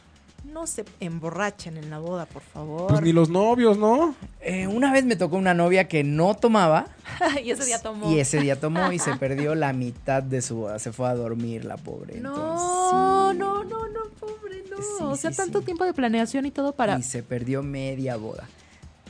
No 0.53 0.66
se 0.66 0.84
emborrachen 0.98 1.76
en 1.76 1.90
la 1.90 2.01
boda, 2.01 2.26
por 2.26 2.42
favor. 2.42 2.88
Pues 2.88 3.03
ni 3.03 3.12
los 3.12 3.30
novios, 3.30 3.78
¿no? 3.78 4.16
Eh, 4.40 4.66
una 4.66 4.92
vez 4.92 5.05
me 5.05 5.14
tocó 5.14 5.36
una 5.36 5.55
novia 5.55 5.86
que 5.86 6.03
no 6.03 6.34
tomaba. 6.34 6.86
y 7.44 7.53
ese 7.53 7.66
día 7.66 7.80
tomó. 7.80 8.11
Y 8.11 8.18
ese 8.18 8.40
día 8.40 8.59
tomó 8.59 8.90
y 8.90 8.98
se 8.98 9.14
perdió 9.14 9.55
la 9.55 9.72
mitad 9.72 10.24
de 10.24 10.42
su 10.42 10.57
boda. 10.57 10.80
Se 10.80 10.90
fue 10.92 11.09
a 11.09 11.14
dormir 11.14 11.64
la 11.64 11.76
pobre. 11.76 12.20
No, 12.20 12.30
Entonces, 12.30 12.68
sí. 12.90 13.38
no, 13.38 13.64
no, 13.64 13.88
no, 13.88 14.01
pobre, 14.18 14.64
no. 14.68 14.76
Sí, 14.76 15.05
o 15.05 15.16
sea, 15.16 15.30
sí, 15.30 15.36
tanto 15.36 15.61
sí. 15.61 15.66
tiempo 15.66 15.84
de 15.84 15.94
planeación 15.94 16.44
y 16.46 16.51
todo 16.51 16.72
para. 16.72 16.98
Y 16.98 17.05
se 17.05 17.22
perdió 17.22 17.62
media 17.62 18.16
boda. 18.16 18.48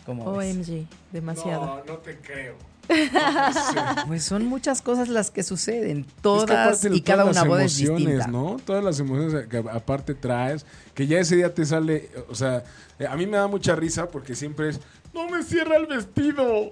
¿Cómo 0.05 0.36
ves? 0.36 0.57
OMG, 0.57 0.86
demasiado. 1.11 1.64
No, 1.64 1.84
no 1.84 1.99
te 1.99 2.18
creo. 2.18 2.69
Pues 4.07 4.24
son 4.24 4.47
muchas 4.47 4.82
cosas 4.82 5.09
las 5.09 5.30
que 5.30 5.43
suceden. 5.43 6.01
Es 6.01 6.07
que 6.07 6.12
Todas 6.22 6.51
aparte 6.51 6.91
de 6.91 6.97
y 6.97 7.01
cada 7.01 7.22
todas 7.22 7.36
una 7.36 7.41
las 7.43 7.49
boda 7.49 7.64
es 7.64 7.78
emociones, 7.80 8.07
distinta. 8.16 8.26
¿no? 8.30 8.57
Todas 8.64 8.84
las 8.84 8.99
emociones 9.01 9.47
que 9.49 9.59
aparte 9.59 10.14
traes, 10.14 10.66
que 10.95 11.07
ya 11.07 11.18
ese 11.18 11.36
día 11.36 11.55
te 11.55 11.64
sale, 11.64 12.11
o 12.28 12.34
sea, 12.34 12.64
eh, 12.99 13.07
a 13.07 13.16
mí 13.16 13.26
me 13.26 13.36
da 13.36 13.47
mucha 13.47 13.74
risa 13.76 14.09
porque 14.09 14.34
siempre 14.34 14.70
es, 14.70 14.80
no 15.14 15.28
me 15.28 15.43
cierra 15.43 15.76
el 15.76 15.86
vestido, 15.86 16.70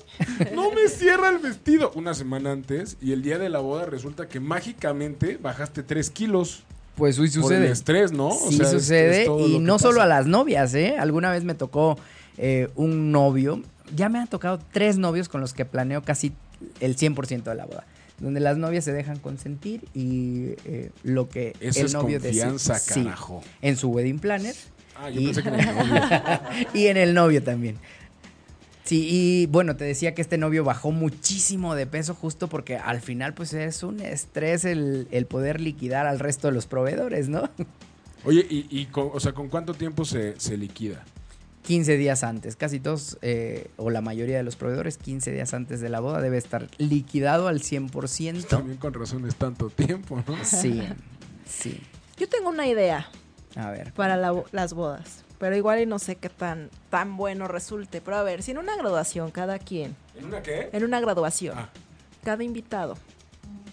no 0.54 0.70
me 0.72 0.88
cierra 0.88 1.28
el 1.30 1.38
vestido. 1.38 1.90
Una 1.94 2.14
semana 2.14 2.52
antes 2.52 2.96
y 3.00 3.12
el 3.12 3.22
día 3.22 3.38
de 3.38 3.48
la 3.48 3.58
boda 3.60 3.86
resulta 3.86 4.28
que 4.28 4.40
mágicamente 4.40 5.38
bajaste 5.42 5.82
tres 5.82 6.10
kilos 6.10 6.62
Pues 6.96 7.16
por 7.16 7.24
el 7.24 7.30
sucede. 7.32 7.70
estrés, 7.70 8.12
¿no? 8.12 8.28
O 8.28 8.48
Sí 8.50 8.56
sea, 8.56 8.66
es- 8.66 8.72
sucede 8.72 9.22
es 9.24 9.28
y 9.28 9.52
que 9.54 9.58
no 9.60 9.78
solo 9.78 10.02
a 10.02 10.06
las 10.06 10.26
novias, 10.26 10.74
¿eh? 10.74 10.96
Alguna 10.98 11.30
vez 11.30 11.44
me 11.44 11.54
tocó 11.54 11.98
eh, 12.36 12.68
un 12.76 13.10
novio. 13.10 13.62
Ya 13.96 14.08
me 14.08 14.18
han 14.18 14.28
tocado 14.28 14.58
tres 14.72 14.98
novios 14.98 15.28
con 15.28 15.40
los 15.40 15.52
que 15.54 15.64
planeo 15.64 16.02
casi 16.02 16.32
el 16.80 16.96
100% 16.96 17.42
de 17.44 17.54
la 17.54 17.66
boda. 17.66 17.84
Donde 18.18 18.40
las 18.40 18.56
novias 18.58 18.84
se 18.84 18.92
dejan 18.92 19.18
consentir 19.18 19.84
y 19.94 20.54
eh, 20.64 20.90
lo 21.04 21.28
que 21.28 21.54
Eso 21.60 21.80
el 21.80 21.86
es 21.86 21.92
novio 21.94 22.18
decide. 22.18 22.42
confianza, 22.48 22.78
Sí, 22.78 23.04
carajo. 23.04 23.42
en 23.62 23.76
su 23.76 23.88
wedding 23.90 24.18
planner 24.18 24.54
Ah, 25.00 25.08
yo 25.10 25.20
Y- 25.20 25.26
pensé 25.26 25.42
que 25.44 25.48
era 25.50 25.58
el 25.70 25.76
novio. 25.76 26.02
y 26.74 26.86
en 26.88 26.96
el 26.96 27.14
novio 27.14 27.42
también. 27.44 27.76
Sí, 28.84 29.06
y 29.08 29.46
bueno, 29.46 29.76
te 29.76 29.84
decía 29.84 30.14
que 30.14 30.22
este 30.22 30.38
novio 30.38 30.64
bajó 30.64 30.90
muchísimo 30.90 31.74
de 31.76 31.86
peso 31.86 32.14
justo 32.14 32.48
porque 32.48 32.76
al 32.78 33.00
final 33.00 33.34
pues 33.34 33.52
es 33.52 33.82
un 33.84 34.00
estrés 34.00 34.64
el, 34.64 35.06
el 35.12 35.26
poder 35.26 35.60
liquidar 35.60 36.06
al 36.08 36.18
resto 36.18 36.48
de 36.48 36.54
los 36.54 36.66
proveedores, 36.66 37.28
¿no? 37.28 37.48
Oye, 38.24 38.44
y, 38.50 38.66
y 38.70 38.86
con, 38.86 39.10
o 39.12 39.20
sea, 39.20 39.32
¿con 39.32 39.48
cuánto 39.48 39.74
tiempo 39.74 40.04
se, 40.04 40.40
se 40.40 40.56
liquida? 40.56 41.04
15 41.68 41.98
días 41.98 42.24
antes. 42.24 42.56
Casi 42.56 42.80
todos, 42.80 43.18
eh, 43.20 43.68
o 43.76 43.90
la 43.90 44.00
mayoría 44.00 44.38
de 44.38 44.42
los 44.42 44.56
proveedores, 44.56 44.96
15 44.96 45.30
días 45.32 45.52
antes 45.52 45.82
de 45.82 45.90
la 45.90 46.00
boda 46.00 46.22
debe 46.22 46.38
estar 46.38 46.66
liquidado 46.78 47.46
al 47.46 47.60
100%. 47.60 48.46
También 48.46 48.78
con 48.78 48.94
razón 48.94 49.26
es 49.28 49.36
tanto 49.36 49.68
tiempo, 49.68 50.22
¿no? 50.26 50.34
Sí, 50.44 50.82
sí. 51.46 51.78
Yo 52.16 52.26
tengo 52.26 52.48
una 52.48 52.66
idea 52.66 53.10
A 53.54 53.70
ver. 53.70 53.92
para 53.92 54.16
la- 54.16 54.42
las 54.50 54.72
bodas, 54.72 55.24
pero 55.38 55.56
igual 55.56 55.80
y 55.82 55.84
no 55.84 55.98
sé 55.98 56.16
qué 56.16 56.30
tan, 56.30 56.70
tan 56.88 57.18
bueno 57.18 57.48
resulte. 57.48 58.00
Pero 58.00 58.16
a 58.16 58.22
ver, 58.22 58.42
si 58.42 58.52
en 58.52 58.58
una 58.58 58.74
graduación 58.74 59.30
cada 59.30 59.58
quien, 59.58 59.94
¿En 60.16 60.24
una 60.24 60.40
qué? 60.42 60.70
en 60.72 60.84
una 60.84 61.00
graduación, 61.00 61.58
Ah. 61.58 61.68
cada 62.24 62.42
invitado 62.44 62.96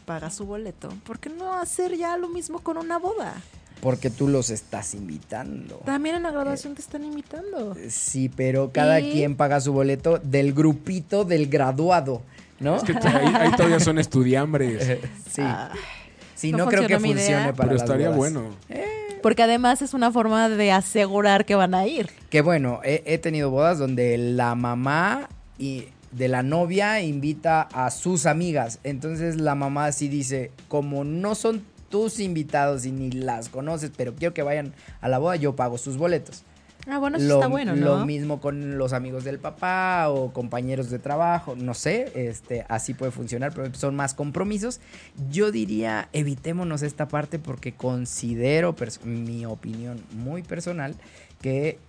paga 0.06 0.30
su 0.32 0.46
boleto, 0.46 0.89
¿por 1.06 1.18
qué 1.20 1.30
no 1.30 1.54
hacer 1.54 1.96
ya 1.96 2.18
lo 2.18 2.28
mismo 2.28 2.60
con 2.60 2.78
una 2.78 3.00
boda? 3.00 3.36
Porque 3.86 4.10
tú 4.10 4.28
los 4.28 4.50
estás 4.50 4.96
invitando. 4.96 5.76
También 5.86 6.16
en 6.16 6.24
la 6.24 6.32
graduación 6.32 6.74
te 6.74 6.82
están 6.82 7.04
invitando. 7.04 7.76
Sí, 7.88 8.30
pero 8.30 8.72
cada 8.72 9.00
Y- 9.00 9.12
quien 9.12 9.36
paga 9.36 9.62
su 9.62 9.74
boleto 9.74 10.18
del 10.24 10.54
grupito 10.54 11.24
del 11.24 11.46
graduado, 11.48 12.24
¿no? 12.60 12.78
Es 12.78 12.84
que 12.84 12.94
ahí, 12.94 13.32
ahí 13.36 13.52
todavía 13.52 13.80
son 13.80 14.00
estudiambres. 14.00 14.98
sí. 15.32 15.42
Ah, 15.44 15.70
sí, 16.34 16.52
no 16.52 16.58
no, 16.58 16.66
creo 16.66 16.88
que 16.88 16.96
funcionó 16.96 17.02
mi 17.02 17.10
idea. 17.12 17.26
funcione 17.38 17.54
para 17.54 17.70
Pero 17.70 17.80
estaría 17.80 18.10
bueno. 18.10 18.56
porque 19.22 19.44
además 19.44 19.84
es 19.84 19.94
una 19.94 20.12
forma 20.12 20.50
de 20.50 20.72
asegurar 20.72 21.46
que 21.46 21.54
van 21.54 21.76
a 21.76 21.86
ir. 21.86 22.10
Que 22.32 22.42
bueno, 22.42 22.80
he, 22.84 23.04
he 23.06 23.20
tenido 23.20 23.52
bodas 23.52 23.78
donde 23.78 24.18
la 24.18 24.56
mamá 24.56 25.30
y 25.60 25.90
de 26.12 26.28
la 26.28 26.42
novia 26.42 27.02
invita 27.02 27.62
a 27.62 27.92
sus 27.92 28.26
amigas. 28.26 28.80
Entonces 28.84 29.36
la 29.40 29.54
mamá 29.54 29.92
sí 29.92 30.08
dice, 30.08 30.50
como 30.70 31.04
no 31.04 31.36
son 31.36 31.62
tus 31.96 32.20
invitados 32.20 32.86
y 32.86 32.91
ni 32.91 33.10
las 33.10 33.48
conoces, 33.48 33.89
pero 33.96 34.14
quiero 34.16 34.34
que 34.34 34.43
vayan 34.43 34.74
a 35.00 35.08
la 35.08 35.18
boda, 35.18 35.38
yo 35.38 35.56
pago 35.56 35.78
sus 35.78 35.96
boletos. 35.96 36.43
Ah, 36.89 37.00
bueno, 37.00 37.16
eso 37.16 37.26
lo, 37.26 37.36
está 37.36 37.48
bueno, 37.48 37.74
¿no? 37.74 37.86
lo 38.00 38.06
mismo 38.06 38.41
con 38.41 38.78
los 38.78 38.91
amigos 38.91 39.24
del 39.24 39.39
papá 39.39 40.10
o 40.10 40.34
compañeros 40.34 40.89
de 40.89 41.00
trabajo, 41.00 41.56
no 41.56 41.74
sé, 41.74 42.12
este, 42.16 42.66
así 42.68 42.93
puede 42.93 43.14
funcionar, 43.14 43.54
pero 43.56 43.74
son 43.76 43.96
más 43.96 44.14
compromisos. 44.14 44.82
Yo 45.32 45.52
diría, 45.54 46.10
evitémonos 46.12 46.82
esta 46.82 47.08
parte 47.08 47.39
porque 47.39 47.74
considero, 47.74 48.76
mi 49.06 49.46
opinión 49.46 50.04
muy 50.12 50.43
personal, 50.43 50.96
que 51.41 51.80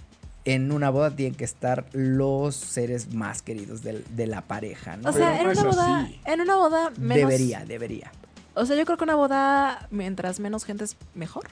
en 0.45 0.71
una 0.71 0.89
boda 0.91 1.11
tienen 1.17 1.35
que 1.35 1.45
estar 1.45 1.85
los 1.93 2.55
seres 2.55 3.13
más 3.13 3.43
queridos 3.43 3.83
del- 3.83 4.05
de, 4.15 4.29
la 4.29 4.43
pareja, 4.43 4.97
¿no? 4.97 5.09
O 5.11 5.13
sea, 5.13 5.41
en 5.41 5.49
una 5.49 5.65
boda, 5.65 6.09
en 6.27 6.41
una 6.41 6.55
boda 6.55 6.91
menos... 6.97 7.17
debería, 7.29 7.65
debería. 7.65 8.13
O 8.57 8.65
sea, 8.67 8.75
yo 8.77 8.85
creo 8.85 8.97
que 8.97 9.05
una 9.05 9.15
boda, 9.15 9.87
mientras 9.91 10.41
menos 10.41 10.65
gente 10.65 10.85
es 10.85 10.97
mejor. 11.15 11.45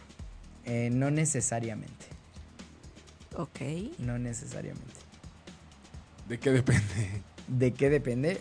Eh, 0.65 0.89
no 0.91 1.11
necesariamente, 1.11 2.07
Ok. 3.37 3.61
no 3.99 4.19
necesariamente. 4.19 4.95
¿De 6.29 6.39
qué 6.39 6.51
depende? 6.51 7.23
¿De 7.49 7.73
qué 7.75 7.91
depende? 7.91 8.41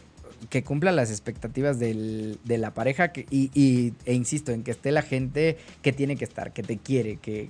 Que 0.50 0.64
cumpla 0.64 0.94
las 0.94 1.12
expectativas 1.12 1.80
del- 1.80 2.40
de 2.46 2.58
la 2.58 2.74
pareja 2.74 3.12
que- 3.12 3.26
y, 3.30 3.52
y- 3.54 3.94
e 4.06 4.14
insisto 4.14 4.54
en 4.54 4.64
que 4.64 4.72
esté 4.72 4.92
la 4.92 5.02
gente 5.02 5.58
que 5.82 5.92
tiene 5.92 6.16
que 6.16 6.24
estar, 6.26 6.54
que 6.54 6.64
te 6.64 6.78
quiere, 6.78 7.18
que... 7.18 7.50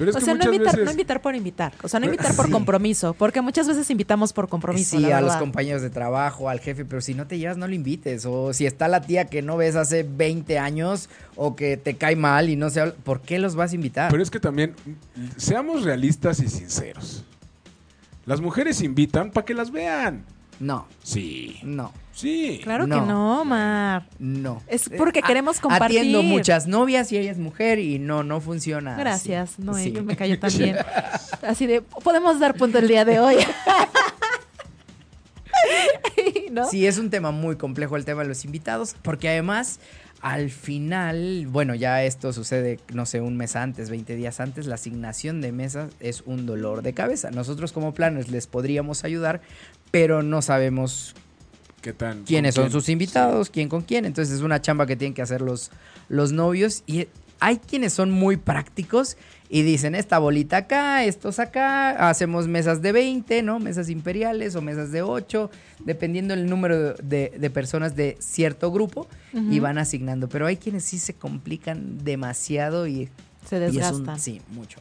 Pero 0.00 0.12
es 0.12 0.16
o 0.16 0.18
que 0.18 0.24
sea, 0.24 0.34
no 0.34 0.44
invitar, 0.46 0.72
veces... 0.72 0.84
no 0.86 0.90
invitar 0.92 1.20
por 1.20 1.34
invitar. 1.34 1.72
O 1.82 1.88
sea, 1.88 2.00
no 2.00 2.06
invitar 2.06 2.34
por 2.34 2.46
Sí. 2.46 2.52
compromiso. 2.52 3.12
Porque 3.12 3.42
muchas 3.42 3.68
veces 3.68 3.90
invitamos 3.90 4.32
por 4.32 4.48
compromiso. 4.48 4.96
sí, 4.96 5.02
la 5.02 5.18
a 5.18 5.20
los 5.20 5.36
compañeros 5.36 5.82
de 5.82 5.90
trabajo, 5.90 6.48
al 6.48 6.58
jefe, 6.60 6.86
pero 6.86 7.02
si 7.02 7.12
no 7.12 7.26
te 7.26 7.38
llevas 7.38 7.58
no 7.58 7.68
lo 7.68 7.74
invites. 7.74 8.24
O 8.24 8.54
si 8.54 8.64
está 8.64 8.88
la 8.88 9.02
tía 9.02 9.26
que 9.26 9.42
no 9.42 9.58
ves 9.58 9.76
hace 9.76 10.02
20 10.02 10.58
años 10.58 11.10
o 11.36 11.54
que 11.54 11.76
te 11.76 11.96
cae 11.96 12.16
mal 12.16 12.48
y 12.48 12.56
no 12.56 12.70
se 12.70 12.80
habla, 12.80 12.94
¿por 13.04 13.20
qué 13.20 13.38
los 13.38 13.56
vas 13.56 13.72
a 13.72 13.74
invitar? 13.74 14.10
Pero 14.10 14.22
es 14.22 14.30
que 14.30 14.40
también, 14.40 14.74
seamos 15.36 15.82
realistas 15.84 16.40
y 16.40 16.48
sinceros. 16.48 17.24
Las 18.24 18.40
mujeres 18.40 18.80
invitan 18.80 19.30
para 19.30 19.44
que 19.44 19.52
las 19.52 19.70
vean. 19.70 20.24
No, 20.60 20.86
Sí. 21.02 21.58
no, 21.62 21.92
Sí. 22.12 22.60
Claro 22.62 22.84
que 22.84 22.90
No. 22.90 23.44
Mar. 23.46 24.06
no. 24.18 24.62
Es 24.66 24.90
porque 24.98 25.20
Eh, 25.20 25.22
queremos 25.26 25.58
a- 25.58 25.62
compartir. 25.62 26.00
Atiendo 26.00 26.22
muchas 26.22 26.66
novias 26.66 27.10
y 27.12 27.16
ella 27.16 27.30
es 27.30 27.38
mujer 27.38 27.78
y 27.78 27.98
no, 27.98 28.22
no 28.22 28.42
funciona. 28.42 28.92
así. 28.92 29.00
Gracias, 29.00 29.58
no, 29.58 29.72
Sí. 29.74 29.90
me 29.90 30.16
cayó 30.16 30.38
tan 30.38 30.56
bien. 30.58 30.76
Así 31.42 31.66
de, 31.66 31.80
podemos 31.80 32.38
dar 32.38 32.54
punto 32.54 32.76
el 32.78 32.88
día 32.88 33.06
de 33.06 33.20
hoy. 33.20 33.36
¿No? 36.50 36.68
Sí, 36.68 36.86
es 36.86 36.98
un 36.98 37.10
tema 37.10 37.30
muy 37.30 37.56
complejo 37.56 37.96
el 37.96 38.04
tema 38.04 38.22
de 38.22 38.28
los 38.28 38.44
invitados, 38.44 38.94
porque 39.02 39.28
además, 39.28 39.78
al 40.20 40.50
final, 40.50 41.46
bueno, 41.48 41.74
ya 41.74 42.04
esto 42.04 42.32
sucede, 42.32 42.78
no 42.92 43.06
sé, 43.06 43.20
un 43.20 43.36
mes 43.36 43.56
antes, 43.56 43.88
20 43.88 44.16
días 44.16 44.40
antes, 44.40 44.66
la 44.66 44.74
asignación 44.74 45.40
de 45.40 45.50
mesas 45.52 45.92
es 46.00 46.22
un 46.26 46.44
dolor 46.44 46.82
de 46.82 46.92
cabeza. 46.92 47.30
Nosotros 47.30 47.72
como 47.72 47.94
planes 47.94 48.30
les 48.30 48.46
podríamos 48.46 49.04
ayudar, 49.04 49.40
pero 49.90 50.22
no 50.22 50.42
sabemos 50.42 51.14
¿Qué 51.80 51.94
tan? 51.94 52.24
quiénes 52.24 52.54
son 52.54 52.64
quién? 52.64 52.72
sus 52.72 52.88
invitados, 52.90 53.48
quién 53.48 53.70
con 53.70 53.82
quién. 53.82 54.04
Entonces 54.04 54.34
es 54.34 54.42
una 54.42 54.60
chamba 54.60 54.86
que 54.86 54.96
tienen 54.96 55.14
que 55.14 55.22
hacer 55.22 55.40
los, 55.40 55.70
los 56.08 56.32
novios. 56.32 56.82
Y 56.86 57.08
hay 57.40 57.56
quienes 57.56 57.94
son 57.94 58.10
muy 58.10 58.36
prácticos 58.36 59.16
y 59.52 59.62
dicen, 59.62 59.96
esta 59.96 60.18
bolita 60.20 60.58
acá, 60.58 61.02
estos 61.04 61.40
acá, 61.40 62.08
hacemos 62.08 62.46
mesas 62.46 62.82
de 62.82 62.92
20, 62.92 63.42
¿no? 63.42 63.58
Mesas 63.58 63.88
imperiales 63.90 64.54
o 64.54 64.62
mesas 64.62 64.92
de 64.92 65.02
8, 65.02 65.50
dependiendo 65.84 66.34
el 66.34 66.48
número 66.48 66.94
de, 66.94 67.32
de 67.36 67.50
personas 67.50 67.96
de 67.96 68.16
cierto 68.20 68.70
grupo, 68.70 69.08
y 69.32 69.58
van 69.58 69.76
asignando. 69.78 70.28
Pero 70.28 70.46
hay 70.46 70.56
quienes 70.56 70.84
sí 70.84 70.98
se 71.00 71.14
complican 71.14 71.98
demasiado 72.04 72.86
y, 72.86 73.08
Se 73.44 73.58
y 73.58 73.64
es 73.64 73.72
desgastan. 73.74 74.08
un... 74.10 74.20
Sí, 74.20 74.40
mucho. 74.50 74.78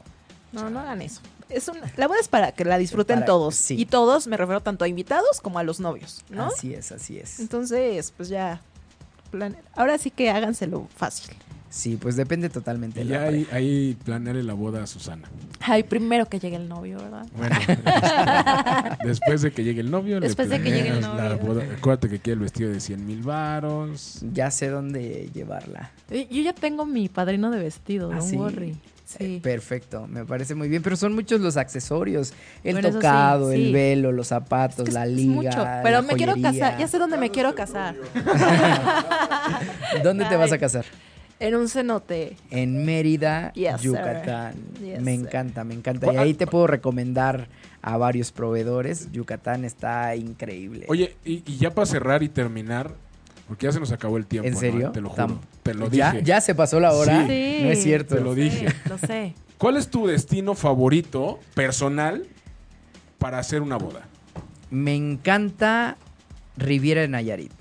No, 0.51 0.69
no 0.69 0.79
hagan 0.79 1.01
eso. 1.01 1.21
Es 1.49 1.67
una, 1.67 1.81
la 1.97 2.07
boda 2.07 2.19
es 2.19 2.27
para 2.27 2.51
que 2.51 2.63
la 2.63 2.77
disfruten 2.77 3.17
Para- 3.17 3.25
todos. 3.25 3.55
sí. 3.55 3.75
Y 3.75 3.87
todos, 3.87 4.27
me 4.27 4.37
refiero 4.37 4.61
tanto 4.61 4.85
a 4.85 4.87
invitados 4.87 5.41
como 5.41 5.57
a 5.57 5.63
los 5.63 5.79
novios, 5.79 6.23
¿no? 6.29 6.45
Así 6.45 6.75
es, 6.75 6.91
así 6.91 7.17
es. 7.17 7.39
Entonces, 7.39 8.13
pues 8.15 8.29
ya. 8.29 8.61
plane- 9.31 9.57
Ahora 9.75 9.97
sí 9.97 10.11
que 10.11 10.29
háganselo 10.29 10.87
fácil. 10.95 11.35
Sí, 11.71 11.97
pues 12.01 12.15
depende 12.15 12.49
totalmente 12.49 13.01
Y 13.01 13.03
de 13.05 13.09
la 13.15 13.31
ya 13.31 13.55
ahí 13.55 13.95
planearle 14.03 14.41
la 14.43 14.53
boda 14.53 14.81
a 14.83 14.87
Susana. 14.87 15.29
Ay, 15.59 15.83
primero 15.83 16.25
que 16.25 16.39
llegue 16.39 16.55
el 16.55 16.67
novio, 16.67 16.97
¿verdad? 16.97 17.27
Bueno, 17.37 17.55
después 19.05 19.41
de 19.43 19.51
que 19.51 19.63
llegue 19.63 19.81
el 19.81 19.91
novio, 19.91 20.19
le 20.19 20.27
Después 20.27 20.49
de 20.49 20.61
que 20.61 20.71
llegue 20.71 20.89
el 20.89 21.01
la 21.01 21.07
novio. 21.35 21.37
boda. 21.37 21.63
Acuérdate 21.77 22.09
que 22.09 22.19
quiere 22.19 22.35
el 22.35 22.39
vestido 22.39 22.71
de 22.71 22.79
100 22.79 23.05
mil 23.05 23.21
varos. 23.21 24.19
Ya 24.33 24.49
sé 24.51 24.69
dónde 24.69 25.29
llevarla. 25.33 25.91
Yo 26.09 26.41
ya 26.41 26.53
tengo 26.53 26.85
mi 26.87 27.07
padrino 27.07 27.51
de 27.51 27.59
vestido, 27.59 28.11
¿Ah, 28.11 28.15
no 28.15 28.21
sí? 28.21 28.35
worry. 28.35 28.69
Eh, 28.69 28.77
Sí. 29.17 29.39
Perfecto, 29.41 30.05
me 30.05 30.23
parece 30.23 30.53
muy 30.53 30.69
bien, 30.69 30.83
pero 30.83 30.95
son 30.95 31.15
muchos 31.15 31.41
los 31.41 31.57
accesorios, 31.57 32.31
el 32.63 32.73
Bueno, 32.73 32.89
eso 32.89 32.99
sí, 32.99 33.01
tocado, 33.01 33.49
sí. 33.51 33.55
el 33.55 33.73
velo, 33.73 34.11
los 34.11 34.27
zapatos, 34.27 34.81
Es 34.81 34.85
que 34.89 34.91
la 34.93 35.07
es 35.07 35.11
liga, 35.13 35.33
mucho. 35.33 35.63
la 35.63 35.79
Pero 35.81 36.03
me 36.03 36.13
quiero 36.13 36.39
casar. 36.39 36.77
Ya 36.77 36.87
sé 36.87 36.99
dónde 36.99 37.17
me 37.17 37.31
quiero 37.31 37.55
casar. 37.55 37.95
¿Dónde 40.03 40.25
te 40.25 40.35
vas 40.35 40.51
a 40.51 40.57
casar? 40.59 40.85
En 41.39 41.55
un 41.55 41.69
cenote. 41.69 42.35
En 42.51 42.85
Mérida, 42.85 43.53
Yes. 43.53 43.81
Yucatán. 43.81 44.55
Yes, 44.83 45.01
me 45.01 45.13
encanta, 45.13 45.63
me 45.63 45.73
encanta. 45.73 46.11
Y 46.13 46.17
ahí 46.17 46.33
te 46.33 46.47
puedo 46.47 46.67
recomendar 46.67 47.47
a 47.81 47.95
varios 47.97 48.31
proveedores. 48.31 49.09
Yucatán 49.11 49.63
está 49.63 50.15
increíble. 50.15 50.85
Oye, 50.89 51.15
y, 51.23 51.43
y 51.49 51.57
ya 51.57 51.71
para 51.71 51.85
cerrar 51.85 52.23
y 52.23 52.29
terminar, 52.29 52.91
porque 53.47 53.67
ya 53.67 53.71
se 53.71 53.79
nos 53.79 53.91
acabó 53.93 54.17
el 54.17 54.25
tiempo. 54.25 54.47
¿En 54.47 54.53
¿no? 54.53 54.59
serio? 54.59 54.91
Te 54.91 54.99
lo 55.01 55.09
juro. 55.09 55.27
Tam- 55.27 55.39
Te 55.63 55.73
lo 55.73 55.89
¿Ya, 55.89 56.11
dije. 56.11 56.25
ya 56.25 56.41
se 56.41 56.55
pasó 56.55 56.79
la 56.81 56.91
hora. 56.91 57.25
Sí. 57.27 57.59
No 57.63 57.69
es 57.69 57.83
cierto. 57.83 58.15
Te 58.15 58.21
lo 58.21 58.35
dije. 58.35 58.69
Sí, 58.69 58.75
lo 58.89 58.97
sé. 58.97 59.33
¿Cuál 59.57 59.77
es 59.77 59.89
tu 59.89 60.07
destino 60.07 60.55
favorito 60.55 61.39
personal 61.53 62.25
para 63.17 63.39
hacer 63.39 63.61
una 63.61 63.77
boda? 63.77 64.07
Me 64.71 64.93
encanta 64.95 65.97
Riviera 66.57 67.01
de 67.01 67.07
Nayarit. 67.07 67.51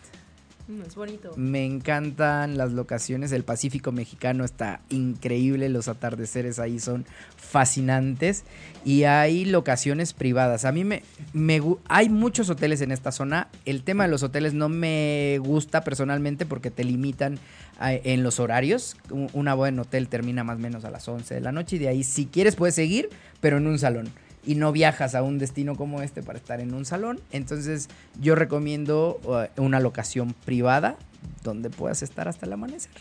Mm, 0.69 0.83
Es 0.87 0.95
bonito. 0.95 1.33
Me 1.37 1.64
encantan 1.64 2.57
las 2.59 2.73
locaciones. 2.73 3.33
El 3.33 3.43
Pacífico 3.43 3.91
mexicano 3.91 4.45
está 4.45 4.81
increíble. 4.91 5.69
Los 5.71 5.89
atardeceres 5.89 6.59
ahí 6.59 6.79
son 6.79 7.07
fascinantes. 7.37 8.45
Y 8.85 9.05
hay 9.05 9.45
locaciones 9.47 10.12
privadas. 10.12 10.64
A 10.64 10.73
mí 10.73 10.85
me, 10.85 11.03
me 11.33 11.61
hay 11.89 12.09
muchos 12.09 12.51
hoteles 12.51 12.81
en 12.83 12.93
esta 12.93 13.12
zona. 13.12 13.49
El 13.64 13.83
tema 13.83 14.05
de 14.05 14.11
los 14.11 14.23
hoteles 14.23 14.53
no 14.55 14.69
me 14.69 15.39
gusta 15.43 15.83
personalmente 15.83 16.45
porque 16.47 16.71
te 16.71 16.85
limitan 16.85 17.39
a- 17.79 17.95
en 17.95 18.23
los 18.23 18.39
horarios. 18.39 18.97
Una 19.33 19.55
en 19.69 19.79
hotel 19.79 20.09
termina 20.09 20.45
más 20.45 20.57
o 20.57 20.61
menos 20.61 20.85
a 20.85 20.91
las 20.91 21.09
11 21.09 21.35
de 21.35 21.41
la 21.41 21.53
noche. 21.53 21.77
Y 21.77 21.79
de 21.79 21.89
ahí, 21.89 22.05
si 22.05 22.27
quieres, 22.27 22.57
puedes 22.57 22.75
seguir, 22.75 23.09
pero 23.41 23.57
en 23.57 23.66
un 23.66 23.79
salón. 23.79 24.09
Y 24.49 24.55
no 24.55 24.73
viajas 24.73 25.15
a 25.15 25.23
un 25.23 25.39
destino 25.39 25.77
como 25.77 26.01
este 26.01 26.23
para 26.23 26.39
estar 26.39 26.61
en 26.61 26.73
un 26.73 26.87
salón. 26.87 27.21
Entonces, 27.33 27.89
yo 28.19 28.35
recomiendo 28.35 29.21
uh, 29.25 29.61
una 29.63 29.79
locación 29.79 30.35
privada 30.47 30.97
donde 31.43 31.69
puedas 31.69 32.03
estar 32.03 32.29
hasta 32.29 32.47
el 32.47 32.53
amanecer. 32.55 32.93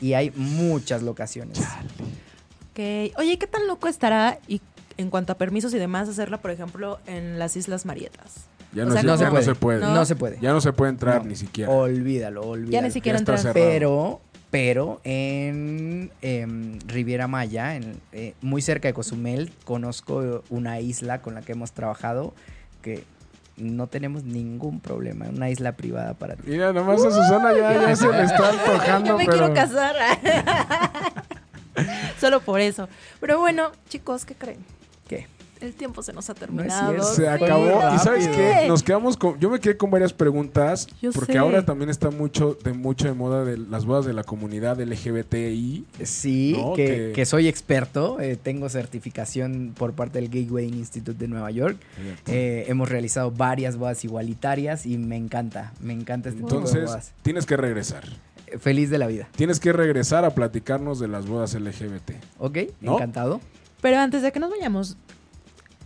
Y 0.00 0.14
hay 0.14 0.32
muchas 0.34 1.02
locaciones. 1.02 1.60
Ok. 2.72 3.12
Oye, 3.18 3.38
¿qué 3.38 3.46
tan 3.46 3.66
loco 3.68 3.86
estará 3.86 4.38
y 4.48 4.60
en 4.96 5.08
cuanto 5.10 5.32
a 5.32 5.36
permisos 5.38 5.72
y 5.74 5.78
demás 5.78 6.08
hacerla, 6.08 6.38
por 6.38 6.50
ejemplo, 6.50 6.98
en 7.06 7.38
las 7.38 7.56
Islas 7.56 7.86
Marietas? 7.86 8.46
Ya 8.72 8.82
O 8.82 8.86
no, 8.86 8.92
sea, 8.92 9.02
se, 9.02 9.06
no 9.06 9.12
ya 9.14 9.18
se 9.18 9.24
no 9.24 9.30
puede. 9.30 9.44
se 9.44 9.54
puede. 9.54 9.80
No. 9.80 9.94
No 9.94 10.04
se 10.04 10.16
puede. 10.16 10.38
Ya 10.40 10.52
no 10.52 10.60
se 10.60 10.72
puede 10.72 10.90
entrar 10.90 11.22
No. 11.22 11.28
ni 11.28 11.36
siquiera. 11.36 11.70
Olvídalo, 11.70 12.42
olvídalo. 12.42 12.72
Ya 12.72 12.82
ni 12.82 12.90
siquiera 12.90 13.18
entrar. 13.18 13.38
Pero 13.52 14.20
pero 14.52 15.00
en 15.02 16.12
em, 16.20 16.78
Riviera 16.86 17.26
Maya, 17.26 17.74
en, 17.74 17.98
eh, 18.12 18.34
muy 18.42 18.60
cerca 18.60 18.86
de 18.86 18.92
Cozumel, 18.92 19.50
conozco 19.64 20.44
una 20.50 20.78
isla 20.78 21.22
con 21.22 21.34
la 21.34 21.40
que 21.40 21.52
hemos 21.52 21.72
trabajado 21.72 22.34
que 22.82 23.02
no 23.56 23.86
tenemos 23.86 24.24
ningún 24.24 24.80
problema, 24.80 25.24
una 25.30 25.48
isla 25.48 25.72
privada 25.72 26.12
para 26.12 26.36
ti. 26.36 26.42
Mira, 26.48 26.70
nomás 26.74 27.02
a 27.02 27.10
Susana 27.10 27.56
ya, 27.56 27.80
ya 27.80 27.96
se 27.96 28.12
le 28.12 28.24
está 28.24 28.48
antojando, 28.50 29.08
Yo 29.08 29.16
me 29.16 29.24
pero... 29.24 29.38
quiero 29.38 29.54
casar. 29.54 29.96
Solo 32.20 32.40
por 32.40 32.60
eso. 32.60 32.90
Pero 33.20 33.40
bueno, 33.40 33.72
chicos, 33.88 34.26
¿qué 34.26 34.34
creen? 34.34 34.58
El 35.62 35.74
tiempo 35.74 36.02
se 36.02 36.12
nos 36.12 36.28
ha 36.28 36.32
es 36.32 36.38
terminado. 36.38 36.90
cierto. 36.92 37.04
Se 37.14 37.28
acabó. 37.28 37.94
¿Y 37.94 37.98
sabes 38.00 38.28
qué? 38.28 38.64
Nos 38.68 38.82
quedamos 38.82 39.16
con. 39.16 39.38
Yo 39.38 39.48
me 39.48 39.60
quedé 39.60 39.76
con 39.76 39.90
varias 39.90 40.12
preguntas. 40.12 40.88
Yo 41.00 41.12
porque 41.12 41.32
sé. 41.34 41.38
ahora 41.38 41.64
también 41.64 41.88
está 41.88 42.10
mucho 42.10 42.58
de 42.64 42.72
mucho 42.72 43.06
de 43.06 43.14
moda 43.14 43.44
de 43.44 43.56
las 43.56 43.84
bodas 43.84 44.04
de 44.04 44.12
la 44.12 44.24
comunidad 44.24 44.80
LGBTI. 44.80 45.84
Sí, 46.02 46.54
No, 46.58 46.72
que, 46.74 46.84
que- 46.86 47.12
que 47.14 47.24
soy 47.26 47.48
experto, 47.48 48.18
eh, 48.20 48.36
tengo 48.36 48.68
certificación 48.68 49.72
por 49.76 49.92
parte 49.92 50.20
del 50.20 50.28
Gateway 50.28 50.66
Institute 50.68 51.18
de 51.18 51.28
Nueva 51.28 51.50
York. 51.50 51.76
Eh, 52.26 52.64
hemos 52.68 52.88
realizado 52.88 53.30
varias 53.30 53.76
bodas 53.76 54.04
igualitarias 54.04 54.86
y 54.86 54.98
me 54.98 55.16
encanta, 55.16 55.72
me 55.80 55.92
encanta 55.92 56.28
este 56.30 56.40
tipo 56.42 56.50
de 56.50 56.56
Entonces, 56.56 56.84
bodas. 56.86 57.12
tienes 57.22 57.46
que 57.46 57.56
regresar. 57.56 58.04
Eh, 58.48 58.58
Feliz 58.58 58.90
de 58.90 58.98
la 58.98 59.06
vida, 59.06 59.28
Tienes 59.36 59.60
que 59.60 59.72
regresar 59.72 60.24
a 60.24 60.30
platicarnos 60.34 60.98
de 60.98 61.08
las 61.08 61.26
bodas 61.26 61.54
LGBT. 61.54 62.12
¿ok? 62.38 62.58
¿No? 62.80 62.94
Encantado. 62.96 63.40
Pero 63.80 63.98
antes 63.98 64.22
de 64.22 64.30
que 64.30 64.38
nos 64.40 64.50
vayamos, 64.50 64.96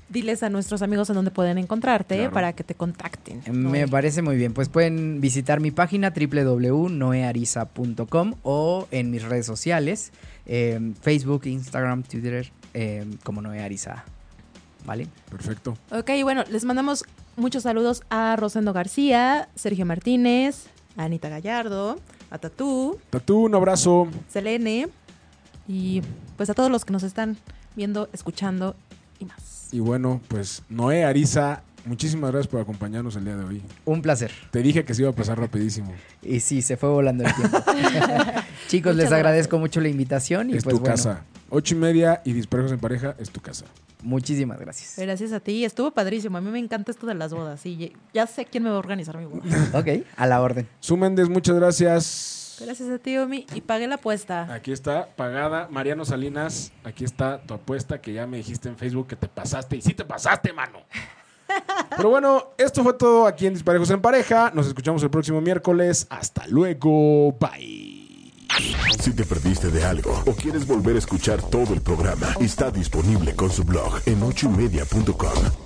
diles 0.09 0.43
a 0.43 0.49
nuestros 0.51 0.83
amigos 0.83 1.09
en 1.11 1.17
dónde 1.17 1.31
pueden 1.31 1.59
encontrarte 1.59 2.17
Claro. 2.17 2.33
para 2.33 2.53
que 2.55 2.65
te 2.65 2.75
contacten. 2.75 3.43
Me 3.47 3.53
Noel. 3.53 3.89
parece 3.91 4.23
muy 4.23 4.37
bien. 4.37 4.53
Pues 4.55 4.69
pueden 4.69 5.21
visitar 5.21 5.61
mi 5.61 5.71
página 5.73 6.13
www.noeariza.com 6.15 8.35
o 8.43 8.87
en 8.91 9.11
mis 9.11 9.23
redes 9.25 9.47
sociales, 9.47 10.13
eh, 10.47 10.93
Facebook, 11.01 11.47
Instagram, 11.47 12.03
Twitter, 12.05 12.51
eh, 12.75 13.05
como 13.25 13.41
Noé 13.43 13.63
Ariza. 13.63 14.05
¿Vale? 14.85 15.09
Perfecto. 15.31 15.77
Ok, 15.91 16.11
bueno, 16.23 16.45
les 16.51 16.65
mandamos 16.65 17.05
muchos 17.37 17.65
saludos 17.65 18.03
a 18.09 18.37
Rosendo 18.37 18.73
García, 18.73 19.49
Sergio 19.57 19.85
Martínez, 19.85 20.67
a 20.97 21.03
Anita 21.05 21.29
Gallardo, 21.29 21.99
a 22.31 22.39
Tatú, 22.39 22.97
Tatú, 23.11 23.47
un 23.47 23.55
abrazo. 23.57 24.07
Selene 24.29 24.89
y 25.67 26.03
pues 26.37 26.49
a 26.51 26.55
todos 26.55 26.71
los 26.71 26.85
que 26.85 26.93
nos 26.93 27.03
están 27.03 27.37
viendo, 27.75 28.09
escuchando 28.13 28.77
y 29.19 29.25
más. 29.25 29.56
Y 29.73 29.81
bueno, 29.81 30.21
pues 30.29 30.63
Noé 30.69 31.05
Ariza, 31.05 31.63
muchísimas 31.85 32.31
gracias 32.31 32.49
por 32.51 32.61
acompañarnos 32.61 33.17
el 33.17 33.25
día 33.25 33.37
de 33.37 33.45
hoy. 33.45 33.63
Un 33.85 34.03
placer. 34.03 34.31
Te 34.51 34.63
dije 34.63 34.85
que 34.85 34.95
se 34.95 35.03
iba 35.03 35.11
a 35.11 35.15
pasar 35.15 35.39
rapidísimo. 35.39 35.93
Y 36.23 36.41
sí, 36.41 36.61
se 36.63 36.77
fue 36.77 36.89
volando 36.89 37.25
el 37.25 37.33
tiempo. 37.35 37.59
Chicos, 38.69 38.95
Muchas 38.95 39.11
les 39.11 39.13
agradezco 39.13 39.59
mucho 39.59 39.81
la 39.81 39.89
invitación 39.89 40.51
y 40.51 40.57
es 40.57 40.65
pues 40.65 40.75
tu 40.75 40.81
bueno, 40.81 40.95
casa. 40.97 41.23
Ocho 41.51 41.75
y 41.77 41.79
media 41.79 42.21
y 42.25 42.33
disparejos 42.33 42.73
en 42.73 42.81
pareja 42.81 43.15
es 43.21 43.31
tu 43.31 43.41
casa. 43.41 43.65
muchísimas 44.03 44.59
gracias. 44.59 44.95
Gracias 44.99 45.31
a 45.33 45.39
ti, 45.39 45.65
estuvo 45.65 45.93
padrísimo. 45.93 46.37
A 46.39 46.41
mí 46.41 46.51
me 46.51 46.59
encanta 46.59 46.91
esto 46.91 47.07
de 47.07 47.15
las 47.15 47.33
bodas 47.33 47.65
y 47.65 47.93
ya 48.13 48.27
sé 48.27 48.45
quién 48.45 48.65
me 48.65 48.71
va 48.71 48.77
a 48.77 48.79
organizar 48.81 49.17
mi 49.19 49.27
boda. 49.27 49.43
Ok, 49.73 50.05
a 50.17 50.27
la 50.27 50.41
orden. 50.43 50.67
Su 50.81 50.97
Méndez, 50.97 51.29
muchas 51.29 51.55
gracias. 51.55 52.46
Gracias 52.61 52.89
a 52.89 52.99
ti, 52.99 53.17
Omi, 53.19 53.47
y 53.55 53.61
pagué 53.61 53.87
la 53.87 53.97
apuesta. 53.97 54.53
Aquí 54.53 54.73
está, 54.73 55.09
pagada. 55.17 55.69
Mariano 55.71 56.05
Salinas, 56.05 56.73
aquí 56.85 57.05
está 57.05 57.41
tu 57.43 57.55
apuesta 57.55 58.01
que 58.01 58.13
ya 58.13 58.27
me 58.27 58.39
dijiste 58.39 58.69
en 58.69 58.77
Facebook 58.77 59.09
que 59.09 59.17
te 59.17 59.29
pasaste. 59.29 59.77
Y 59.77 59.83
sí 59.83 59.95
te 59.95 60.05
pasaste, 60.05 60.53
mano. 60.53 60.81
Pero 61.97 62.11
bueno, 62.11 62.53
esto 62.59 62.83
fue 62.83 62.95
todo 62.95 63.27
aquí 63.27 63.47
en 63.47 63.55
Disparejos 63.55 63.91
en 63.91 64.01
Pareja. 64.01 64.51
Nos 64.55 64.67
escuchamos 64.67 65.03
el 65.03 65.11
próximo 65.11 65.41
miércoles. 65.41 66.07
Hasta 66.11 66.47
luego. 66.47 67.33
Bye. 67.33 68.33
Si 69.01 69.13
te 69.13 69.25
perdiste 69.25 69.71
de 69.71 69.85
algo 69.85 70.23
o 70.27 70.33
quieres 70.33 70.67
volver 70.67 70.97
a 70.97 70.99
escuchar 70.99 71.43
todo 71.43 71.75
el 71.75 71.83
programa, 71.83 72.35
está 72.41 72.71
disponible 72.71 73.35
con 73.35 73.51
su 73.51 73.65
blog 73.65 74.01
en 74.07 74.23
ochoymedia.com. 74.23 75.66